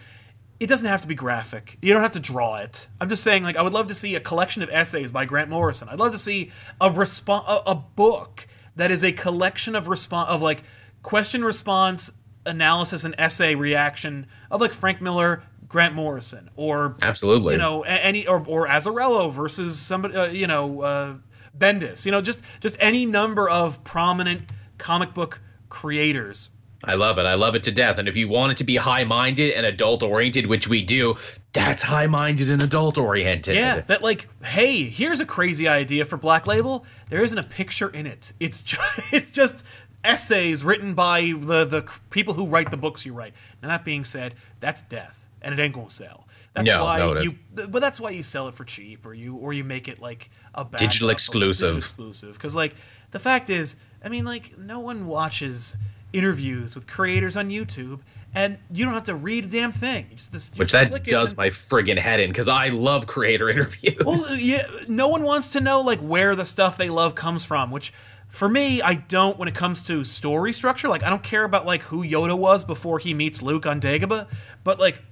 It 0.60 0.68
doesn't 0.68 0.86
have 0.86 1.00
to 1.00 1.08
be 1.08 1.14
graphic. 1.14 1.78
You 1.80 1.92
don't 1.92 2.02
have 2.02 2.10
to 2.12 2.20
draw 2.20 2.56
it. 2.56 2.86
I'm 3.00 3.08
just 3.08 3.22
saying, 3.22 3.42
like, 3.42 3.56
I 3.56 3.62
would 3.62 3.72
love 3.72 3.88
to 3.88 3.94
see 3.94 4.14
a 4.14 4.20
collection 4.20 4.62
of 4.62 4.68
essays 4.70 5.10
by 5.10 5.24
Grant 5.24 5.48
Morrison. 5.48 5.88
I'd 5.88 5.98
love 5.98 6.12
to 6.12 6.18
see 6.18 6.52
a 6.80 6.90
response, 6.90 7.44
a, 7.48 7.70
a 7.70 7.74
book 7.74 8.46
that 8.76 8.90
is 8.90 9.02
a 9.02 9.12
collection 9.12 9.74
of 9.74 9.88
response 9.88 10.30
of 10.30 10.42
like 10.42 10.62
question 11.02 11.44
response 11.44 12.12
analysis 12.46 13.04
and 13.04 13.14
essay 13.18 13.54
reaction 13.54 14.26
of 14.50 14.60
like 14.60 14.72
Frank 14.72 15.00
Miller, 15.00 15.42
Grant 15.68 15.94
Morrison, 15.94 16.50
or 16.56 16.96
Absolutely. 17.02 17.54
you 17.54 17.58
know 17.58 17.82
any 17.82 18.26
or 18.26 18.44
or 18.46 18.66
Azzarello 18.66 19.30
versus 19.32 19.78
somebody 19.78 20.14
uh, 20.16 20.26
you 20.26 20.46
know 20.46 20.82
uh, 20.82 21.14
Bendis 21.56 22.04
you 22.04 22.12
know 22.12 22.20
just 22.20 22.42
just 22.60 22.76
any 22.80 23.06
number 23.06 23.48
of 23.48 23.82
prominent 23.84 24.42
comic 24.78 25.14
book 25.14 25.40
creators 25.68 26.50
I 26.84 26.94
love 26.94 27.18
it. 27.18 27.26
I 27.26 27.34
love 27.34 27.54
it 27.54 27.62
to 27.64 27.70
death. 27.72 27.98
And 27.98 28.08
if 28.08 28.16
you 28.16 28.26
want 28.28 28.52
it 28.52 28.58
to 28.58 28.64
be 28.64 28.76
high 28.76 29.04
minded 29.04 29.52
and 29.52 29.66
adult 29.66 30.02
oriented, 30.02 30.46
which 30.46 30.66
we 30.66 30.82
do, 30.82 31.14
that's 31.52 31.82
high 31.82 32.06
minded 32.06 32.50
and 32.50 32.62
adult 32.62 32.96
oriented. 32.96 33.54
yeah 33.56 33.80
that 33.80 34.02
like 34.02 34.28
hey 34.44 34.84
here's 34.84 35.18
a 35.20 35.26
crazy 35.26 35.66
idea 35.68 36.04
for 36.04 36.16
Black 36.16 36.46
Label 36.46 36.86
there 37.08 37.22
isn't 37.22 37.38
a 37.38 37.42
picture 37.42 37.88
in 37.90 38.06
it 38.06 38.32
it's 38.38 38.62
just, 38.70 39.12
it's 39.12 39.32
just 39.32 39.64
essays 40.04 40.64
written 40.64 40.94
by 40.94 41.34
the 41.36 41.64
the 41.64 41.82
people 42.10 42.34
who 42.34 42.46
write 42.46 42.70
the 42.70 42.76
books 42.76 43.04
you 43.04 43.12
write 43.12 43.34
now 43.62 43.68
that 43.68 43.84
being 43.84 44.04
said 44.04 44.34
that's 44.60 44.82
death 44.82 45.28
and 45.42 45.52
it 45.52 45.60
ain't 45.60 45.74
gonna 45.74 45.90
sell 45.90 46.26
that's 46.54 46.66
No, 46.66 46.84
why 46.84 46.98
no, 46.98 47.20
you 47.20 47.32
but 47.52 47.80
that's 47.80 48.00
why 48.00 48.10
you 48.10 48.22
sell 48.22 48.46
it 48.48 48.54
for 48.54 48.64
cheap 48.64 49.04
or 49.04 49.12
you 49.12 49.34
or 49.36 49.52
you 49.52 49.64
make 49.64 49.88
it 49.88 49.98
like 50.00 50.30
a 50.54 50.64
Digital 50.78 51.10
exclusive. 51.10 51.62
digital 51.70 51.78
exclusive 51.78 52.32
because 52.34 52.54
like 52.56 52.74
the 53.10 53.18
fact 53.18 53.50
is 53.50 53.74
i 54.04 54.08
mean 54.08 54.24
like 54.24 54.56
no 54.56 54.78
one 54.78 55.06
watches 55.08 55.76
interviews 56.12 56.74
with 56.74 56.86
creators 56.86 57.36
on 57.36 57.48
youtube 57.50 58.00
and 58.34 58.58
you 58.72 58.84
don't 58.84 58.94
have 58.94 59.04
to 59.04 59.14
read 59.14 59.44
a 59.44 59.48
damn 59.48 59.72
thing 59.72 60.06
you 60.10 60.16
just, 60.16 60.32
just- 60.32 60.54
you 60.54 60.58
Which 60.58 60.72
that 60.72 61.04
does 61.04 61.30
and- 61.30 61.38
my 61.38 61.48
friggin' 61.50 61.98
head 61.98 62.20
in 62.20 62.30
because 62.30 62.48
I 62.48 62.68
love 62.68 63.06
creator 63.06 63.48
interviews. 63.54 63.96
well, 64.04 64.20
uh, 64.30 64.34
yeah, 64.34 64.66
no 64.88 65.08
one 65.08 65.22
wants 65.24 65.48
to 65.50 65.60
know 65.60 65.80
like 65.80 66.00
where 66.00 66.34
the 66.36 66.44
stuff 66.44 66.76
they 66.76 66.90
love 66.90 67.14
comes 67.14 67.44
from, 67.44 67.70
which 67.70 67.92
for 68.28 68.48
me, 68.48 68.80
I 68.82 68.94
don't 68.94 69.36
when 69.38 69.48
it 69.48 69.54
comes 69.56 69.82
to 69.84 70.04
story 70.04 70.52
structure. 70.52 70.88
Like 70.88 71.02
I 71.02 71.10
don't 71.10 71.22
care 71.24 71.42
about 71.42 71.66
like 71.66 71.82
who 71.82 72.04
Yoda 72.04 72.38
was 72.38 72.62
before 72.62 73.00
he 73.00 73.12
meets 73.14 73.42
Luke 73.42 73.66
on 73.66 73.80
Dagobah, 73.80 74.28
but 74.62 74.78
like 74.78 75.02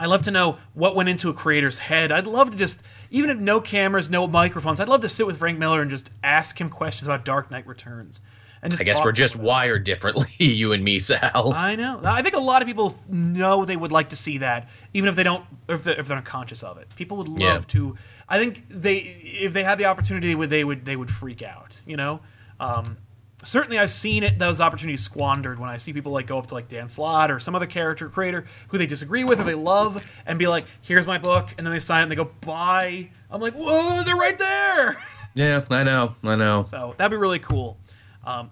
I 0.00 0.06
love 0.06 0.22
to 0.22 0.32
know 0.32 0.58
what 0.74 0.96
went 0.96 1.08
into 1.08 1.28
a 1.30 1.34
creator's 1.34 1.78
head. 1.78 2.10
I'd 2.10 2.26
love 2.26 2.50
to 2.50 2.56
just 2.56 2.82
even 3.12 3.30
if 3.30 3.38
no 3.38 3.60
cameras, 3.60 4.10
no 4.10 4.26
microphones, 4.26 4.80
I'd 4.80 4.88
love 4.88 5.02
to 5.02 5.08
sit 5.08 5.26
with 5.26 5.36
Frank 5.38 5.58
Miller 5.60 5.80
and 5.82 5.90
just 5.90 6.10
ask 6.24 6.60
him 6.60 6.68
questions 6.68 7.06
about 7.06 7.24
Dark 7.24 7.50
Knight 7.52 7.66
Returns. 7.68 8.20
And 8.64 8.72
I 8.78 8.84
guess 8.84 9.02
we're 9.02 9.10
just 9.12 9.34
wired 9.34 9.82
differently, 9.84 10.28
you 10.38 10.72
and 10.72 10.84
me, 10.84 10.98
Sal. 11.00 11.52
I 11.52 11.74
know. 11.74 12.00
I 12.04 12.22
think 12.22 12.36
a 12.36 12.40
lot 12.40 12.62
of 12.62 12.68
people 12.68 12.96
know 13.08 13.64
they 13.64 13.76
would 13.76 13.90
like 13.90 14.10
to 14.10 14.16
see 14.16 14.38
that, 14.38 14.68
even 14.94 15.08
if 15.08 15.16
they 15.16 15.24
don't, 15.24 15.44
if 15.68 15.82
they're, 15.82 15.98
if 15.98 16.06
they're 16.06 16.16
not 16.16 16.24
conscious 16.24 16.62
of 16.62 16.78
it. 16.78 16.88
People 16.94 17.16
would 17.16 17.26
love 17.28 17.40
Yeah. 17.40 17.58
to. 17.68 17.96
I 18.28 18.38
think 18.38 18.64
they, 18.68 18.98
if 18.98 19.52
they 19.52 19.64
had 19.64 19.78
the 19.78 19.86
opportunity, 19.86 20.28
they 20.28 20.34
would 20.36 20.48
they 20.50 20.62
would 20.64 20.84
they 20.84 20.94
would 20.96 21.10
freak 21.10 21.42
out. 21.42 21.80
You 21.86 21.96
know. 21.96 22.20
Um, 22.60 22.98
certainly, 23.42 23.78
I've 23.80 23.90
seen 23.90 24.22
it 24.22 24.38
those 24.38 24.60
opportunities 24.60 25.02
squandered 25.02 25.58
when 25.58 25.68
I 25.68 25.76
see 25.76 25.92
people 25.92 26.12
like 26.12 26.28
go 26.28 26.38
up 26.38 26.46
to 26.46 26.54
like 26.54 26.68
Dan 26.68 26.88
Slott 26.88 27.32
or 27.32 27.40
some 27.40 27.56
other 27.56 27.66
character 27.66 28.08
creator 28.08 28.44
who 28.68 28.78
they 28.78 28.86
disagree 28.86 29.24
with 29.24 29.40
or 29.40 29.44
they 29.44 29.54
love 29.56 30.08
and 30.24 30.38
be 30.38 30.46
like, 30.46 30.66
"Here's 30.82 31.06
my 31.06 31.18
book," 31.18 31.48
and 31.58 31.66
then 31.66 31.72
they 31.74 31.80
sign 31.80 32.00
it 32.00 32.02
and 32.04 32.12
they 32.12 32.16
go, 32.16 32.30
"Bye." 32.42 33.10
I'm 33.28 33.40
like, 33.40 33.54
"Whoa, 33.54 34.04
they're 34.04 34.14
right 34.14 34.38
there." 34.38 35.02
Yeah, 35.34 35.64
I 35.70 35.82
know. 35.82 36.14
I 36.22 36.36
know. 36.36 36.62
So 36.62 36.94
that'd 36.98 37.10
be 37.10 37.16
really 37.16 37.38
cool. 37.38 37.78
Um, 38.24 38.50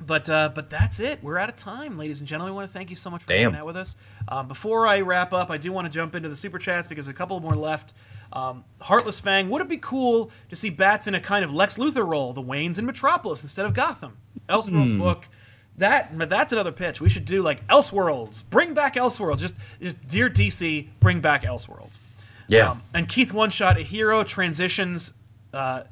but 0.00 0.28
uh, 0.28 0.50
but 0.54 0.68
that's 0.70 1.00
it. 1.00 1.20
We're 1.22 1.38
out 1.38 1.48
of 1.48 1.56
time, 1.56 1.96
ladies 1.96 2.20
and 2.20 2.28
gentlemen. 2.28 2.52
I 2.52 2.56
want 2.56 2.68
to 2.68 2.72
thank 2.72 2.90
you 2.90 2.96
so 2.96 3.10
much 3.10 3.22
for 3.22 3.28
Damn. 3.28 3.52
hanging 3.52 3.60
out 3.60 3.66
with 3.66 3.76
us. 3.76 3.96
Um, 4.28 4.48
before 4.48 4.86
I 4.86 5.00
wrap 5.00 5.32
up, 5.32 5.50
I 5.50 5.56
do 5.56 5.72
want 5.72 5.86
to 5.86 5.90
jump 5.90 6.14
into 6.14 6.28
the 6.28 6.36
super 6.36 6.58
chats 6.58 6.88
because 6.88 7.08
a 7.08 7.14
couple 7.14 7.38
more 7.40 7.54
left. 7.54 7.94
Um, 8.32 8.64
Heartless 8.80 9.20
Fang, 9.20 9.48
would 9.50 9.62
it 9.62 9.68
be 9.68 9.76
cool 9.76 10.30
to 10.48 10.56
see 10.56 10.68
Bats 10.68 11.06
in 11.06 11.14
a 11.14 11.20
kind 11.20 11.44
of 11.44 11.52
Lex 11.52 11.76
Luthor 11.78 12.06
role, 12.06 12.32
the 12.32 12.42
Waynes 12.42 12.78
in 12.78 12.84
Metropolis 12.86 13.42
instead 13.44 13.64
of 13.64 13.74
Gotham? 13.74 14.16
Elseworlds 14.48 14.90
Hmm. 14.90 14.98
book. 14.98 15.28
That 15.76 16.16
that's 16.28 16.52
another 16.52 16.72
pitch. 16.72 17.00
We 17.00 17.08
should 17.08 17.24
do 17.24 17.42
like 17.42 17.66
Elseworlds. 17.68 18.44
Bring 18.50 18.74
back 18.74 18.94
Elseworlds. 18.96 19.38
Just, 19.38 19.54
just 19.80 20.04
dear 20.06 20.28
DC, 20.28 20.88
bring 21.00 21.20
back 21.20 21.42
Elseworlds. 21.44 22.00
Yeah. 22.48 22.72
Um, 22.72 22.82
and 22.92 23.08
Keith 23.08 23.32
One 23.32 23.50
Shot, 23.50 23.78
a 23.78 23.82
hero 23.82 24.22
transitions 24.24 25.12
uh, 25.52 25.84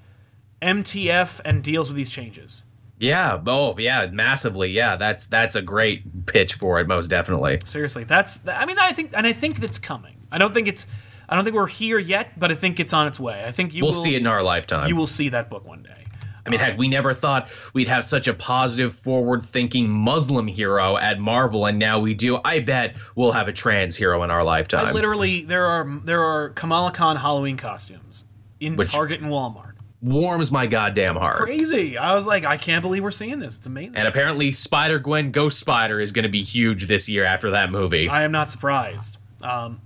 MTF 0.60 1.40
and 1.44 1.62
deals 1.62 1.88
with 1.88 1.96
these 1.96 2.10
changes. 2.10 2.64
Yeah. 3.02 3.40
Oh, 3.46 3.76
yeah. 3.78 4.06
Massively. 4.12 4.70
Yeah. 4.70 4.96
That's 4.96 5.26
that's 5.26 5.54
a 5.56 5.62
great 5.62 6.26
pitch 6.26 6.54
for 6.54 6.80
it. 6.80 6.86
Most 6.86 7.08
definitely. 7.08 7.58
Seriously, 7.64 8.04
that's. 8.04 8.40
I 8.48 8.64
mean, 8.64 8.78
I 8.78 8.92
think, 8.92 9.12
and 9.16 9.26
I 9.26 9.32
think 9.32 9.58
that's 9.60 9.78
coming. 9.78 10.16
I 10.30 10.38
don't 10.38 10.54
think 10.54 10.68
it's. 10.68 10.86
I 11.28 11.34
don't 11.34 11.44
think 11.44 11.56
we're 11.56 11.66
here 11.66 11.98
yet, 11.98 12.38
but 12.38 12.50
I 12.50 12.54
think 12.54 12.78
it's 12.80 12.92
on 12.92 13.06
its 13.06 13.18
way. 13.18 13.44
I 13.46 13.52
think 13.52 13.74
you 13.74 13.82
We'll 13.82 13.92
will 13.92 13.98
see 14.00 14.14
it 14.14 14.20
in 14.20 14.26
our 14.26 14.42
lifetime. 14.42 14.88
You 14.88 14.96
will 14.96 15.06
see 15.06 15.28
that 15.30 15.48
book 15.50 15.64
one 15.66 15.82
day. 15.82 16.02
I 16.44 16.50
mean, 16.50 16.58
heck, 16.58 16.76
we 16.76 16.88
never 16.88 17.14
thought 17.14 17.48
we'd 17.72 17.86
have 17.86 18.04
such 18.04 18.26
a 18.26 18.34
positive, 18.34 18.96
forward-thinking 18.96 19.88
Muslim 19.88 20.48
hero 20.48 20.96
at 20.96 21.20
Marvel, 21.20 21.66
and 21.66 21.78
now 21.78 22.00
we 22.00 22.14
do. 22.14 22.40
I 22.44 22.58
bet 22.60 22.96
we'll 23.14 23.30
have 23.32 23.46
a 23.46 23.52
trans 23.52 23.94
hero 23.94 24.24
in 24.24 24.30
our 24.30 24.42
lifetime. 24.42 24.86
I 24.86 24.92
literally, 24.92 25.44
there 25.44 25.66
are 25.66 26.00
there 26.04 26.20
are 26.20 26.48
Kamala 26.50 26.90
Khan 26.90 27.16
Halloween 27.16 27.56
costumes 27.56 28.24
in 28.58 28.76
Which- 28.76 28.90
Target 28.90 29.20
and 29.20 29.30
Walmart. 29.30 29.71
Warms 30.02 30.50
my 30.50 30.66
goddamn 30.66 31.14
heart. 31.14 31.36
Crazy! 31.36 31.96
I 31.96 32.14
was 32.14 32.26
like, 32.26 32.44
I 32.44 32.56
can't 32.56 32.82
believe 32.82 33.04
we're 33.04 33.12
seeing 33.12 33.38
this. 33.38 33.56
It's 33.58 33.66
amazing. 33.66 33.96
And 33.96 34.08
apparently, 34.08 34.50
Spider 34.50 34.98
Gwen 34.98 35.30
Ghost 35.30 35.60
Spider 35.60 36.00
is 36.00 36.10
going 36.10 36.24
to 36.24 36.28
be 36.28 36.42
huge 36.42 36.88
this 36.88 37.08
year 37.08 37.24
after 37.24 37.52
that 37.52 37.70
movie. 37.70 38.08
I 38.08 38.22
am 38.22 38.32
not 38.32 38.50
surprised. 38.50 39.18
Um, 39.42 39.80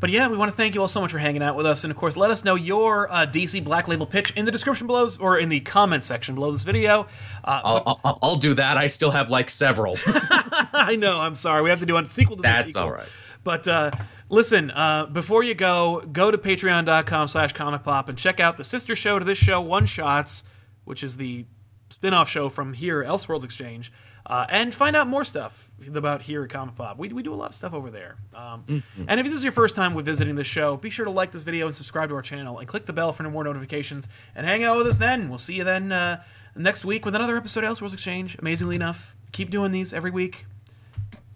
but 0.00 0.10
yeah, 0.10 0.28
we 0.28 0.36
want 0.36 0.48
to 0.52 0.56
thank 0.56 0.76
you 0.76 0.80
all 0.80 0.86
so 0.86 1.00
much 1.00 1.10
for 1.10 1.18
hanging 1.18 1.42
out 1.42 1.56
with 1.56 1.66
us, 1.66 1.82
and 1.82 1.90
of 1.90 1.96
course, 1.96 2.16
let 2.16 2.30
us 2.30 2.44
know 2.44 2.54
your 2.54 3.10
uh, 3.12 3.26
DC 3.26 3.64
Black 3.64 3.88
Label 3.88 4.06
pitch 4.06 4.32
in 4.36 4.44
the 4.44 4.52
description 4.52 4.86
below, 4.86 5.08
or 5.18 5.38
in 5.38 5.48
the 5.48 5.58
comment 5.58 6.04
section 6.04 6.36
below 6.36 6.52
this 6.52 6.62
video. 6.62 7.08
Uh, 7.42 7.60
I'll, 7.64 8.00
I'll, 8.04 8.18
I'll 8.22 8.36
do 8.36 8.54
that. 8.54 8.76
I 8.76 8.86
still 8.86 9.10
have 9.10 9.28
like 9.28 9.50
several. 9.50 9.96
I 10.06 10.94
know. 10.96 11.20
I'm 11.20 11.34
sorry. 11.34 11.62
We 11.62 11.70
have 11.70 11.80
to 11.80 11.86
do 11.86 11.96
a 11.96 12.06
sequel 12.06 12.36
to 12.36 12.42
the 12.42 12.46
That's 12.48 12.68
sequel. 12.68 12.82
all 12.84 12.92
right. 12.92 13.08
But 13.42 13.66
uh, 13.66 13.90
listen, 14.28 14.70
uh, 14.70 15.06
before 15.06 15.42
you 15.42 15.54
go, 15.54 16.02
go 16.12 16.30
to 16.30 16.38
patreon.com 16.38 17.28
slash 17.28 17.52
comic 17.52 17.82
pop 17.82 18.08
and 18.08 18.16
check 18.18 18.40
out 18.40 18.56
the 18.56 18.64
sister 18.64 18.94
show 18.96 19.18
to 19.18 19.24
this 19.24 19.38
show, 19.38 19.60
One 19.60 19.86
Shots, 19.86 20.44
which 20.84 21.02
is 21.02 21.16
the 21.16 21.46
spin 21.90 22.14
off 22.14 22.28
show 22.28 22.48
from 22.48 22.74
here, 22.74 23.02
Elseworlds 23.04 23.44
Exchange. 23.44 23.90
uh, 24.26 24.44
and 24.50 24.74
find 24.74 24.94
out 24.94 25.06
more 25.06 25.24
stuff 25.24 25.70
about 25.94 26.20
here 26.20 26.44
at 26.44 26.50
Comic 26.50 26.74
Pop. 26.74 26.98
We, 26.98 27.08
we 27.08 27.22
do 27.22 27.32
a 27.32 27.36
lot 27.36 27.48
of 27.48 27.54
stuff 27.54 27.72
over 27.72 27.90
there. 27.90 28.16
Um, 28.34 28.64
Mm-hmm. 28.68 29.04
And 29.08 29.18
if 29.20 29.24
this 29.26 29.36
is 29.36 29.42
your 29.44 29.52
first 29.54 29.74
time 29.74 29.94
with 29.94 30.04
visiting 30.04 30.34
this 30.36 30.46
show, 30.46 30.76
be 30.76 30.90
sure 30.90 31.06
to 31.06 31.10
like 31.10 31.30
this 31.30 31.44
video 31.44 31.64
and 31.66 31.74
subscribe 31.74 32.10
to 32.10 32.14
our 32.14 32.20
channel 32.20 32.58
and 32.58 32.68
click 32.68 32.84
the 32.84 32.92
bell 32.92 33.12
for 33.12 33.22
more 33.22 33.42
notifications 33.44 34.06
and 34.34 34.44
hang 34.46 34.64
out 34.64 34.76
with 34.76 34.86
us 34.86 34.98
then. 34.98 35.30
We'll 35.30 35.38
see 35.38 35.54
you 35.54 35.64
then 35.64 35.90
uh, 35.92 36.22
next 36.54 36.84
week 36.84 37.06
with 37.06 37.14
another 37.14 37.38
episode 37.38 37.64
of 37.64 37.70
Elseworlds 37.70 37.94
Exchange. 37.94 38.36
Amazingly 38.38 38.76
enough, 38.76 39.16
keep 39.32 39.48
doing 39.48 39.72
these 39.72 39.94
every 39.94 40.10
week. 40.10 40.44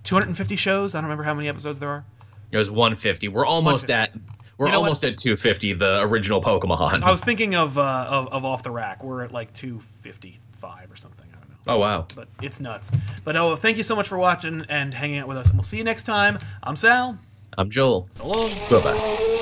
250 0.05 0.57
shows. 0.57 0.95
I 0.95 0.99
don't 0.99 1.05
remember 1.05 1.25
how 1.25 1.33
many 1.33 1.49
episodes 1.49 1.79
there 1.79 1.89
are. 1.89 2.05
It 2.53 2.57
was 2.59 2.71
150. 2.71 3.29
We're 3.29 3.45
almost 3.47 3.89
150. 3.89 3.93
at 3.93 4.39
we're 4.59 4.67
You 4.67 4.73
know 4.73 4.81
what? 4.81 4.87
almost 4.89 5.05
at 5.05 5.19
250. 5.19 5.73
The 5.73 6.01
original 6.03 6.41
Pokemon. 6.43 7.03
I 7.03 7.11
was 7.11 7.23
thinking 7.23 7.55
of, 7.57 7.77
uh, 7.79 8.07
of 8.09 8.29
of 8.29 8.45
off 8.45 8.63
the 8.63 8.71
rack. 8.71 9.03
We're 9.03 9.23
at 9.25 9.33
like 9.33 9.53
255 9.55 10.91
or 10.93 10.97
something. 10.97 11.27
I 11.33 11.39
don't 11.41 11.49
know. 11.49 11.57
oh 11.75 11.79
wow. 11.79 12.07
But 12.15 12.29
it's 12.43 12.61
nuts. 12.61 12.93
But 13.25 13.35
oh, 13.37 13.57
thank 13.57 13.77
you 13.79 13.83
so 13.83 13.97
much 13.97 14.07
for 14.09 14.19
watching 14.19 14.65
and 14.69 14.93
hanging 14.95 15.19
out 15.19 15.27
with 15.29 15.39
us. 15.39 15.49
And 15.49 15.57
we'll 15.59 15.65
see 15.65 15.79
you 15.79 15.85
next 15.85 16.03
time. 16.03 16.39
I'm 16.63 16.77
Sal. 16.77 17.19
I'm 17.59 17.71
Joel. 17.71 18.07
So 18.11 18.27
long. 18.27 18.51
Bye 18.71 18.81
bye. 18.83 19.39